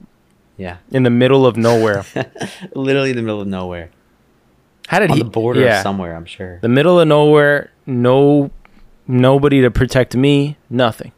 Yeah, 0.57 0.77
in 0.91 1.03
the 1.05 1.11
middle 1.11 1.47
of 1.47 1.57
nowhere. 1.57 2.05
literally 2.75 3.11
in 3.11 3.17
the 3.17 3.23
middle 3.23 3.41
of 3.41 3.49
nowhere, 3.49 3.91
How 4.89 4.99
did 4.99 5.11
on 5.11 5.17
he? 5.19 5.23
the 5.23 5.29
border 5.31 5.61
yeah, 5.61 5.79
of 5.79 5.83
somewhere. 5.83 6.15
I'm 6.17 6.27
sure. 6.27 6.59
the 6.61 6.69
middle 6.69 6.99
of 7.01 7.07
nowhere. 7.09 7.71
No, 7.87 8.51
nobody 9.07 9.61
to 9.63 9.71
protect 9.71 10.17
me. 10.17 10.57
Nothing. 10.71 11.13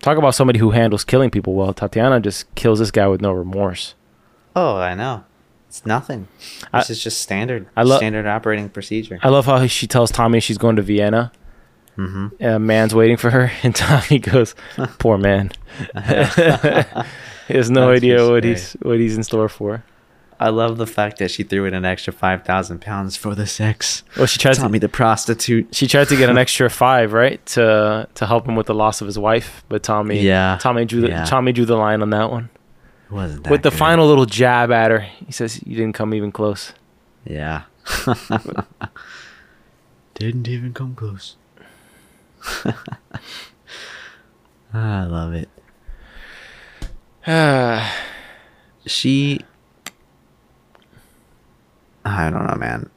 Talk 0.00 0.18
about 0.18 0.34
somebody 0.34 0.58
who 0.60 0.70
handles 0.70 1.04
killing 1.04 1.30
people 1.30 1.54
well. 1.54 1.72
Tatiana 1.74 2.20
just 2.20 2.52
kills 2.54 2.78
this 2.78 2.90
guy 2.90 3.08
with 3.08 3.20
no 3.20 3.32
remorse. 3.32 3.94
Oh, 4.54 4.76
I 4.76 4.94
know. 4.94 5.24
It's 5.68 5.84
nothing. 5.84 6.28
I- 6.72 6.78
This 6.80 6.90
is 6.90 7.02
just 7.02 7.20
standard. 7.20 7.66
I 7.76 7.82
lo- 7.82 7.96
standard 7.96 8.26
operating 8.26 8.68
procedure. 8.68 9.18
I 9.22 9.28
love 9.30 9.46
how 9.46 9.66
she 9.66 9.86
tells 9.86 10.10
Tommy 10.12 10.38
she's 10.40 10.58
going 10.58 10.76
to 10.76 10.82
Vienna. 10.82 11.32
mm-hmm. 11.98 12.42
A 12.44 12.58
man's 12.58 12.94
waiting 12.94 13.16
for 13.16 13.30
her, 13.30 13.50
and 13.64 13.74
Tommy 13.74 14.18
goes, 14.20 14.54
"Poor 14.98 15.18
man." 15.18 15.50
he 17.48 17.54
has 17.54 17.70
no 17.70 17.88
That's 17.88 17.96
idea 17.98 18.30
what 18.30 18.44
he's 18.44 18.72
what 18.82 18.98
he's 19.00 19.16
in 19.16 19.24
store 19.24 19.48
for. 19.48 19.82
I 20.38 20.50
love 20.50 20.76
the 20.76 20.86
fact 20.86 21.18
that 21.18 21.30
she 21.30 21.42
threw 21.44 21.64
in 21.64 21.72
an 21.74 21.84
extra 21.84 22.12
five 22.12 22.44
thousand 22.44 22.80
pounds 22.80 23.16
for 23.16 23.34
the 23.34 23.46
sex. 23.46 24.02
Well, 24.16 24.26
she 24.26 24.38
tried 24.38 24.54
Tommy 24.54 24.78
to 24.78 24.86
the 24.86 24.90
prostitute. 24.92 25.74
she 25.74 25.86
tried 25.86 26.08
to 26.08 26.16
get 26.16 26.28
an 26.30 26.36
extra 26.44 26.68
five, 26.70 27.12
right, 27.12 27.44
to 27.46 28.06
to 28.14 28.26
help 28.26 28.46
him 28.46 28.54
with 28.56 28.66
the 28.66 28.74
loss 28.74 29.00
of 29.00 29.06
his 29.06 29.18
wife, 29.18 29.64
but 29.68 29.82
Tommy, 29.82 30.20
Yeah, 30.20 30.58
Tommy 30.60 30.84
drew 30.84 31.00
the 31.00 31.08
yeah. 31.08 31.24
Tommy 31.24 31.52
drew 31.52 31.64
the 31.64 31.76
line 31.76 32.02
on 32.02 32.10
that 32.10 32.30
one 32.30 32.50
It 33.10 33.12
wasn't 33.14 33.44
that 33.44 33.50
with 33.50 33.62
the 33.62 33.70
good. 33.70 33.78
final 33.78 34.06
little 34.06 34.26
jab 34.26 34.70
at 34.70 34.90
her. 34.90 35.00
He 35.00 35.32
says, 35.32 35.60
"You 35.64 35.74
didn't 35.76 35.94
come 35.94 36.12
even 36.14 36.32
close." 36.32 36.72
Yeah. 37.24 37.62
Didn't 40.14 40.48
even 40.48 40.72
come 40.72 40.94
close. 40.94 41.36
I 44.72 45.04
love 45.04 45.34
it. 45.34 45.48
She. 48.86 49.40
I 52.06 52.30
don't 52.30 52.46
know, 52.46 52.54
man. 52.56 52.90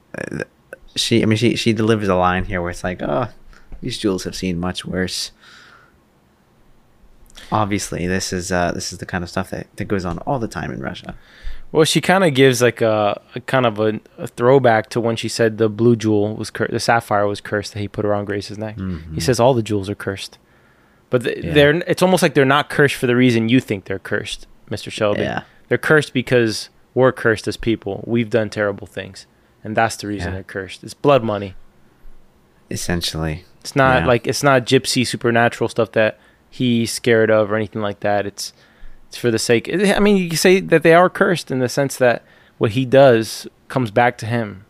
She, 0.95 1.21
I 1.21 1.25
mean, 1.25 1.37
she 1.37 1.55
she 1.55 1.73
delivers 1.73 2.07
a 2.07 2.15
line 2.15 2.45
here 2.45 2.61
where 2.61 2.71
it's 2.71 2.83
like, 2.83 3.01
oh, 3.01 3.27
these 3.81 3.97
jewels 3.97 4.23
have 4.23 4.35
seen 4.35 4.59
much 4.59 4.85
worse. 4.85 5.31
Obviously, 7.51 8.05
this 8.05 8.31
is 8.31 8.51
uh, 8.51 8.71
this 8.73 8.91
is 8.91 8.99
the 8.99 9.05
kind 9.05 9.23
of 9.23 9.29
stuff 9.29 9.49
that, 9.49 9.67
that 9.77 9.85
goes 9.85 10.05
on 10.05 10.19
all 10.19 10.37
the 10.39 10.47
time 10.47 10.71
in 10.71 10.79
Russia. 10.81 11.15
Well, 11.71 11.85
she 11.85 12.01
kind 12.01 12.23
of 12.23 12.33
gives 12.33 12.61
like 12.61 12.81
a, 12.81 13.19
a 13.35 13.39
kind 13.41 13.65
of 13.65 13.79
a, 13.79 13.99
a 14.17 14.27
throwback 14.27 14.89
to 14.91 14.99
when 14.99 15.15
she 15.15 15.29
said 15.29 15.57
the 15.59 15.69
blue 15.69 15.95
jewel 15.95 16.35
was 16.35 16.49
cur- 16.49 16.67
the 16.67 16.79
sapphire 16.79 17.27
was 17.27 17.41
cursed 17.41 17.73
that 17.73 17.79
he 17.79 17.87
put 17.87 18.05
around 18.05 18.25
Grace's 18.25 18.57
neck. 18.57 18.77
He 19.13 19.21
says 19.21 19.39
all 19.39 19.53
the 19.53 19.63
jewels 19.63 19.89
are 19.89 19.95
cursed, 19.95 20.37
but 21.09 21.23
th- 21.23 21.37
Mm-hmm. 21.37 21.47
Yeah. 21.47 21.53
they're 21.53 21.75
it's 21.87 22.01
almost 22.01 22.21
like 22.23 22.33
they're 22.33 22.45
not 22.45 22.69
cursed 22.69 22.95
for 22.95 23.07
the 23.07 23.15
reason 23.15 23.49
you 23.49 23.59
think 23.59 23.85
they're 23.85 23.99
cursed, 23.99 24.47
Mister 24.69 24.89
Shelby. 24.91 25.21
Yeah. 25.21 25.43
They're 25.69 25.77
cursed 25.77 26.13
because 26.13 26.69
we're 26.99 27.11
cursed 27.11 27.47
as 27.47 27.57
people. 27.57 28.03
We've 28.05 28.29
done 28.29 28.49
terrible 28.49 28.85
things, 28.87 29.25
and 29.63 29.75
that's 29.75 29.95
the 29.95 30.07
reason 30.07 30.29
Yeah. 30.29 30.33
they're 30.35 30.43
cursed. 30.43 30.83
It's 30.83 30.93
blood 30.93 31.23
money. 31.23 31.55
Essentially. 32.69 33.45
It's 33.61 33.75
not 33.75 34.01
Yeah. 34.01 34.07
like 34.07 34.27
it's 34.27 34.43
not 34.43 34.65
gypsy 34.65 35.05
supernatural 35.05 35.67
stuff 35.69 35.91
that 35.93 36.19
he's 36.49 36.91
scared 36.91 37.29
of 37.31 37.51
or 37.51 37.55
anything 37.55 37.81
like 37.81 37.99
that. 38.01 38.25
It's 38.25 38.53
it's 39.07 39.17
for 39.17 39.31
the 39.31 39.39
sake. 39.39 39.69
I 39.73 39.99
mean, 39.99 40.17
you 40.17 40.29
can 40.29 40.37
say 40.37 40.59
that 40.59 40.83
they 40.83 40.93
are 40.93 41.09
cursed 41.09 41.49
in 41.49 41.59
the 41.59 41.69
sense 41.69 41.97
that 41.97 42.23
what 42.59 42.71
he 42.71 42.85
does 42.85 43.47
comes 43.67 43.89
back 43.91 44.17
to 44.19 44.25
him. 44.27 44.65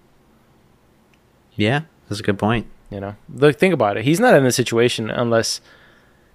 Yeah, 1.56 1.82
that's 2.08 2.22
a 2.22 2.24
good 2.24 2.40
point. 2.40 2.68
You 2.90 3.00
know, 3.02 3.16
look, 3.34 3.58
think 3.60 3.74
about 3.74 3.98
it. 3.98 4.06
He's 4.06 4.20
not 4.20 4.34
in 4.36 4.44
the 4.44 4.52
situation 4.52 5.10
unless 5.10 5.62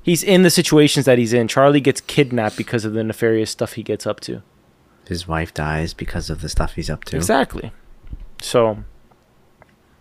he's 0.03 0.23
in 0.23 0.43
the 0.43 0.51
situations 0.51 1.07
that 1.07 1.19
he's 1.19 1.33
in. 1.33 1.49
Charlie 1.49 1.81
gets 1.81 2.01
kidnapped 2.01 2.57
because 2.57 2.85
of 2.85 2.93
the 2.93 3.03
nefarious 3.03 3.51
stuff 3.51 3.73
he 3.73 3.83
gets 3.83 4.07
up 4.07 4.21
to. 4.21 4.43
His 5.07 5.29
wife 5.29 5.53
dies 5.53 5.95
because 5.95 6.31
of 6.31 6.41
the 6.41 6.49
stuff 6.49 6.75
he's 6.75 6.89
up 6.91 7.05
to. 7.05 7.17
Exactly. 7.17 7.73
So, 8.41 8.85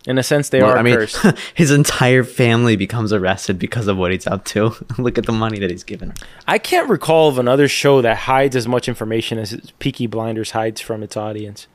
in 0.06 0.18
a 0.18 0.22
sense, 0.22 0.48
they 0.48 0.60
Well, 0.62 0.72
are 0.72 0.78
I 0.78 0.82
mean, 0.82 0.96
cursed. 0.96 1.24
his 1.54 1.70
entire 1.70 2.24
family 2.24 2.76
becomes 2.76 3.12
arrested 3.12 3.58
because 3.58 3.86
of 3.88 3.96
what 3.96 4.12
he's 4.12 4.26
up 4.26 4.44
to. 4.46 4.74
Look 4.98 5.16
at 5.18 5.26
the 5.26 5.32
money 5.32 5.58
that 5.58 5.70
he's 5.70 5.84
given. 5.84 6.12
I 6.46 6.58
can't 6.58 6.88
recall 6.88 7.28
of 7.28 7.38
another 7.38 7.68
show 7.68 8.00
that 8.02 8.16
hides 8.18 8.54
as 8.56 8.66
much 8.68 8.88
information 8.88 9.38
as 9.38 9.72
Peaky 9.78 10.06
Blinders 10.06 10.50
hides 10.52 10.80
from 10.80 11.02
its 11.02 11.16
audience. 11.16 11.66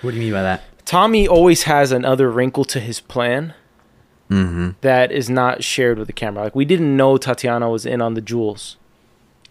What 0.00 0.10
do 0.12 0.16
you 0.16 0.22
mean 0.24 0.32
by 0.32 0.42
that? 0.42 0.62
Tommy 0.84 1.28
always 1.28 1.62
has 1.64 1.92
another 1.92 2.30
wrinkle 2.30 2.64
to 2.66 2.80
his 2.80 3.00
plan 3.00 3.54
Mm-hmm. 4.30 4.70
that 4.80 5.12
is 5.12 5.28
not 5.28 5.62
shared 5.62 5.98
with 5.98 6.06
the 6.06 6.12
camera. 6.14 6.44
Like 6.44 6.54
we 6.54 6.64
didn't 6.64 6.96
know 6.96 7.18
Tatiana 7.18 7.68
was 7.68 7.84
in 7.84 8.00
on 8.00 8.14
the 8.14 8.22
jewels, 8.22 8.78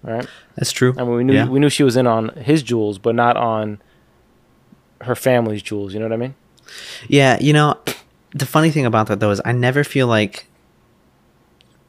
right? 0.03 0.27
That's 0.55 0.71
true. 0.71 0.93
I 0.97 1.03
mean, 1.03 1.15
we 1.15 1.23
knew 1.23 1.33
Yeah. 1.33 1.47
we 1.47 1.59
knew 1.59 1.69
she 1.69 1.83
was 1.83 1.95
in 1.95 2.07
on 2.07 2.29
his 2.29 2.63
jewels, 2.63 2.97
but 2.97 3.15
not 3.15 3.37
on 3.37 3.81
her 5.01 5.15
family's 5.15 5.61
jewels. 5.61 5.93
You 5.93 5.99
know 5.99 6.05
what 6.05 6.13
I 6.13 6.17
mean? 6.17 6.35
Yeah, 7.07 7.37
you 7.41 7.53
know, 7.53 7.77
the 8.33 8.45
funny 8.45 8.71
thing 8.71 8.85
about 8.85 9.07
that 9.07 9.19
though 9.19 9.31
is 9.31 9.41
I 9.43 9.51
never 9.51 9.83
feel 9.83 10.07
like 10.07 10.47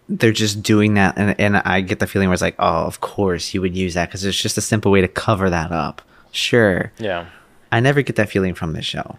they're 0.08 0.32
just 0.32 0.62
doing 0.62 0.94
that, 0.94 1.14
and 1.16 1.38
and 1.38 1.56
I 1.58 1.80
get 1.80 1.98
the 2.00 2.06
feeling 2.06 2.28
where 2.28 2.34
it's 2.34 2.42
like, 2.42 2.56
oh, 2.58 2.84
of 2.84 3.00
course 3.00 3.54
you 3.54 3.60
would 3.60 3.76
use 3.76 3.94
that 3.94 4.08
because 4.08 4.24
it's 4.24 4.40
just 4.40 4.58
a 4.58 4.62
simple 4.62 4.90
way 4.90 5.00
to 5.00 5.08
cover 5.08 5.48
that 5.50 5.72
up. 5.72 6.02
Sure, 6.32 6.92
Yeah. 6.98 7.26
I 7.70 7.80
never 7.80 8.02
get 8.02 8.16
that 8.16 8.28
feeling 8.28 8.54
from 8.54 8.74
this 8.74 8.84
show. 8.84 9.16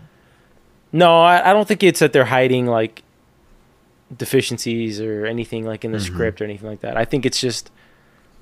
No, 0.92 1.22
I, 1.22 1.50
I 1.50 1.54
don't 1.54 1.68
think 1.68 1.82
it's 1.82 2.00
that 2.00 2.14
they're 2.14 2.26
hiding 2.26 2.68
like 2.68 3.02
deficiencies 4.16 5.02
or 5.02 5.26
anything 5.26 5.66
like 5.66 5.84
in 5.84 5.92
the 5.92 5.98
mm-hmm. 5.98 6.14
script 6.14 6.42
or 6.42 6.44
anything 6.44 6.70
like 6.70 6.82
that. 6.82 6.96
I 6.96 7.06
think 7.06 7.26
it's 7.26 7.42
just 7.42 7.72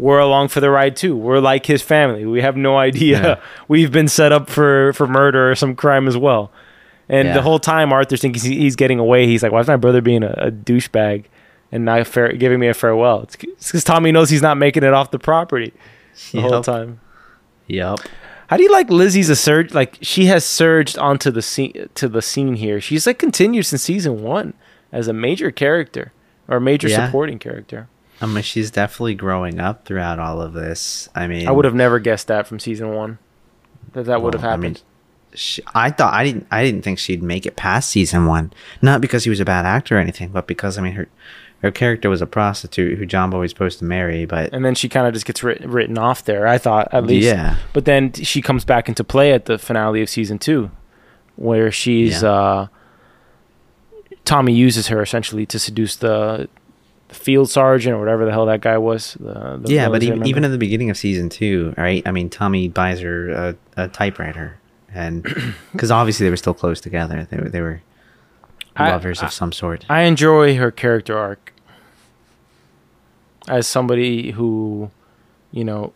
we're 0.02 0.20
along 0.20 0.48
for 0.50 0.60
the 0.60 0.70
ride 0.70 0.96
too. 0.96 1.16
We're 1.16 1.40
like 1.40 1.66
his 1.68 1.82
family. 1.82 2.26
We 2.26 2.42
have 2.42 2.58
no 2.58 2.78
idea. 2.78 3.22
Yeah. 3.22 3.36
We've 3.68 3.92
been 3.92 4.08
set 4.08 4.32
up 4.32 4.50
for 4.50 4.92
for 4.94 5.08
murder 5.08 5.52
or 5.52 5.56
some 5.56 5.76
crime 5.76 6.08
as 6.08 6.18
well. 6.18 6.52
And 7.08 7.28
Yeah. 7.28 7.34
the 7.36 7.42
whole 7.42 7.60
time 7.60 7.94
Arthur's 7.94 8.22
thinking 8.22 8.42
he's 8.42 8.76
getting 8.76 9.00
away. 9.00 9.28
He's 9.28 9.44
like, 9.44 9.52
"Why 9.52 9.60
is 9.60 9.68
my 9.68 9.76
brother 9.78 10.02
being 10.02 10.24
a, 10.24 10.34
a 10.38 10.52
douchebag 10.52 11.26
and 11.72 11.86
not 11.86 12.12
giving 12.40 12.60
me 12.60 12.68
a 12.68 12.74
farewell?" 12.74 13.22
It's 13.24 13.36
because 13.36 13.84
Tommy 13.84 14.12
knows 14.12 14.30
he's 14.30 14.42
not 14.42 14.58
making 14.58 14.84
it 14.84 14.94
off 14.94 15.12
the 15.12 15.20
property 15.20 15.72
the 16.32 16.42
whole 16.42 16.62
time. 16.64 17.00
Yep. 17.68 18.00
How 18.48 18.58
do 18.58 18.64
you 18.64 18.72
like 18.72 18.90
Lizzie's 18.90 19.30
a 19.30 19.36
surge? 19.36 19.74
Like 19.74 19.98
she 20.02 20.26
has 20.26 20.44
surged 20.44 20.98
onto 20.98 21.32
the 21.32 21.42
scene 21.42 21.88
to 21.96 22.10
the 22.10 22.22
scene 22.22 22.56
here. 22.56 22.82
She's 22.82 23.06
like 23.08 23.20
continued 23.20 23.66
since 23.66 23.84
season 23.84 24.22
one 24.24 24.54
as 24.92 25.08
a 25.08 25.14
major 25.14 25.52
character 25.52 26.12
or 26.50 26.58
a 26.58 26.62
major 26.62 26.88
Yeah. 26.90 27.06
supporting 27.06 27.40
character. 27.40 27.88
I 28.22 28.26
mean, 28.28 28.44
she's 28.44 28.70
definitely 28.72 29.16
growing 29.16 29.60
up 29.60 29.86
throughout 29.86 30.20
all 30.20 30.42
of 30.42 30.54
this. 30.54 31.10
I 31.16 31.28
mean, 31.28 31.48
I 31.48 31.52
would 31.52 31.66
have 31.66 31.74
never 31.76 32.00
guessed 32.00 32.28
that 32.28 32.46
from 32.48 32.60
season 32.60 32.94
one. 32.94 33.18
That 33.94 34.06
that 34.06 34.22
would 34.22 34.34
have 34.36 34.44
Well, 34.44 34.50
I 34.52 34.54
happened. 34.54 34.76
mean, 34.76 35.38
she, 35.38 35.62
I 35.74 35.90
thought 35.92 36.14
I 36.14 36.24
didn't. 36.26 36.48
I 36.52 36.64
didn't 36.64 36.84
think 36.84 37.00
she'd 37.00 37.24
make 37.24 37.46
it 37.46 37.56
past 37.56 37.90
season 37.90 38.26
one. 38.28 38.54
Not 38.82 39.02
because 39.02 39.24
he 39.24 39.30
was 39.30 39.40
a 39.40 39.46
bad 39.46 39.66
actor 39.66 39.98
or 39.98 40.00
anything, 40.00 40.30
but 40.30 40.46
because 40.48 40.78
I 40.78 40.82
mean, 40.82 40.94
her 40.94 41.08
her 41.62 41.72
character 41.72 42.10
was 42.10 42.22
a 42.22 42.28
prostitute 42.28 42.98
who 42.98 43.06
John 43.06 43.32
was 43.32 43.52
supposed 43.52 43.80
to 43.80 43.86
marry. 43.86 44.26
But 44.26 44.54
and 44.54 44.64
then 44.66 44.76
she 44.76 44.88
kind 44.90 45.08
of 45.08 45.14
just 45.14 45.26
gets 45.26 45.42
writ- 45.44 45.66
written 45.66 45.98
off 45.98 46.24
there. 46.26 46.48
I 46.48 46.58
thought 46.58 46.90
at 46.94 47.06
least. 47.06 47.26
Yeah. 47.28 47.58
But 47.74 47.86
then 47.86 48.14
she 48.14 48.42
comes 48.42 48.66
back 48.66 48.88
into 48.90 49.04
play 49.04 49.32
at 49.32 49.46
the 49.46 49.58
finale 49.58 50.02
of 50.02 50.10
season 50.10 50.38
two, 50.38 50.70
where 51.38 51.72
she's 51.72 52.22
Yeah. 52.24 52.30
uh, 52.32 52.68
Tommy 54.26 54.54
uses 54.54 54.88
her 54.88 55.02
essentially 55.02 55.46
to 55.48 55.58
seduce 55.60 55.96
the 55.96 56.48
field 57.12 57.50
sergeant 57.50 57.96
or 57.96 58.00
whatever 58.00 58.26
the 58.26 58.32
hell 58.32 58.46
that 58.48 58.62
guy 58.62 58.78
was. 58.78 59.16
The, 59.20 59.60
the 59.62 59.74
yeah, 59.74 59.90
but 59.90 60.04
even, 60.04 60.26
even 60.26 60.44
in 60.44 60.52
the 60.52 60.58
beginning 60.58 60.90
of 60.90 60.98
season 60.98 61.30
two, 61.30 61.74
right? 61.78 62.02
I 62.06 62.12
mean, 62.12 62.30
Tommy 62.30 62.68
buys 62.68 63.00
her 63.02 63.30
a, 63.30 63.56
a 63.78 63.88
typewriter, 63.88 64.60
and 64.94 65.24
because 65.72 65.92
obviously 65.92 66.26
they 66.26 66.30
were 66.30 66.38
still 66.38 66.54
close 66.54 66.82
together, 66.82 67.28
they 67.30 67.38
were 67.38 67.50
they 67.50 67.62
were 67.62 67.82
I- 68.76 68.92
lovers 68.92 69.22
of 69.22 69.32
some 69.32 69.52
sort. 69.52 69.86
I 69.90 70.02
enjoy 70.04 70.58
her 70.58 70.72
character 70.72 71.18
arc 71.18 71.52
as 73.48 73.68
somebody 73.68 74.32
who, 74.32 74.92
you 75.52 75.64
know, 75.64 75.94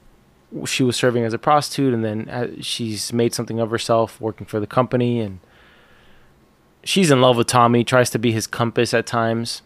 she 0.66 0.84
was 0.84 0.96
serving 0.96 1.24
as 1.24 1.34
a 1.34 1.38
prostitute 1.38 1.94
and 1.94 2.04
then 2.04 2.30
uh, 2.30 2.48
she's 2.62 3.12
made 3.12 3.34
something 3.34 3.60
of 3.60 3.72
herself 3.72 4.20
working 4.22 4.48
for 4.48 4.60
the 4.60 4.68
company 4.68 5.20
and 5.20 5.40
she's 6.84 7.12
in 7.12 7.22
love 7.22 7.36
with 7.36 7.48
Tommy, 7.48 7.84
tries 7.84 8.10
to 8.12 8.20
be 8.20 8.32
his 8.32 8.48
compass 8.48 8.94
at 8.94 9.06
times, 9.06 9.62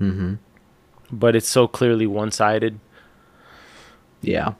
mm-hmm. 0.00 0.34
But 1.18 1.36
it's 1.36 1.48
so 1.48 1.66
clearly 1.68 2.06
one-sided 2.06 2.80
Yeah. 4.22 4.54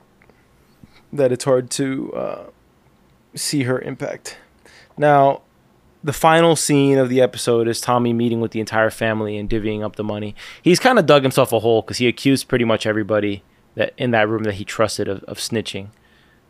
that 1.13 1.33
it's 1.33 1.45
hard 1.45 1.71
to 1.71 2.13
uh, 2.15 2.43
see 3.35 3.63
her 3.65 3.79
impact. 3.81 4.37
Now, 4.97 5.43
the 6.03 6.13
final 6.13 6.55
scene 6.55 6.99
of 6.99 7.09
the 7.09 7.21
episode 7.21 7.67
is 7.67 7.81
Tommy 7.81 8.13
meeting 8.13 8.41
with 8.41 8.51
the 8.53 8.61
entire 8.61 8.91
family 8.91 9.37
and 9.39 9.49
divvying 9.49 9.83
up 9.83 9.97
the 9.97 10.05
money. 10.05 10.35
He's 10.63 10.79
kind 10.79 10.99
of 10.99 11.07
dug 11.07 11.23
himself 11.23 11.53
a 11.53 11.61
hole 11.61 11.83
because 11.83 11.97
he 11.99 12.07
accused 12.07 12.47
pretty 12.49 12.65
much 12.65 12.87
everybody 12.87 13.43
that 13.75 13.95
in 13.97 14.11
that 14.13 14.29
room 14.29 14.45
that 14.45 14.55
he 14.55 14.65
trusted 14.65 15.09
of, 15.09 15.25
of 15.25 15.39
snitching, 15.39 15.89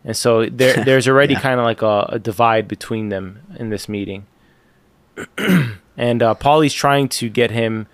and 0.05 0.15
so 0.17 0.45
there 0.47 0.85
there's 0.85 1.07
already 1.09 1.35
Yeah. 1.35 1.41
kind 1.41 1.61
of 1.61 1.65
like 1.65 1.81
a, 1.83 2.07
a 2.11 2.19
divide 2.19 2.67
between 2.69 3.09
them 3.11 3.41
in 3.59 3.71
this 3.71 3.89
meeting. 3.89 4.27
and 5.97 6.23
uh, 6.23 6.35
Polly's 6.35 6.75
trying 6.75 7.09
to 7.11 7.29
get 7.29 7.51
him 7.53 7.87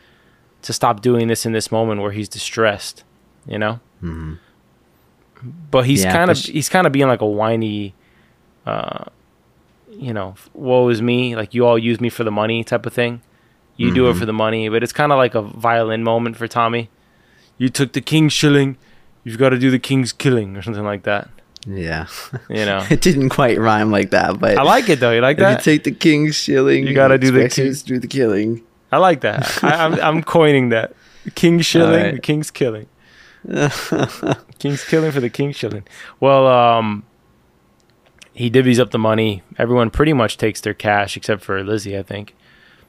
to 0.63 0.73
stop 0.73 1.01
doing 1.01 1.29
this 1.29 1.45
in 1.47 1.53
this 1.53 1.71
moment 1.73 2.01
where 2.03 2.13
he's 2.13 2.29
distressed, 2.29 3.05
you 3.47 3.59
know 3.59 3.81
Mm-hmm. 4.03 4.35
but 5.71 5.87
he's 5.87 6.05
Yeah, 6.05 6.13
kind 6.13 6.31
of 6.31 6.39
he's 6.39 6.69
kind 6.69 6.87
of 6.87 6.93
being 6.93 7.07
like 7.09 7.21
a 7.21 7.27
whiny 7.27 7.95
uh 8.67 9.05
you 9.91 10.13
know 10.13 10.35
woe 10.55 10.89
is 10.89 11.01
me 11.03 11.37
like 11.37 11.53
you 11.55 11.67
all 11.67 11.79
use 11.79 12.01
me 12.01 12.09
for 12.09 12.25
the 12.25 12.31
money 12.31 12.63
type 12.65 12.87
of 12.87 12.93
thing 12.93 13.21
you 13.77 13.93
do 13.93 14.09
it 14.09 14.15
Mhm. 14.15 14.19
for 14.19 14.27
the 14.27 14.33
money 14.33 14.69
but 14.69 14.83
it's 14.83 14.93
kind 14.93 15.13
of 15.13 15.19
like 15.19 15.35
a 15.35 15.43
violin 15.43 16.03
moment 16.05 16.37
for 16.37 16.47
tommy 16.47 16.89
you 17.59 17.69
took 17.69 17.93
the 17.93 18.01
king's 18.01 18.33
shilling 18.33 18.77
you've 19.25 19.39
got 19.39 19.51
to 19.51 19.59
do 19.59 19.71
the 19.71 19.79
king's 19.79 20.13
killing 20.13 20.57
or 20.57 20.63
something 20.63 20.85
like 20.85 21.03
that 21.05 21.29
Yeah. 21.67 22.07
you 22.49 22.65
know 22.65 22.87
it 22.91 23.01
didn't 23.01 23.31
quite 23.31 23.59
rhyme 23.59 23.91
like 23.91 24.11
that, 24.11 24.39
but 24.41 24.57
i 24.59 24.63
like 24.63 24.89
it 24.89 25.01
though 25.01 25.11
you 25.13 25.21
like 25.21 25.39
that 25.39 25.59
you 25.59 25.73
take 25.75 25.85
the 25.85 25.93
king's 25.93 26.37
shilling, 26.37 26.87
You 26.87 26.95
gotta 26.95 27.19
do 27.19 27.31
the 27.31 27.41
expect 27.41 27.59
him 27.59 27.65
king- 27.67 27.75
to 27.75 27.85
do 27.85 27.99
the 27.99 28.07
killing. 28.09 28.63
I 28.93 28.97
like 28.99 29.21
that 29.21 29.63
I, 29.65 29.85
I'm, 29.85 29.95
I'm 30.01 30.23
coining 30.37 30.69
that 30.71 30.95
the 31.25 31.31
king's 31.31 31.67
shilling 31.67 31.99
Alright. 31.99 32.15
the 32.15 32.21
king's 32.21 32.51
killing 32.51 32.87
king's 34.59 34.85
killing 34.85 35.11
for 35.13 35.21
the 35.21 35.31
king's 35.31 35.57
shilling 35.57 35.85
well 36.19 36.47
um 36.47 37.05
he 38.33 38.51
divvies 38.51 38.79
up 38.79 38.91
the 38.91 38.99
money 38.99 39.43
everyone 39.59 39.91
pretty 39.91 40.13
much 40.13 40.37
takes 40.37 40.61
their 40.61 40.75
cash 40.75 41.17
except 41.17 41.43
for 41.43 41.63
lizzie 41.65 41.97
i 41.99 42.03
think 42.03 42.35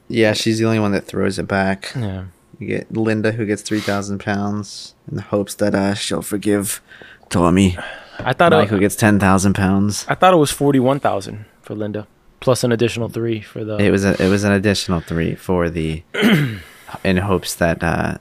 yeah, 0.08 0.34
she's 0.34 0.58
the 0.58 0.66
only 0.66 0.80
one 0.80 0.92
that 0.92 1.06
throws 1.06 1.38
it 1.38 1.48
back. 1.48 1.92
yeah 1.96 2.24
You 2.58 2.66
get 2.66 2.92
Linda, 2.92 3.32
who 3.32 3.46
gets 3.46 3.62
three 3.62 3.80
thousand 3.80 4.18
pounds, 4.18 4.94
in 5.08 5.16
the 5.16 5.22
hopes 5.22 5.54
that 5.54 5.74
uh, 5.74 5.94
she'll 5.94 6.20
forgive 6.20 6.82
Tommy. 7.30 7.78
I 8.18 8.34
thought 8.34 8.52
Mike, 8.52 8.68
who 8.68 8.78
gets 8.78 8.94
ten 8.96 9.18
thousand 9.18 9.54
pounds. 9.54 10.04
I 10.08 10.14
thought 10.14 10.34
it 10.34 10.38
was 10.38 10.50
forty 10.50 10.78
one 10.80 11.00
thousand 11.00 11.46
for 11.62 11.74
Linda, 11.74 12.06
plus 12.42 12.64
an 12.64 12.72
additional 12.72 13.08
three 13.08 13.40
for 13.40 13.64
the. 13.64 13.78
It 13.78 13.90
was 13.90 14.04
a, 14.04 14.20
it 14.22 14.28
was 14.28 14.44
an 14.44 14.52
additional 14.52 15.00
three 15.00 15.34
for 15.34 15.70
the, 15.70 16.02
in 17.04 17.16
hopes 17.16 17.54
that 17.54 17.82
uh, 17.82 18.18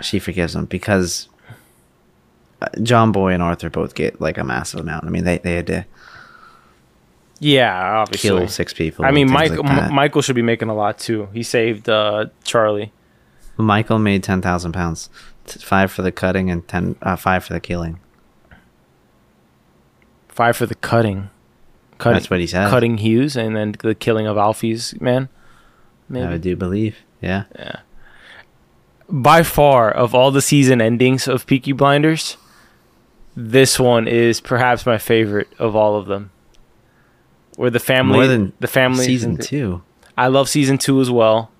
she 0.00 0.18
forgives 0.18 0.54
him 0.54 0.66
because 0.66 1.28
uh, 2.62 2.68
John 2.82 3.10
Boy 3.10 3.32
and 3.32 3.42
Arthur 3.42 3.70
both 3.70 3.94
get 3.94 4.20
like 4.20 4.38
a 4.38 4.44
massive 4.44 4.80
amount. 4.80 5.06
I 5.06 5.08
mean, 5.08 5.24
they 5.24 5.38
they 5.38 5.56
had 5.56 5.66
to 5.68 5.86
yeah, 7.40 8.00
obviously. 8.00 8.28
kill 8.28 8.48
six 8.48 8.72
people. 8.72 9.04
I 9.04 9.10
mean, 9.10 9.30
Michael 9.30 9.64
like. 9.64 9.82
M- 9.84 9.94
Michael 9.94 10.22
should 10.22 10.36
be 10.36 10.42
making 10.42 10.68
a 10.68 10.74
lot 10.74 10.98
too. 10.98 11.28
He 11.32 11.42
saved 11.42 11.88
uh, 11.88 12.26
Charlie. 12.44 12.92
Michael 13.56 13.98
made 13.98 14.22
ten 14.22 14.42
thousand 14.42 14.72
pounds, 14.72 15.08
five 15.46 15.90
for 15.90 16.02
the 16.02 16.12
cutting 16.12 16.50
and 16.50 16.66
ten 16.68 16.96
uh, 17.02 17.16
five 17.16 17.44
for 17.44 17.54
the 17.54 17.60
killing. 17.60 17.98
Five 20.28 20.56
for 20.56 20.66
the 20.66 20.74
cutting. 20.74 21.30
Cutting, 21.98 22.14
That's 22.16 22.30
what 22.30 22.40
he 22.40 22.46
said. 22.46 22.70
cutting 22.70 22.98
Hughes, 22.98 23.36
and 23.36 23.56
then 23.56 23.74
the 23.80 23.94
killing 23.94 24.26
of 24.26 24.36
Alfie's 24.36 24.98
man. 25.00 25.28
I 26.14 26.36
do 26.36 26.54
believe. 26.56 26.98
Yeah. 27.20 27.44
By 29.08 29.42
far, 29.42 29.90
of 29.90 30.14
all 30.14 30.30
the 30.30 30.42
season 30.42 30.80
endings 30.80 31.26
of 31.28 31.46
Peaky 31.46 31.72
Blinders, 31.72 32.36
this 33.36 33.78
one 33.80 34.06
is 34.06 34.40
perhaps 34.40 34.86
my 34.86 34.98
favorite 34.98 35.48
of 35.58 35.74
all 35.74 35.96
of 35.96 36.06
them. 36.06 36.30
Where 37.56 37.70
the 37.70 37.80
family, 37.80 38.18
More 38.18 38.26
than 38.26 38.52
the 38.60 38.66
family, 38.66 39.04
season 39.04 39.36
two. 39.36 39.82
I 40.16 40.28
love 40.28 40.48
season 40.48 40.78
two 40.78 41.00
as 41.00 41.10
well, 41.10 41.50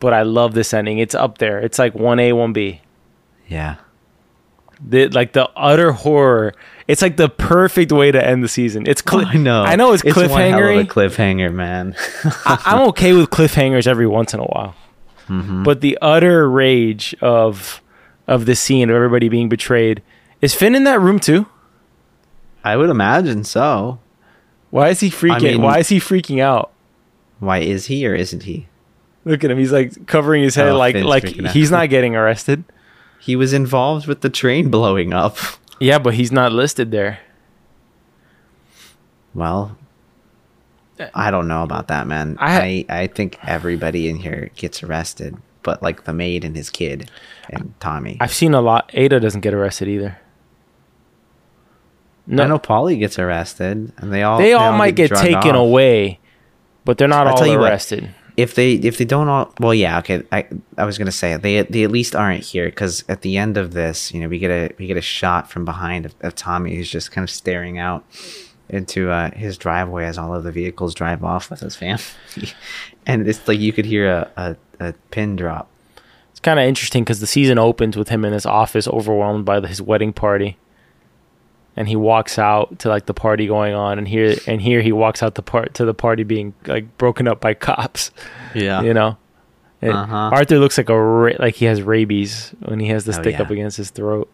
but 0.00 0.12
I 0.12 0.22
love 0.22 0.54
this 0.54 0.72
ending. 0.74 0.98
It's 0.98 1.14
up 1.14 1.38
there. 1.38 1.58
It's 1.58 1.78
like 1.78 1.94
one 1.94 2.18
A, 2.20 2.32
one 2.32 2.52
B. 2.52 2.80
Yeah. 3.48 3.76
The 4.80 5.08
like 5.08 5.32
the 5.32 5.48
utter 5.56 5.92
horror. 5.92 6.54
It's 6.86 7.00
like 7.00 7.16
the 7.16 7.28
perfect 7.30 7.92
way 7.92 8.12
to 8.12 8.22
end 8.24 8.44
the 8.44 8.48
season. 8.48 8.86
It's 8.86 9.00
cli- 9.00 9.24
I 9.24 9.36
know. 9.38 9.62
I 9.62 9.74
know 9.76 9.92
it's, 9.94 10.02
hell 10.02 10.12
cliffhanger. 10.12 10.84
cliffhanger, 10.86 11.52
man. 11.52 11.96
I, 12.44 12.60
I'm 12.66 12.88
okay 12.88 13.14
with 13.14 13.30
cliffhangers 13.30 13.86
every 13.86 14.06
once 14.06 14.34
in 14.34 14.40
a 14.40 14.44
while, 14.44 14.74
Mm-hmm. 15.28 15.62
but 15.62 15.80
the 15.80 15.96
utter 16.02 16.48
rage 16.50 17.14
of 17.22 17.80
of 18.26 18.44
the 18.44 18.54
scene 18.54 18.90
of 18.90 18.96
everybody 18.96 19.30
being 19.30 19.48
betrayed 19.48 20.02
is 20.42 20.54
Finn 20.54 20.74
in 20.74 20.84
that 20.84 21.00
room 21.00 21.18
too. 21.18 21.46
I 22.62 22.76
would 22.76 22.90
imagine 22.90 23.44
so. 23.44 24.00
Why 24.70 24.88
is 24.90 25.00
he 25.00 25.08
freaking? 25.10 25.42
mean- 25.42 25.62
why 25.62 25.78
is 25.78 25.88
he 25.88 25.98
freaking 25.98 26.40
out? 26.40 26.70
Why 27.38 27.58
is 27.58 27.86
he 27.86 28.06
or 28.06 28.14
isn't 28.14 28.42
he? 28.42 28.66
Look 29.24 29.42
at 29.44 29.50
him. 29.50 29.58
He's 29.58 29.72
like 29.72 30.06
covering 30.06 30.42
his 30.42 30.54
head, 30.54 30.68
Oh, 30.68 30.76
like 30.76 30.94
Finn's 30.94 31.06
like 31.06 31.24
freaking 31.24 31.46
out. 31.46 31.52
he's 31.54 31.70
not 31.70 31.88
getting 31.90 32.14
arrested. 32.14 32.64
He 33.20 33.36
was 33.36 33.54
involved 33.54 34.06
with 34.06 34.20
the 34.20 34.28
train 34.28 34.70
blowing 34.70 35.14
up. 35.14 35.38
Yeah, 35.80 35.98
but 35.98 36.14
he's 36.14 36.32
not 36.32 36.52
listed 36.52 36.90
there. 36.90 37.18
Well, 39.34 39.76
uh, 41.00 41.06
I 41.14 41.30
don't 41.30 41.48
know 41.48 41.62
about 41.62 41.88
that, 41.88 42.06
man. 42.06 42.36
I- 42.38 42.84
I, 42.88 43.00
I 43.02 43.06
think 43.08 43.38
everybody 43.44 44.08
in 44.08 44.16
here 44.16 44.50
gets 44.56 44.82
arrested, 44.82 45.36
but 45.62 45.82
like 45.82 46.04
the 46.04 46.12
maid 46.12 46.44
and 46.44 46.54
his 46.56 46.70
kid 46.70 47.10
and 47.50 47.74
Tommy. 47.80 48.16
I've 48.20 48.32
seen 48.32 48.54
a 48.54 48.60
lot. 48.60 48.90
Ada 48.94 49.20
doesn't 49.20 49.40
get 49.40 49.54
arrested 49.54 49.88
either. 49.88 50.18
No, 52.26 52.44
I 52.44 52.46
know 52.46 52.58
Polly 52.58 52.96
gets 52.96 53.18
arrested, 53.18 53.92
and 53.98 54.12
they 54.12 54.22
all 54.22 54.38
they 54.38 54.54
all 54.54 54.72
might 54.72 54.94
get, 54.96 55.08
drugged 55.08 55.24
taken 55.24 55.50
off. 55.50 55.66
away, 55.68 56.20
but 56.86 56.96
they're 56.96 57.06
not 57.08 57.26
I'll 57.26 57.32
all 57.32 57.38
tell 57.38 57.46
you 57.46 57.58
what, 57.58 57.70
arrested. 57.70 58.14
If 58.36 58.54
they 58.54 58.72
if 58.72 58.98
they 58.98 59.04
don't 59.04 59.28
all 59.28 59.52
well, 59.60 59.74
yeah, 59.74 59.98
okay. 59.98 60.22
I 60.32 60.46
I 60.76 60.84
was 60.84 60.98
gonna 60.98 61.12
say 61.12 61.36
they 61.36 61.62
they 61.62 61.84
at 61.84 61.90
least 61.90 62.16
aren't 62.16 62.42
here 62.42 62.66
because 62.66 63.04
at 63.08 63.22
the 63.22 63.36
end 63.36 63.56
of 63.56 63.72
this, 63.72 64.12
you 64.12 64.20
know, 64.20 64.28
we 64.28 64.38
get 64.38 64.50
a 64.50 64.74
we 64.78 64.86
get 64.86 64.96
a 64.96 65.02
shot 65.02 65.50
from 65.50 65.64
behind 65.64 66.06
of, 66.06 66.14
of 66.20 66.34
Tommy 66.34 66.74
who's 66.74 66.90
just 66.90 67.12
kind 67.12 67.22
of 67.22 67.30
staring 67.30 67.78
out 67.78 68.04
into 68.68 69.10
uh, 69.10 69.30
his 69.32 69.56
driveway 69.56 70.06
as 70.06 70.18
all 70.18 70.34
of 70.34 70.42
the 70.42 70.50
vehicles 70.50 70.94
drive 70.94 71.22
off 71.22 71.50
with 71.50 71.60
his 71.60 71.76
family, 71.76 72.02
and 73.06 73.28
it's 73.28 73.46
like 73.46 73.60
you 73.60 73.72
could 73.72 73.86
hear 73.86 74.08
a 74.08 74.30
a, 74.36 74.56
a 74.88 74.92
pin 75.10 75.36
drop. 75.36 75.70
It's 76.30 76.40
kind 76.40 76.58
of 76.58 76.64
interesting 76.66 77.04
because 77.04 77.20
the 77.20 77.28
season 77.28 77.58
opens 77.58 77.96
with 77.96 78.08
him 78.08 78.24
in 78.24 78.32
his 78.32 78.46
office, 78.46 78.88
overwhelmed 78.88 79.44
by 79.44 79.64
his 79.64 79.80
wedding 79.80 80.12
party, 80.12 80.58
and 81.76 81.88
he 81.88 81.96
walks 81.96 82.38
out 82.38 82.78
to 82.80 82.88
like 82.88 83.06
the 83.06 83.14
party 83.14 83.46
going 83.46 83.74
on, 83.74 83.98
and 83.98 84.06
here 84.08 84.36
and 84.46 84.60
here 84.62 84.80
he 84.82 84.92
walks 84.92 85.22
out 85.22 85.34
the 85.34 85.42
part 85.42 85.74
to 85.74 85.84
the 85.84 85.94
party 85.94 86.22
being 86.22 86.54
like 86.66 86.96
broken 86.98 87.26
up 87.28 87.40
by 87.40 87.54
cops. 87.68 88.10
Yeah, 88.54 88.82
You 88.82 88.94
know, 88.94 89.16
Uh-huh. 89.82 90.30
Arthur 90.32 90.58
looks 90.58 90.78
like 90.78 90.88
a 90.88 90.98
ra- 91.00 91.36
like 91.38 91.54
he 91.56 91.64
has 91.66 91.82
rabies 91.82 92.54
when 92.60 92.80
he 92.80 92.88
has 92.88 93.04
the 93.04 93.12
Oh, 93.16 93.20
stick 93.20 93.34
yeah. 93.34 93.42
up 93.42 93.50
against 93.50 93.76
his 93.76 93.90
throat. 93.90 94.30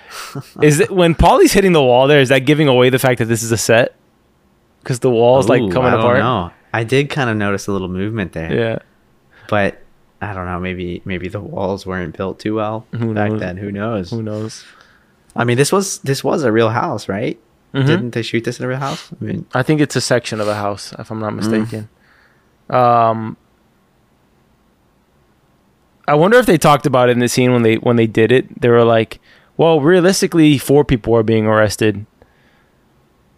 is 0.62 0.80
it 0.80 0.90
when 0.90 1.14
Polly's 1.14 1.52
hitting 1.52 1.72
the 1.72 1.82
wall 1.82 2.06
there? 2.06 2.20
Is 2.20 2.28
that 2.28 2.40
giving 2.40 2.68
away 2.68 2.90
the 2.90 2.98
fact 2.98 3.18
that 3.20 3.26
this 3.26 3.42
is 3.42 3.52
a 3.52 3.56
set? 3.56 3.94
Because 4.82 4.98
the 5.00 5.10
wall's 5.10 5.48
like 5.48 5.60
coming 5.70 5.88
I 5.88 5.90
don't 5.92 6.00
apart. 6.00 6.18
know. 6.18 6.50
I 6.74 6.84
did 6.84 7.08
kind 7.10 7.30
of 7.30 7.36
notice 7.36 7.66
a 7.66 7.72
little 7.72 7.88
movement 7.88 8.32
there. 8.32 8.52
Yeah. 8.54 8.78
but 9.48 9.78
I 10.20 10.32
don't 10.34 10.46
know. 10.46 10.58
Maybe 10.60 11.02
maybe 11.04 11.28
the 11.28 11.40
walls 11.40 11.86
weren't 11.86 12.16
built 12.16 12.38
too 12.40 12.54
well 12.56 12.86
Who 12.92 13.14
back 13.14 13.30
knows? 13.32 13.40
then. 13.40 13.56
Who 13.56 13.72
knows? 13.72 14.10
Who 14.10 14.22
knows? 14.22 14.64
I 15.34 15.44
mean, 15.44 15.56
this 15.56 15.72
was 15.72 15.98
this 16.00 16.22
was 16.22 16.42
a 16.44 16.52
real 16.52 16.70
house, 16.70 17.08
right? 17.08 17.38
Mhm. 17.74 17.86
Didn't 17.86 18.10
they 18.10 18.22
shoot 18.22 18.44
this 18.44 18.58
in 18.58 18.64
a 18.64 18.68
real 18.68 18.78
house? 18.78 19.10
I 19.20 19.24
mean, 19.24 19.46
I 19.54 19.62
think 19.62 19.80
it's 19.80 19.96
a 19.96 20.00
section 20.00 20.40
of 20.40 20.48
a 20.48 20.54
house, 20.54 20.92
if 20.98 21.10
I'm 21.10 21.18
Mm. 21.18 21.22
not 21.22 21.34
mistaken. 21.34 21.88
Um, 22.68 23.36
I 26.06 26.14
wonder 26.14 26.36
if 26.38 26.46
they 26.46 26.58
talked 26.58 26.84
about 26.86 27.08
it 27.08 27.12
in 27.12 27.20
the 27.20 27.28
scene 27.28 27.52
when 27.52 27.62
they 27.62 27.76
when 27.76 27.96
they 27.96 28.06
did 28.06 28.30
it. 28.32 28.60
They 28.60 28.68
were 28.68 28.84
like, 28.84 29.20
"Well, 29.56 29.80
realistically, 29.80 30.58
four 30.58 30.84
people 30.84 31.14
are 31.16 31.22
being 31.22 31.46
arrested, 31.46 32.04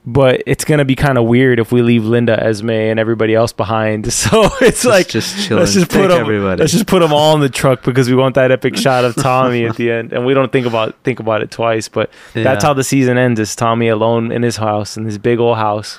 but 0.06 0.42
it's 0.46 0.64
gonna 0.64 0.84
be 0.84 0.94
kind 0.94 1.16
of 1.18 1.24
weird 1.24 1.58
if 1.58 1.72
we 1.72 1.80
leave 1.82 2.04
Linda, 2.04 2.38
Esme, 2.42 2.70
and 2.70 2.98
everybody 3.00 3.34
else 3.34 3.52
behind." 3.52 4.06
So 4.12 4.48
it's 4.60 4.84
like, 4.84 5.08
just 5.08 5.46
chill 5.46 5.58
let's 5.58 5.72
just 5.74 5.90
put 5.90 6.08
them. 6.08 6.20
everybody. 6.20 6.60
Let's 6.60 6.72
just 6.72 6.86
put 6.86 7.00
them 7.00 7.12
all 7.12 7.34
in 7.34 7.40
the 7.40 7.48
truck 7.48 7.82
because 7.82 8.08
we 8.08 8.14
want 8.14 8.34
that 8.34 8.50
epic 8.50 8.76
shot 8.76 9.04
of 9.04 9.14
Tommy 9.14 9.64
at 9.66 9.76
the 9.76 9.90
end, 9.90 10.12
and 10.12 10.24
we 10.26 10.34
don't 10.34 10.52
think 10.52 10.66
about 10.66 10.94
think 11.04 11.20
about 11.20 11.42
it 11.42 11.50
twice. 11.50 11.88
But 11.88 12.10
that's 12.34 12.62
how 12.64 12.74
the 12.74 12.84
season 12.84 13.16
ends: 13.18 13.40
is 13.40 13.54
Tommy 13.56 13.88
alone 13.88 14.30
in 14.32 14.42
his 14.42 14.56
house 14.56 14.96
in 14.96 15.04
his 15.04 15.18
big 15.18 15.38
old 15.40 15.56
house. 15.56 15.98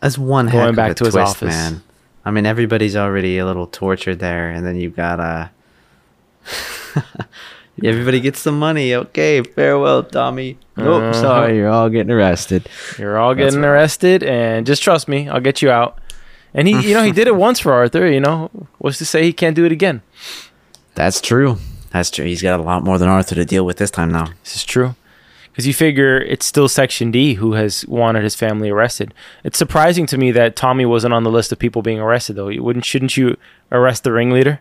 that's 0.00 0.18
one 0.18 0.48
Going 0.48 0.74
back 0.74 0.92
a 0.92 0.94
to 0.94 1.04
his 1.04 1.14
twist, 1.14 1.36
office. 1.36 1.48
man. 1.54 1.82
I 2.26 2.30
mean, 2.30 2.46
everybody's 2.46 2.96
already 2.96 3.38
a 3.38 3.44
little 3.46 3.66
tortured 3.66 4.18
there, 4.18 4.50
and 4.50 4.66
then 4.66 4.76
you've 4.76 4.96
got 4.96 5.20
uh 5.20 5.48
Everybody 7.82 8.20
gets 8.20 8.40
some 8.40 8.58
money. 8.58 8.94
Okay, 8.94 9.42
farewell, 9.42 10.04
Tommy. 10.04 10.58
Nope, 10.76 11.02
Uh-huh. 11.02 11.12
sorry, 11.12 11.56
you're 11.56 11.68
all 11.70 11.88
getting 11.88 12.10
arrested. 12.12 12.68
You're 12.98 13.18
all 13.18 13.34
That's 13.34 13.52
getting 13.54 13.62
right. 13.62 13.68
arrested, 13.68 14.22
and 14.22 14.66
just 14.66 14.82
trust 14.82 15.08
me, 15.08 15.28
I'll 15.28 15.40
get 15.40 15.60
you 15.62 15.70
out. 15.70 15.98
And 16.52 16.68
he, 16.68 16.88
you 16.88 16.94
know, 16.94 17.02
he 17.02 17.10
did 17.12 17.26
it 17.26 17.34
once 17.34 17.58
for 17.58 17.72
Arthur. 17.72 18.08
You 18.08 18.20
know, 18.20 18.48
what's 18.78 18.98
to 18.98 19.04
say 19.04 19.24
he 19.24 19.32
can't 19.32 19.56
do 19.56 19.64
it 19.64 19.72
again? 19.72 20.02
That's 20.94 21.20
true. 21.20 21.58
That's 21.90 22.10
true. 22.10 22.24
He's 22.24 22.42
got 22.42 22.60
a 22.60 22.62
lot 22.62 22.84
more 22.84 22.98
than 22.98 23.08
Arthur 23.08 23.34
to 23.34 23.44
deal 23.44 23.64
with 23.66 23.78
this 23.78 23.90
time 23.90 24.10
now. 24.12 24.26
This 24.44 24.56
is 24.56 24.64
true. 24.64 24.94
Because 25.50 25.66
you 25.68 25.74
figure 25.74 26.18
it's 26.18 26.44
still 26.46 26.68
Section 26.68 27.10
D 27.12 27.34
who 27.34 27.52
has 27.54 27.84
wanted 27.86 28.24
his 28.24 28.34
family 28.34 28.70
arrested. 28.70 29.14
It's 29.44 29.58
surprising 29.58 30.04
to 30.06 30.18
me 30.18 30.32
that 30.32 30.56
Tommy 30.56 30.84
wasn't 30.84 31.14
on 31.14 31.22
the 31.22 31.30
list 31.30 31.52
of 31.52 31.58
people 31.60 31.82
being 31.82 32.00
arrested, 32.00 32.34
though. 32.34 32.48
You 32.48 32.62
wouldn't, 32.64 32.84
shouldn't 32.84 33.16
you 33.16 33.36
arrest 33.70 34.02
the 34.02 34.10
ringleader? 34.12 34.60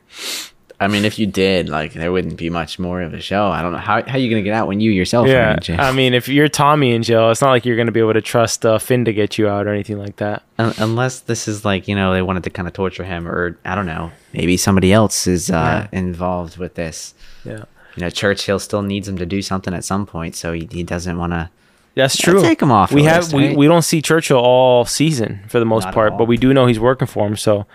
I 0.80 0.88
mean, 0.88 1.06
if 1.06 1.18
you 1.18 1.26
did, 1.28 1.70
like, 1.70 1.94
there 1.94 2.12
wouldn't 2.12 2.38
be 2.38 2.50
much 2.50 2.78
more 2.78 3.02
of 3.02 3.14
a 3.14 3.22
show. 3.22 3.48
I 3.48 3.62
don't 3.62 3.72
know 3.72 3.78
how 3.78 4.04
how 4.04 4.18
you 4.18 4.30
gonna 4.30 4.42
get 4.42 4.54
out 4.54 4.68
when 4.68 4.80
you 4.82 4.92
yourself 4.92 5.28
are 5.28 5.32
yeah. 5.32 5.54
in 5.54 5.60
jail. 5.62 5.80
I 5.80 5.92
mean, 5.92 6.14
if 6.14 6.28
you're 6.28 6.50
Tommy 6.50 6.94
in 6.94 7.04
jail, 7.04 7.32
it's 7.32 7.42
not 7.42 7.52
like 7.52 7.66
you're 7.66 7.76
going 7.76 7.88
to 7.88 7.92
be 7.94 8.00
able 8.00 8.14
to 8.14 8.22
trust 8.22 8.66
uh, 8.66 8.80
Finn 8.80 9.06
to 9.06 9.14
get 9.14 9.38
you 9.38 9.48
out 9.48 9.66
or 9.66 9.74
anything 9.74 9.98
like 9.98 10.18
that. 10.18 10.44
Un- 10.60 10.74
unless 10.78 11.22
this 11.22 11.48
is 11.48 11.64
like 11.64 11.88
you 11.88 11.96
know 11.96 12.14
they 12.14 12.22
wanted 12.22 12.44
to 12.44 12.50
kind 12.50 12.68
of 12.68 12.74
torture 12.74 13.04
him, 13.04 13.28
or 13.28 13.58
I 13.64 13.76
don't 13.76 13.86
know, 13.86 14.12
maybe 14.34 14.58
somebody 14.58 14.92
else 14.92 15.28
is 15.28 15.50
uh, 15.50 15.88
involved 15.92 16.58
with 16.58 16.76
this. 16.76 17.14
Yeah. 17.46 17.64
You 17.96 18.02
know, 18.02 18.10
Churchill 18.10 18.60
still 18.60 18.82
needs 18.82 19.08
him 19.08 19.18
to 19.18 19.26
do 19.26 19.42
something 19.42 19.74
at 19.74 19.86
some 19.86 20.06
point, 20.06 20.36
so 20.36 20.52
he, 20.54 20.68
he 20.72 20.84
doesn't 20.84 21.18
want 21.18 21.34
to. 21.34 21.50
That's 21.96 22.20
Yeah, 22.20 22.32
true. 22.34 22.42
take 22.42 22.60
him 22.60 22.72
off 22.72 22.92
We 22.92 23.04
have 23.04 23.26
list, 23.26 23.34
we, 23.34 23.48
right? 23.50 23.58
we 23.58 23.68
don't 23.68 23.84
see 23.84 24.02
Churchill 24.02 24.40
all 24.40 24.84
season 24.86 25.42
for 25.48 25.60
the 25.60 25.66
most 25.66 25.86
Not 25.86 25.94
part, 25.94 26.18
but 26.18 26.26
we 26.26 26.38
do 26.38 26.52
know 26.54 26.66
he's 26.66 26.80
working 26.80 27.06
for 27.06 27.28
him. 27.28 27.36
So 27.38 27.68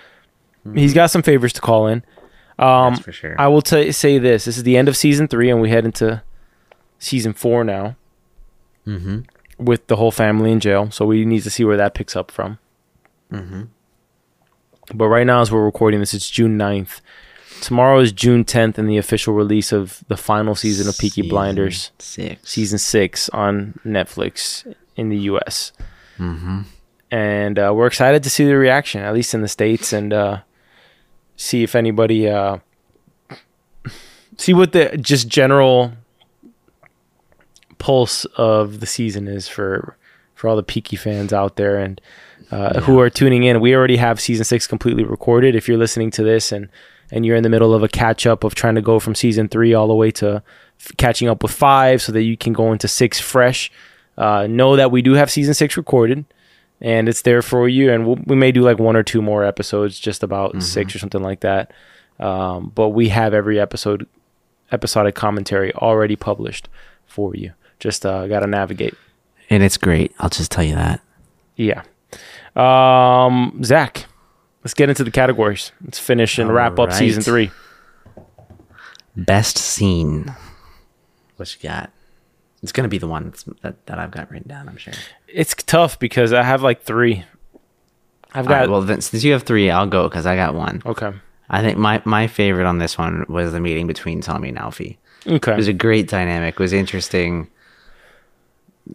he's 0.75 0.93
got 0.93 1.13
some 1.13 1.23
favors 1.23 1.53
to 1.53 1.61
call 1.61 1.87
in. 1.87 2.03
Um, 2.59 2.95
That's 2.95 3.05
for 3.05 3.13
sure. 3.13 3.37
I 3.41 3.47
will 3.49 3.63
t- 3.63 3.93
say 3.93 4.19
this: 4.19 4.45
this 4.47 4.57
is 4.57 4.63
the 4.65 4.77
end 4.77 4.89
of 4.89 4.97
season 4.97 5.29
three, 5.29 5.51
and 5.51 5.61
we 5.61 5.71
head 5.71 5.85
into 5.85 6.23
season 6.99 7.33
four 7.33 7.63
now 7.65 7.97
Mm-hmm. 8.87 9.21
with 9.63 9.87
the 9.89 9.97
whole 9.97 10.11
family 10.11 10.51
in 10.51 10.61
jail. 10.61 10.91
So 10.91 11.05
we 11.05 11.25
need 11.27 11.43
to 11.43 11.51
see 11.51 11.63
where 11.63 11.77
that 11.77 11.95
picks 11.95 12.17
up 12.17 12.31
from. 12.31 12.59
Mm-hmm. 13.33 13.65
But 14.95 15.09
right 15.09 15.27
now, 15.27 15.43
as 15.43 15.53
we're 15.53 15.65
recording 15.65 16.01
this, 16.01 16.15
it's 16.15 16.31
June 16.31 16.57
9th. 16.59 17.01
Tomorrow 17.61 17.99
is 18.01 18.13
June 18.13 18.45
10th, 18.45 18.79
and 18.79 18.89
the 18.89 18.97
official 18.97 19.35
release 19.35 19.73
of 19.73 20.03
the 20.09 20.17
final 20.17 20.55
season 20.55 20.89
of 20.89 20.97
Peaky 20.97 21.29
Blinders, 21.29 21.91
six. 21.99 22.51
season 22.51 22.79
six 22.79 23.29
on 23.31 23.79
Netflix 23.85 24.73
in 24.97 25.09
the 25.11 25.19
U.S. 25.33 25.73
Mm-hmm. 26.19 26.61
and 27.11 27.59
uh, 27.59 27.73
we're 27.75 27.87
excited 27.87 28.23
to 28.23 28.31
see 28.31 28.45
the 28.47 28.57
reaction, 28.57 29.03
at 29.03 29.13
least 29.13 29.35
in 29.35 29.43
the 29.43 29.49
states, 29.49 29.93
and 29.93 30.13
uh, 30.15 30.39
see 31.39 31.63
if 31.63 31.75
anybody 31.75 32.29
uh, 32.29 32.59
see 34.37 34.53
what 34.53 34.73
the 34.73 34.99
just 34.99 35.29
general 35.29 35.93
pulse 37.79 38.27
of 38.37 38.81
the 38.81 38.87
season 38.87 39.27
is 39.27 39.49
for 39.49 39.97
for 40.35 40.49
all 40.49 40.57
the 40.57 40.63
Peaky 40.63 40.97
fans 40.97 41.33
out 41.33 41.57
there 41.57 41.79
and 41.79 42.01
uh, 42.51 42.81
who 42.81 43.01
are 43.01 43.09
tuning 43.09 43.45
in. 43.45 43.61
We 43.61 43.75
already 43.75 43.97
have 43.97 44.21
season 44.21 44.45
six 44.45 44.67
completely 44.67 45.05
recorded. 45.05 45.55
If 45.57 45.67
you're 45.67 45.79
listening 45.79 46.11
to 46.13 46.23
this 46.23 46.53
and 46.53 46.69
and 47.11 47.25
you're 47.25 47.37
in 47.37 47.43
the 47.43 47.49
middle 47.49 47.73
of 47.73 47.83
a 47.83 47.89
catch 47.89 48.27
up 48.27 48.45
of 48.45 48.55
trying 48.55 48.75
to 48.75 48.83
go 48.83 48.99
from 48.99 49.15
season 49.15 49.49
three 49.49 49.73
all 49.73 49.89
the 49.89 49.95
way 49.95 50.11
to 50.11 50.43
f- 50.79 50.97
catching 50.99 51.29
up 51.29 51.43
with 51.43 51.53
five, 51.53 52.03
so 52.03 52.13
that 52.13 52.23
you 52.23 52.37
can 52.37 52.53
go 52.53 52.73
into 52.73 52.87
six 52.87 53.19
fresh. 53.19 53.71
Uh, 54.19 54.49
know 54.49 54.75
that 54.75 54.91
we 54.91 55.01
do 55.01 55.13
have 55.13 55.31
season 55.31 55.55
six 55.55 55.77
recorded 55.77 56.25
and 56.81 57.09
it's 57.09 57.23
there 57.23 57.43
for 57.43 57.69
you. 57.69 57.91
And 57.93 58.07
we'll, 58.07 58.19
we 58.27 58.37
may 58.37 58.53
do 58.53 58.63
like 58.63 58.79
one 58.79 58.97
or 58.97 59.03
two 59.03 59.23
more 59.23 59.45
episodes, 59.45 59.99
just 59.99 60.23
about 60.23 60.63
six 60.63 60.95
or 60.95 60.99
something 60.99 61.23
like 61.23 61.41
that. 61.41 61.73
Um, 62.21 62.73
but 62.75 62.89
we 62.91 63.09
have 63.11 63.33
every 63.35 63.61
episode, 63.61 64.07
episodic 64.73 65.15
commentary 65.15 65.73
already 65.75 66.17
published 66.17 66.69
for 67.07 67.35
you. 67.35 67.53
Just 67.79 68.05
uh, 68.05 68.27
got 68.27 68.41
to 68.41 68.47
navigate. 68.47 68.95
and 69.51 69.63
it's 69.63 69.77
great. 69.77 70.13
I'll 70.19 70.29
just 70.31 70.51
tell 70.51 70.65
you 70.65 70.75
that. 70.75 71.01
Yeah. 71.57 71.83
Um, 72.57 73.61
Zach, 73.63 74.07
let's 74.65 74.75
get 74.75 74.89
into 74.89 75.05
the 75.05 75.11
categories. 75.11 75.71
Let's 75.85 75.99
finish 75.99 76.39
and 76.39 76.53
wrap 76.53 76.79
up 76.79 76.93
season 76.93 77.23
three. 77.23 77.51
Best 79.17 79.59
scene. 79.59 80.35
What 81.37 81.55
you 81.55 81.69
got? 81.69 81.91
It's 82.63 82.73
gonna 82.73 82.89
be 82.89 82.99
the 82.99 83.07
one 83.07 83.33
that 83.63 83.87
that 83.87 83.99
I've 83.99 84.11
got 84.11 84.31
written 84.31 84.49
down. 84.49 84.69
I'm 84.69 84.77
sure. 84.77 84.95
It's 85.29 85.55
tough 85.55 85.99
because 85.99 86.33
I 86.33 86.43
have 86.43 86.63
like 86.63 86.83
three. 86.83 87.25
I've 88.35 88.47
All 88.47 88.53
right, 88.53 88.61
got 88.63 88.71
well, 88.71 88.83
then, 88.83 89.01
since 89.01 89.25
you 89.25 89.33
have 89.33 89.45
three, 89.45 89.71
I'll 89.71 89.87
go 89.87 90.09
because 90.09 90.27
I 90.27 90.37
got 90.37 90.55
one. 90.55 90.83
okay. 90.85 91.13
I 91.51 91.63
think 91.63 91.79
my 91.79 92.03
my 92.05 92.27
favorite 92.27 92.67
on 92.67 92.79
this 92.79 92.99
one 92.99 93.25
was 93.29 93.53
the 93.53 93.61
meeting 93.61 93.87
between 93.87 94.21
Tommy 94.21 94.51
and 94.51 94.59
Alfie. 94.59 94.99
Okay. 95.27 95.53
It 95.53 95.57
was 95.57 95.69
a 95.69 95.73
great 95.73 96.09
dynamic. 96.09 96.55
It 96.55 96.61
was 96.61 96.73
interesting. 96.73 97.49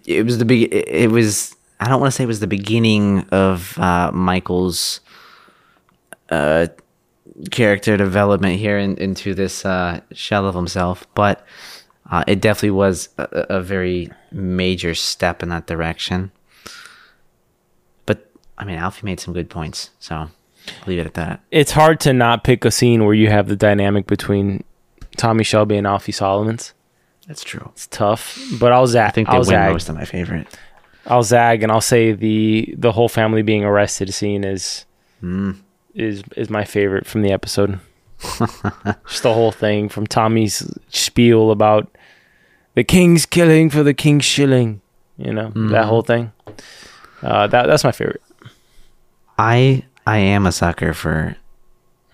It 0.05 0.23
was 0.23 0.37
the 0.37 0.45
big. 0.45 0.73
It 0.73 0.87
it 0.87 1.11
was. 1.11 1.55
I 1.79 1.87
don't 1.89 1.99
want 1.99 2.11
to 2.11 2.15
say 2.15 2.23
it 2.23 2.27
was 2.27 2.39
the 2.39 2.47
beginning 2.47 3.27
of 3.29 3.77
uh, 3.79 4.11
Michael's 4.13 5.01
uh, 6.29 6.67
character 7.51 7.97
development 7.97 8.59
here 8.59 8.77
in, 8.77 8.97
into 8.97 9.33
this 9.33 9.65
uh, 9.65 10.01
shell 10.11 10.45
of 10.45 10.55
himself, 10.55 11.05
but 11.15 11.45
uh, 12.13 12.23
it 12.27 12.39
definitely 12.41 12.71
was 12.71 13.09
a, 13.17 13.27
a 13.57 13.61
very 13.61 14.09
major 14.31 14.93
step 14.93 15.41
in 15.41 15.49
that 15.49 15.65
direction. 15.67 16.31
But 18.05 18.29
I 18.57 18.65
mean, 18.65 18.77
Alfie 18.77 19.05
made 19.05 19.19
some 19.19 19.33
good 19.33 19.49
points, 19.49 19.89
so 19.99 20.29
leave 20.87 20.99
it 20.99 21.05
at 21.05 21.13
that. 21.15 21.41
it's 21.51 21.71
hard 21.71 21.99
to 22.01 22.13
not 22.13 22.43
pick 22.43 22.65
a 22.65 22.71
scene 22.71 23.03
where 23.05 23.13
you 23.13 23.29
have 23.29 23.47
the 23.47 23.55
dynamic 23.55 24.07
between 24.07 24.63
Tommy 25.17 25.43
Shelby 25.43 25.75
and 25.77 25.87
Alfie 25.87 26.11
Solomons. 26.11 26.73
That's 27.27 27.43
true. 27.43 27.69
It's 27.73 27.87
tough, 27.87 28.37
but 28.59 28.71
I'll 28.73 28.87
zag. 28.87 29.07
I 29.07 29.11
think 29.11 29.27
they 29.29 29.33
I'll 29.33 29.39
win 29.39 29.45
zag. 29.47 29.71
most 29.71 29.89
of 29.89 29.95
my 29.95 30.05
favorite. 30.05 30.47
I'll 31.07 31.23
zag, 31.23 31.63
and 31.63 31.71
I'll 31.71 31.81
say 31.81 32.11
the 32.13 32.73
the 32.77 32.91
whole 32.91 33.09
family 33.09 33.41
being 33.41 33.63
arrested 33.63 34.13
scene 34.13 34.43
is 34.43 34.85
Mm. 35.21 35.57
is 35.95 36.21
is 36.35 36.49
my 36.49 36.65
favorite 36.65 37.05
from 37.07 37.21
the 37.21 37.31
episode. 37.31 37.79
Just 39.07 39.23
the 39.23 39.33
whole 39.33 39.51
thing 39.53 39.87
from 39.89 40.05
Tommy's 40.05 40.69
spiel 40.89 41.49
about 41.51 41.89
the 42.75 42.83
king's 42.83 43.25
killing 43.25 43.69
for 43.69 43.83
the 43.83 43.93
king's 43.93 44.25
shilling. 44.25 44.81
You 45.17 45.33
know 45.33 45.47
Mm-hmm. 45.49 45.69
that 45.69 45.85
whole 45.85 46.01
thing. 46.01 46.31
Uh, 47.21 47.47
that 47.47 47.67
that's 47.67 47.83
my 47.83 47.91
favorite. 47.91 48.21
I 49.37 49.83
I 50.05 50.17
am 50.17 50.45
a 50.45 50.51
sucker 50.51 50.93
for 50.93 51.35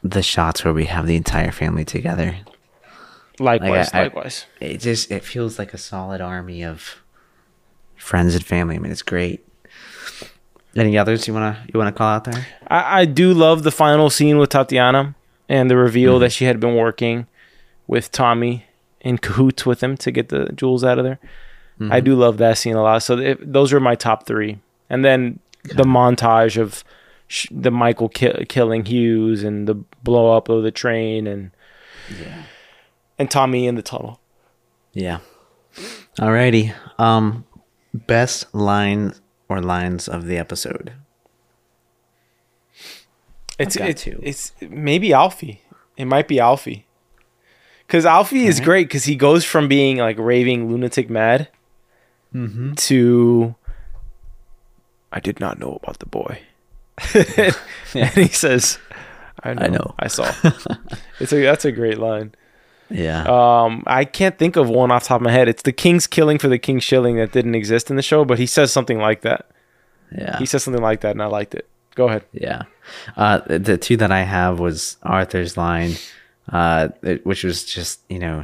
the 0.04 0.22
shots 0.22 0.64
where 0.64 0.74
we 0.74 0.86
have 0.86 1.08
the 1.08 1.16
entire 1.16 1.52
family 1.52 1.84
together. 1.86 2.36
Likewise, 3.40 3.90
I- 3.94 4.04
likewise. 4.04 4.46
It 4.60 4.78
just 4.80 5.12
it 5.12 5.24
feels 5.24 5.58
like 5.60 5.74
a 5.74 5.78
solid 5.78 6.22
army 6.22 6.64
of 6.64 7.02
friends 7.96 8.36
and 8.36 8.46
family. 8.46 8.76
I 8.76 8.80
mean, 8.80 8.92
it's 8.92 9.02
great. 9.02 9.46
Any 10.76 10.98
others 10.98 11.28
you 11.28 11.34
wanna 11.34 11.58
you 11.74 11.78
wanna 11.78 11.92
call 11.92 12.08
out 12.10 12.26
there? 12.26 12.46
I, 12.68 13.02
I 13.02 13.06
do 13.06 13.34
love 13.34 13.64
the 13.64 13.72
final 13.72 14.10
scene 14.10 14.38
with 14.38 14.50
Tatiana 14.50 15.16
and 15.48 15.70
the 15.70 15.78
reveal 15.78 16.14
Mm-hmm. 16.16 16.22
that 16.22 16.32
she 16.32 16.46
had 16.46 16.60
been 16.60 16.76
working 16.76 17.28
with 17.88 18.12
Tommy 18.12 18.66
in 19.02 19.18
cahoots 19.18 19.66
with 19.66 19.82
him 19.82 19.98
to 19.98 20.12
get 20.12 20.30
the 20.30 20.52
jewels 20.54 20.84
out 20.84 21.00
of 21.00 21.06
there. 21.06 21.20
Mm-hmm. 21.80 21.92
I 21.92 22.00
do 22.00 22.16
love 22.16 22.38
that 22.38 22.58
scene 22.58 22.76
a 22.76 22.84
lot. 22.84 23.04
So 23.04 23.36
those 23.40 23.72
are 23.72 23.80
my 23.80 23.96
top 23.96 24.26
three. 24.26 24.60
And 24.90 25.06
then 25.06 25.40
the 25.64 25.84
montage 25.84 26.60
of 26.60 26.84
sh- 27.28 27.48
the 27.52 27.72
Michael 27.72 28.10
ki- 28.10 28.46
killing 28.50 28.86
Hughes 28.86 29.44
and 29.44 29.68
the 29.68 29.76
blow 30.04 30.36
up 30.36 30.50
of 30.50 30.64
the 30.64 30.72
train 30.72 31.28
and 31.28 31.52
yeah. 32.20 32.44
and 33.18 33.32
Tommy 33.32 33.68
in 33.68 33.76
the 33.76 33.82
tunnel. 33.82 34.20
Yeah. 34.94 35.20
Alrighty. 36.18 36.74
Um, 36.98 37.46
best 37.94 38.54
line 38.54 39.14
or 39.48 39.62
lines 39.62 40.08
of 40.08 40.26
the 40.26 40.38
episode. 40.38 40.94
It's 43.58 43.76
it's, 43.76 44.04
two. 44.04 44.20
it's 44.24 44.54
maybe 44.62 45.14
Alfie. 45.14 45.62
It 45.98 46.06
might 46.06 46.28
be 46.28 46.40
Alfie. 46.40 46.86
Cause 47.90 48.06
Alfie 48.06 48.46
is 48.46 48.56
Alright. 48.56 48.66
great 48.66 48.88
because 48.88 49.04
he 49.04 49.16
goes 49.16 49.44
from 49.44 49.68
being 49.68 49.98
like 49.98 50.18
raving 50.18 50.70
lunatic 50.72 51.10
mad 51.10 51.50
Mm-hmm. 52.34 52.74
to 52.76 53.56
I 55.12 55.20
did 55.20 55.40
not 55.40 55.58
know 55.60 55.80
about 55.82 55.98
the 56.00 56.06
boy. 56.06 56.40
and 57.96 58.14
he 58.14 58.28
says, 58.28 58.78
I 59.44 59.54
know, 59.56 59.96
I, 59.98 60.04
know. 60.06 60.08
saw. 60.10 60.32
it's 61.20 61.34
a 61.34 61.42
that's 61.42 61.66
a 61.66 61.72
great 61.72 61.98
line. 61.98 62.36
Yeah. 62.92 63.24
Um, 63.24 63.84
I 63.88 64.06
can't 64.06 64.38
think 64.38 64.56
of 64.58 64.70
one 64.70 64.92
off 64.92 65.04
the 65.04 65.08
top 65.10 65.22
of 65.22 65.26
my 65.26 65.32
head. 65.32 65.48
It's 65.48 65.64
the 65.64 65.72
king's 65.72 66.06
killing 66.08 66.38
for 66.38 66.48
the 66.50 66.60
king's 66.60 66.84
shilling 66.84 67.16
that 67.18 67.32
didn't 67.32 67.56
exist 67.56 67.90
in 67.90 67.96
the 67.96 68.02
show, 68.04 68.26
but 68.26 68.38
he 68.38 68.46
says 68.46 68.72
something 68.72 69.00
like 69.00 69.22
that. 69.22 69.48
yeah. 70.16 70.38
He 70.40 70.46
says 70.46 70.64
something 70.64 70.82
like 70.84 71.02
that, 71.02 71.12
and 71.12 71.22
I 71.24 71.28
liked 71.28 71.56
it. 71.56 71.68
Go 71.96 72.08
ahead. 72.10 72.26
Yeah. 72.34 72.64
Uh, 73.18 73.40
the- 73.48 73.60
the 73.60 73.78
two 73.78 73.98
that 73.98 74.12
I 74.12 74.22
have 74.24 74.60
was 74.60 74.98
Arthur's 75.04 75.56
line, 75.58 75.94
uh, 76.52 76.90
it- 77.04 77.26
which 77.26 77.44
was 77.44 77.64
just, 77.64 78.02
you 78.10 78.20
know, 78.20 78.44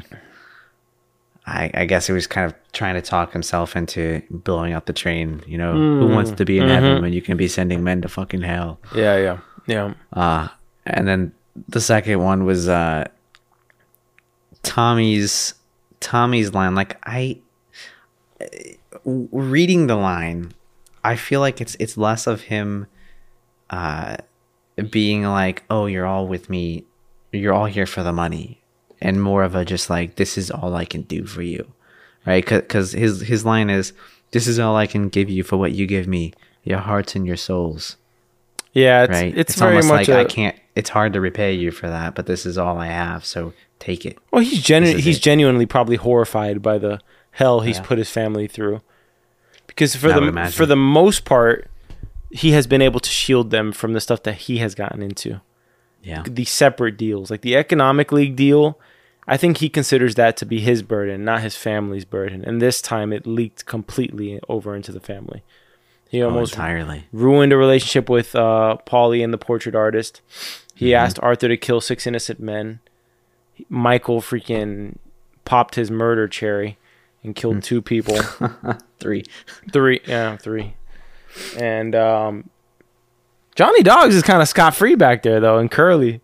I, 1.47 1.69
I 1.73 1.85
guess 1.85 2.07
he 2.07 2.13
was 2.13 2.25
kind 2.27 2.47
of 2.47 2.55
trying 2.73 2.95
to 2.95 3.01
talk 3.01 3.31
himself 3.31 3.75
into 3.75 4.21
blowing 4.31 4.73
up 4.73 4.85
the 4.87 4.93
train. 4.93 5.43
You 5.45 5.57
know, 5.59 5.73
who 5.73 6.07
wants 6.07 6.31
to 6.31 6.45
be 6.45 6.57
in 6.57 6.67
heaven 6.67 7.01
when 7.03 7.13
you 7.13 7.21
can 7.21 7.37
be 7.37 7.47
sending 7.47 7.83
men 7.83 8.01
to 8.01 8.07
fucking 8.09 8.41
hell? 8.41 8.79
Yeah, 8.95 9.17
yeah, 9.17 9.37
yeah. 9.67 9.93
Uh, 10.11 10.47
and 10.87 11.07
then 11.07 11.33
the 11.69 11.79
second 11.81 12.19
one 12.23 12.45
was 12.45 12.67
uh, 12.67 13.05
Tommy's 14.63 15.53
Tommy's 15.99 16.53
line. 16.53 16.73
Like 16.75 16.97
I, 17.03 17.39
reading 19.05 19.87
the 19.87 19.95
line, 19.95 20.51
I 21.03 21.15
feel 21.15 21.39
like 21.39 21.61
it's 21.61 21.75
it's 21.79 21.97
less 21.97 22.27
of 22.27 22.41
him 22.41 22.87
uh, 23.69 24.17
being 24.89 25.23
like, 25.23 25.63
"Oh, 25.69 25.85
you're 25.85 26.05
all 26.07 26.27
with 26.27 26.49
me, 26.49 26.85
you're 27.35 27.53
all 27.53 27.65
here 27.65 27.85
for 27.85 28.03
the 28.03 28.13
money," 28.13 28.61
and 29.01 29.21
more 29.21 29.43
of 29.43 29.55
a 29.55 29.65
just 29.65 29.89
like, 29.89 30.15
"This 30.15 30.37
is 30.37 30.49
all 30.51 30.75
I 30.75 30.85
can 30.85 31.01
do 31.03 31.25
for 31.25 31.41
you," 31.41 31.71
right? 32.25 32.45
Because 32.45 32.91
his 32.93 33.21
his 33.21 33.45
line 33.45 33.69
is, 33.69 33.93
"This 34.31 34.47
is 34.47 34.59
all 34.59 34.75
I 34.75 34.87
can 34.87 35.09
give 35.09 35.29
you 35.29 35.43
for 35.43 35.57
what 35.57 35.71
you 35.73 35.85
give 35.85 36.07
me, 36.07 36.33
your 36.63 36.79
hearts 36.79 37.15
and 37.15 37.25
your 37.25 37.37
souls." 37.37 37.97
Yeah, 38.73 39.03
it's 39.03 39.11
right? 39.11 39.37
it's, 39.37 39.55
very 39.55 39.71
almost 39.71 39.87
much 39.87 40.07
like 40.09 40.17
I 40.17 40.21
I 40.21 40.25
can't. 40.25 40.55
It's 40.75 40.89
hard 40.89 41.13
to 41.13 41.21
repay 41.21 41.53
you 41.53 41.71
for 41.71 41.87
that, 41.87 42.13
but 42.15 42.25
this 42.25 42.45
is 42.45 42.57
all 42.57 42.77
I 42.77 42.87
have, 42.87 43.23
so 43.23 43.53
take 43.79 44.05
it. 44.05 44.17
Well, 44.31 44.43
he's 44.43 44.61
genu- 44.61 44.97
he's 44.97 45.17
it. 45.17 45.23
genuinely 45.23 45.65
probably 45.65 45.95
horrified 45.95 46.61
by 46.61 46.77
the 46.77 46.99
hell 47.31 47.61
he's 47.61 47.77
Yeah. 47.77 47.83
put 47.83 47.97
his 47.97 48.09
family 48.09 48.47
through. 48.47 48.81
Because 49.67 49.95
for 49.95 50.11
I 50.11 50.19
the 50.19 50.51
for 50.51 50.65
the 50.65 50.75
most 50.75 51.23
part, 51.23 51.69
he 52.31 52.51
has 52.51 52.67
been 52.67 52.81
able 52.81 52.99
to 52.99 53.09
shield 53.09 53.51
them 53.51 53.71
from 53.71 53.93
the 53.93 54.01
stuff 54.01 54.23
that 54.23 54.35
he 54.35 54.57
has 54.57 54.75
gotten 54.75 55.01
into. 55.01 55.39
Yeah, 56.05 56.23
The 56.25 56.45
separate 56.45 56.97
deals, 56.97 57.31
like 57.31 57.41
the 57.41 57.55
economic 57.57 58.11
league 58.11 58.35
deal, 58.35 58.79
I 59.27 59.37
think 59.37 59.57
he 59.57 59.69
considers 59.69 60.13
that 60.15 60.37
to 60.37 60.45
be 60.45 60.59
his 60.59 60.83
burden, 60.83 61.25
not 61.25 61.41
his 61.41 61.55
family's 61.55 62.05
burden. 62.05 62.45
And 62.45 62.61
this 62.61 62.79
time, 62.81 63.11
it 63.11 63.25
leaked 63.25 63.65
completely 63.65 64.39
over 64.47 64.75
into 64.75 64.91
the 64.91 64.99
family. 64.99 65.41
He 66.09 66.21
oh, 66.21 66.27
almost 66.27 66.53
entirely. 66.53 67.07
ruined 67.11 67.51
a 67.51 67.57
relationship 67.57 68.07
with 68.07 68.35
uh, 68.35 68.75
Polly 68.85 69.23
and 69.23 69.33
the 69.33 69.39
portrait 69.39 69.73
artist. 69.75 70.21
He 70.75 70.89
Mm-hmm. 70.91 71.03
asked 71.05 71.19
Arthur 71.23 71.47
to 71.47 71.57
kill 71.57 71.81
six 71.81 72.05
innocent 72.05 72.39
men. 72.39 72.81
Michael 73.69 74.21
freaking 74.21 74.97
popped 75.45 75.73
his 75.75 75.89
murder 75.89 76.27
cherry 76.27 76.77
and 77.23 77.35
killed 77.35 77.63
two 77.63 77.81
people. 77.81 78.17
Three. 78.99 79.23
three, 79.73 80.01
yeah, 80.05 80.37
three. 80.37 80.75
And 81.57 81.95
um, 81.95 82.49
Johnny 83.55 83.81
Dogs 83.83 84.15
is 84.15 84.21
kind 84.23 84.41
of 84.41 84.47
scot 84.47 84.75
free 84.75 84.95
back 84.95 85.23
there 85.23 85.39
though, 85.39 85.57
and 85.57 85.71
Curly. 85.71 86.21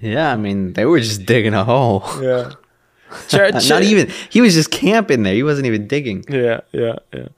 Yeah, 0.00 0.32
I 0.32 0.36
mean 0.36 0.72
they 0.74 0.84
were 0.84 1.00
just 1.00 1.26
digging 1.26 1.54
a 1.54 1.64
hole. 1.64 2.04
Yeah. 2.22 2.52
Not 3.32 3.82
even. 3.82 4.10
He 4.30 4.40
was 4.40 4.54
just 4.54 4.70
camping 4.70 5.22
there. 5.22 5.34
He 5.34 5.42
wasn't 5.42 5.66
even 5.66 5.86
digging. 5.88 6.24
Yeah, 6.28 6.60
yeah, 6.72 6.96
yeah. 7.12 7.28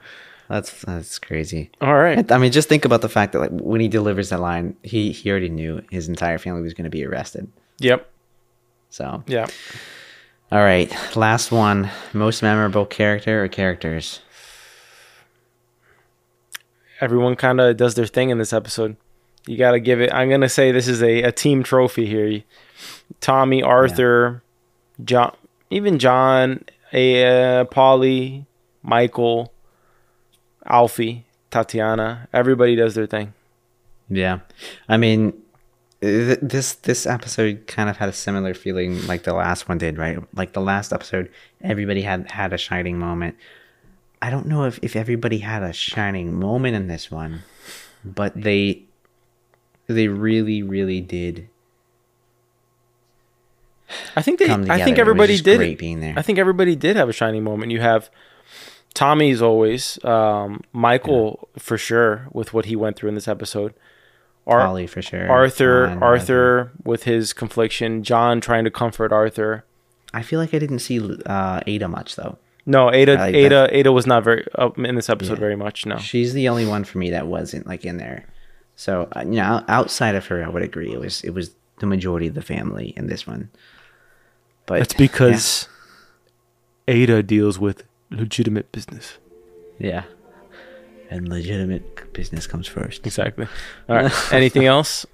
That's 0.49 0.82
that's 0.82 1.18
crazy. 1.20 1.70
All 1.80 1.95
right. 1.97 2.30
I 2.32 2.38
mean, 2.38 2.51
just 2.51 2.68
think 2.68 2.84
about 2.84 3.03
the 3.03 3.09
fact 3.09 3.32
that 3.32 3.38
like 3.38 3.51
when 3.53 3.80
he 3.80 3.86
delivers 3.86 4.30
that 4.30 4.41
line, 4.41 4.76
he 4.82 5.12
he 5.12 5.30
already 5.30 5.49
knew 5.49 5.80
his 5.91 6.09
entire 6.09 6.38
family 6.38 6.61
was 6.62 6.74
going 6.74 6.84
to 6.84 6.91
be 6.91 7.07
arrested. 7.07 7.51
Yep. 7.78 8.11
So, 8.91 9.22
Yeah. 9.28 9.47
all 10.51 10.59
right, 10.64 10.93
last 11.16 11.53
one. 11.53 11.88
Most 12.12 12.43
memorable 12.43 12.84
character 12.84 13.45
or 13.45 13.49
characters? 13.49 14.20
everyone 17.01 17.34
kind 17.36 17.61
of 17.61 17.76
does 17.76 17.95
their 17.95 18.07
thing 18.07 18.28
in 18.30 18.38
this 18.38 18.53
episode. 18.53 18.97
You 19.51 19.57
got 19.57 19.72
to 19.72 19.80
give 19.80 20.01
it. 20.01 20.14
I'm 20.14 20.30
gonna 20.30 20.48
say 20.48 20.70
this 20.70 20.86
is 20.86 21.03
a, 21.03 21.22
a 21.22 21.32
team 21.32 21.64
trophy 21.64 22.07
here. 22.07 22.44
Tommy, 23.20 23.64
Arthur, 23.64 24.44
John, 25.05 25.34
even 25.70 25.98
John, 25.98 26.64
uh, 26.92 27.64
Polly, 27.64 28.46
Michael, 28.84 29.53
Alfie, 30.64 31.26
Tatiana. 31.51 32.28
Everybody 32.32 32.76
does 32.76 32.94
their 32.94 33.09
thing. 33.09 33.34
Yeah, 34.09 34.38
I 34.88 34.96
mean, 34.98 35.32
th- 36.01 36.38
this 36.40 36.74
this 36.74 37.05
episode 37.05 37.66
kind 37.66 37.90
of 37.90 37.96
had 37.96 38.09
a 38.09 38.12
similar 38.12 38.55
feeling 38.55 39.05
like 39.09 39.24
the 39.24 39.34
last 39.34 39.68
one 39.68 39.78
did, 39.78 39.98
right? 39.98 40.20
Like 40.32 40.53
the 40.53 40.61
last 40.61 40.92
episode, 40.92 41.28
everybody 41.61 42.03
had 42.03 42.30
had 42.30 42.53
a 42.53 42.57
shining 42.57 43.01
moment, 43.01 43.34
I 44.22 44.30
don't 44.30 44.46
know 44.46 44.62
if, 44.64 44.78
if 44.80 44.94
everybody 44.94 45.38
had 45.38 45.64
a 45.64 45.72
shining 45.72 46.38
moment 46.38 46.76
in 46.76 46.86
this 46.86 47.11
one, 47.11 47.42
but 48.05 48.40
they 48.40 48.84
they 49.95 50.09
really, 50.09 50.62
really 50.62 51.01
did 51.01 51.49
I 54.16 54.22
think 54.22 54.38
they. 54.38 54.47
together. 54.47 54.72
I 54.72 54.82
think 54.84 54.99
everybody 54.99 55.41
did. 55.41 55.59
great 55.59 55.78
being 55.78 56.01
there. 56.01 56.14
I 56.16 56.22
think 56.22 56.38
everybody 56.38 56.76
did 56.76 56.97
have 56.97 57.09
a 57.09 57.12
shining 57.12 57.43
moment. 57.43 57.72
You 57.72 57.80
have 57.80 58.09
Tommy's 58.95 59.43
always, 59.43 60.03
um, 60.05 60.62
Michael 60.72 61.49
for 61.59 61.76
sure 61.76 62.28
with 62.32 62.53
what 62.55 62.66
he 62.66 62.76
went 62.76 62.97
through 62.97 63.09
in 63.09 63.14
this 63.14 63.28
episode. 63.28 63.74
Ar- 64.47 64.86
for 64.88 65.03
sure. 65.03 65.30
Arthur, 65.30 65.86
John, 65.88 66.03
Arthur 66.03 66.72
with 66.84 67.05
his 67.05 67.32
confliction. 67.32 68.03
John 68.03 68.41
trying 68.41 68.64
to 68.64 68.70
comfort 68.70 69.12
Arthur. 69.12 69.64
I 70.12 70.22
feel 70.22 70.41
like 70.41 70.53
I 70.55 70.59
didn't 70.59 70.80
see 70.80 70.99
uh, 71.26 71.61
Ada 71.66 71.86
much 71.88 72.16
though. 72.16 72.38
No, 72.66 72.93
Ada. 72.93 73.14
Like 73.14 73.34
Ada. 73.34 73.68
Ada 73.70 73.93
was 73.93 74.07
not 74.07 74.24
very 74.24 74.45
uh, 74.57 74.70
in 74.76 74.95
this 74.97 75.09
episode 75.09 75.34
Yeah. 75.34 75.41
very 75.41 75.57
much. 75.57 75.86
No. 75.86 75.99
She's 75.99 76.32
the 76.32 76.49
only 76.49 76.66
one 76.66 76.84
for 76.84 76.99
me 76.99 77.11
that 77.11 77.26
wasn't 77.26 77.66
like 77.66 77.84
in 77.84 77.97
there. 77.99 78.24
So 78.81 79.09
uh, 79.14 79.20
you 79.26 79.33
know, 79.33 79.62
outside 79.68 80.14
of 80.14 80.24
her, 80.28 80.43
I 80.43 80.49
would 80.49 80.62
agree. 80.62 80.91
It 80.91 80.99
was 80.99 81.20
it 81.20 81.35
was 81.35 81.51
the 81.81 81.87
majority 81.87 82.28
of 82.28 82.35
the 82.35 82.41
family 82.41 82.95
in 82.97 83.09
this 83.09 83.26
one. 83.26 83.51
But 84.64 84.78
That's 84.78 84.95
because 84.95 85.68
Ada 86.89 87.22
deals 87.22 87.59
with 87.59 87.85
legitimate 88.11 88.72
business. 88.72 89.18
yeah, 89.78 89.89
yeah. 89.89 90.05
and 91.11 91.28
legitimate 91.28 92.11
business 92.14 92.47
comes 92.47 92.66
first. 92.66 93.07
Exactly. 93.07 93.49
All 93.87 93.97
right. 93.97 94.12
Anything 94.33 94.64
else? 94.64 95.05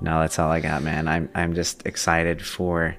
No, 0.00 0.20
that's 0.20 0.38
all 0.38 0.50
I 0.50 0.60
got, 0.60 0.82
man. 0.82 1.06
I'm 1.06 1.28
I'm 1.34 1.54
just 1.54 1.86
excited 1.86 2.40
for 2.40 2.96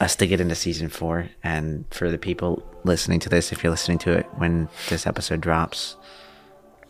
us 0.00 0.16
to 0.16 0.26
get 0.26 0.40
into 0.40 0.56
season 0.56 0.88
four, 0.88 1.28
and 1.44 1.84
for 1.92 2.10
the 2.10 2.18
people 2.18 2.60
listening 2.82 3.20
to 3.20 3.28
this, 3.28 3.52
if 3.52 3.62
you're 3.62 3.70
listening 3.70 3.98
to 3.98 4.10
it 4.18 4.26
when 4.34 4.68
this 4.88 5.06
episode 5.06 5.42
drops, 5.42 5.94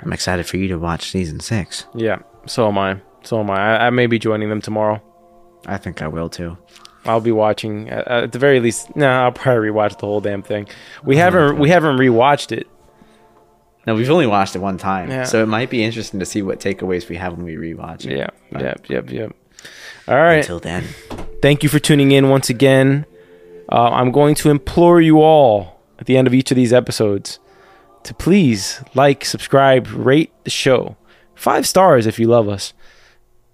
I'm 0.01 0.13
excited 0.13 0.47
for 0.47 0.57
you 0.57 0.69
to 0.69 0.79
watch 0.79 1.11
season 1.11 1.41
six. 1.41 1.87
Yeah. 1.95 2.19
So 2.47 2.69
am 2.69 2.79
I. 2.79 3.01
So 3.25 3.41
am 3.41 3.51
I. 3.51 3.77
I, 3.79 3.87
I 3.87 3.91
may 3.91 4.07
be 4.07 4.19
joining 4.19 4.49
them 4.49 4.61
tomorrow. 4.61 5.03
I 5.67 5.79
think 5.79 6.03
I 6.03 6.09
will 6.09 6.29
too. 6.29 6.57
I'll 7.05 7.21
be 7.21 7.33
watching 7.33 7.89
at, 7.89 8.07
at 8.09 8.33
the 8.33 8.39
very 8.39 8.61
least. 8.61 8.95
No, 8.97 9.09
I'll 9.09 9.33
probably 9.33 9.69
rewatch 9.69 9.99
the 9.99 10.07
whole 10.07 10.21
damn 10.21 10.43
thing. 10.43 10.69
We 11.05 11.17
haven't 11.17 11.59
we 11.59 11.71
haven't 11.71 11.97
rewatched 11.99 12.53
it. 12.53 12.67
No, 13.87 13.95
we've 13.95 14.11
only 14.11 14.27
watched 14.27 14.57
it 14.57 14.59
one 14.59 14.79
time, 14.79 15.11
Yeah. 15.11 15.23
so 15.23 15.43
it 15.45 15.47
might 15.47 15.71
be 15.71 15.85
interesting 15.85 16.19
to 16.19 16.27
see 16.27 16.43
what 16.43 16.59
takeaways 16.59 17.09
we 17.09 17.15
have 17.17 17.35
when 17.37 17.45
we 17.45 17.55
rewatch 17.55 18.05
it. 18.05 18.19
Yeah, 18.19 18.31
But 18.51 18.63
yep, 18.63 18.89
yep, 18.89 19.11
yep. 19.11 19.37
All 20.09 20.17
right. 20.17 20.39
Until 20.39 20.59
then, 20.59 20.85
Thank 21.41 21.63
you 21.63 21.69
for 21.69 21.79
tuning 21.79 22.11
in 22.11 22.29
once 22.29 22.51
again. 22.51 23.07
Uh, 23.71 23.91
I'm 23.91 24.11
going 24.11 24.35
to 24.37 24.51
implore 24.51 25.01
you 25.01 25.21
all 25.23 25.81
at 26.01 26.07
the 26.07 26.17
end 26.17 26.27
of 26.27 26.35
each 26.35 26.51
of 26.51 26.57
these 26.57 26.73
episodes 26.73 27.39
to 28.07 28.15
please 28.15 28.83
like, 28.95 29.25
subscribe, 29.25 29.87
rate 29.89 30.33
the 30.45 30.51
show. 30.51 30.97
Five 31.35 31.67
stars 31.67 32.07
if 32.07 32.19
you 32.19 32.27
love 32.27 32.49
us. 32.49 32.73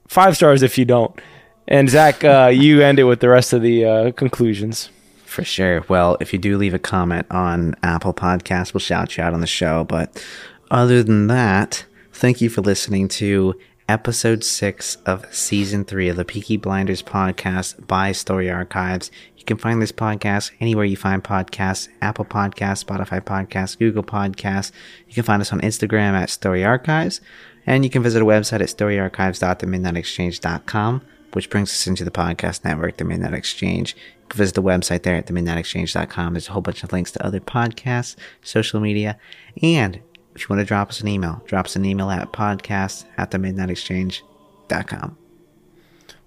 Five 0.06 0.36
stars 0.36 0.62
if 0.62 0.78
you 0.78 0.84
don't. 0.84 1.18
And 1.66 1.88
Zach, 1.88 2.22
uh, 2.24 2.50
you 2.52 2.80
end 2.82 2.98
it 2.98 3.04
with 3.04 3.20
the 3.20 3.28
rest 3.28 3.52
of 3.52 3.62
the 3.62 3.84
uh, 3.84 4.12
conclusions. 4.12 4.90
for 5.24 5.44
sure. 5.44 5.84
Well, 5.88 6.16
if 6.20 6.32
you 6.32 6.38
do 6.38 6.56
leave 6.58 6.74
a 6.74 6.78
comment 6.78 7.26
on 7.30 7.74
Apple 7.82 8.14
Podcasts, 8.14 8.72
we'll 8.74 8.80
shout 8.80 9.16
you 9.16 9.24
out 9.24 9.34
on 9.34 9.40
the 9.40 9.46
show. 9.46 9.84
But 9.84 10.24
other 10.70 11.02
than 11.02 11.26
that, 11.28 11.84
thank 12.12 12.40
you 12.40 12.48
for 12.48 12.60
listening 12.60 13.08
to 13.08 13.54
episode 13.92 14.42
six 14.42 14.96
of 15.04 15.26
season 15.34 15.84
three 15.84 16.08
of 16.08 16.16
the 16.16 16.24
Peaky 16.24 16.56
Blinders 16.56 17.02
podcast 17.02 17.86
by 17.86 18.10
Story 18.10 18.50
Archives. 18.50 19.10
You 19.36 19.44
can 19.44 19.58
find 19.58 19.82
this 19.82 19.92
podcast 19.92 20.50
anywhere 20.60 20.86
you 20.86 20.96
find 20.96 21.22
podcasts 21.22 21.88
Apple 22.00 22.24
Podcasts, 22.24 22.82
Spotify 22.82 23.20
Podcasts, 23.20 23.78
Google 23.78 24.02
Podcasts. 24.02 24.72
You 25.06 25.12
can 25.12 25.24
find 25.24 25.42
us 25.42 25.52
on 25.52 25.60
Instagram 25.60 26.14
at 26.14 26.30
Story 26.30 26.64
Archives. 26.64 27.20
And 27.66 27.84
you 27.84 27.90
can 27.90 28.02
visit 28.02 28.22
our 28.22 28.28
website 28.28 28.62
at 28.62 28.70
storyarchives.themidnightexchange.com, 28.70 31.02
which 31.34 31.50
brings 31.50 31.68
us 31.68 31.86
into 31.86 32.02
the 32.02 32.10
podcast 32.10 32.64
network, 32.64 32.96
The 32.96 33.04
Midnight 33.04 33.34
Exchange. 33.34 33.94
You 33.94 34.28
can 34.30 34.38
visit 34.38 34.54
the 34.54 34.62
website 34.62 35.02
there 35.02 35.16
at 35.16 35.26
themidnightexchange.com. 35.26 36.32
There's 36.32 36.48
a 36.48 36.52
whole 36.52 36.62
bunch 36.62 36.82
of 36.82 36.94
links 36.94 37.12
to 37.12 37.26
other 37.26 37.40
podcasts, 37.40 38.16
social 38.40 38.80
media, 38.80 39.18
and 39.62 40.00
if 40.34 40.42
you 40.42 40.46
want 40.48 40.60
to 40.60 40.66
drop 40.66 40.88
us 40.88 41.00
an 41.00 41.08
email, 41.08 41.42
drop 41.46 41.66
us 41.66 41.76
an 41.76 41.84
email 41.84 42.10
at 42.10 42.32
podcast 42.32 43.04
at 43.16 43.30
themidnightexchange.com. 43.30 45.16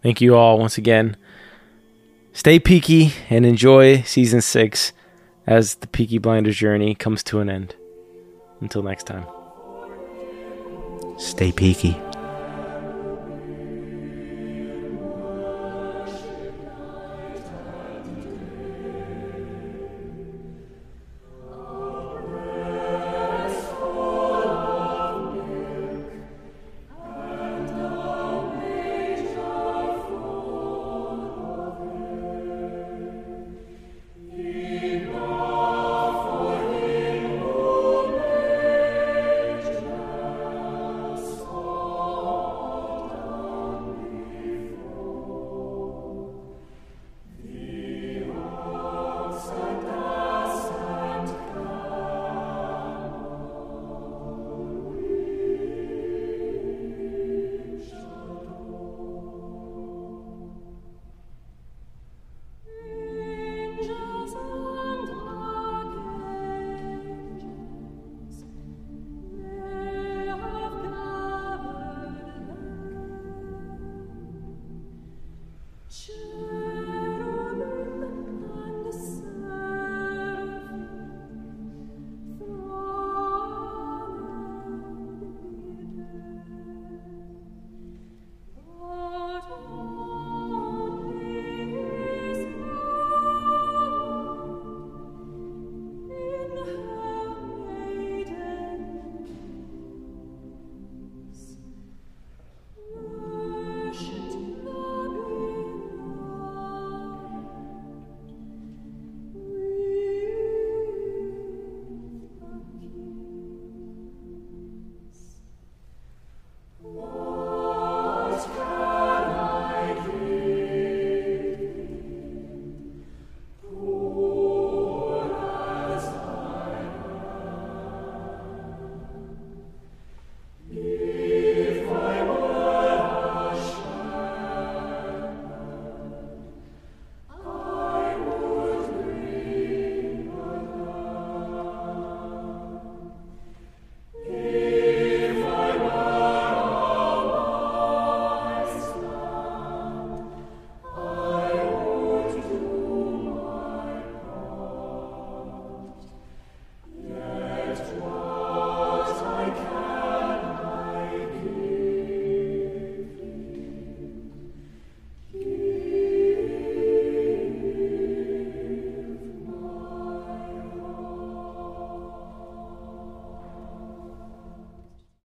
Thank 0.03 0.21
you 0.21 0.35
all 0.35 0.59
once 0.59 0.77
again. 0.77 1.17
Stay 2.33 2.59
peaky 2.59 3.13
and 3.29 3.45
enjoy 3.45 4.01
season 4.01 4.41
six 4.41 4.93
as 5.47 5.75
the 5.75 5.87
Peaky 5.87 6.17
Blinders 6.17 6.57
journey 6.57 6.93
comes 6.93 7.23
to 7.23 7.39
an 7.39 7.49
end. 7.49 7.75
Until 8.61 8.83
next 8.83 9.07
time. 9.07 9.25
Stay 11.17 11.51
peaky. 11.51 11.97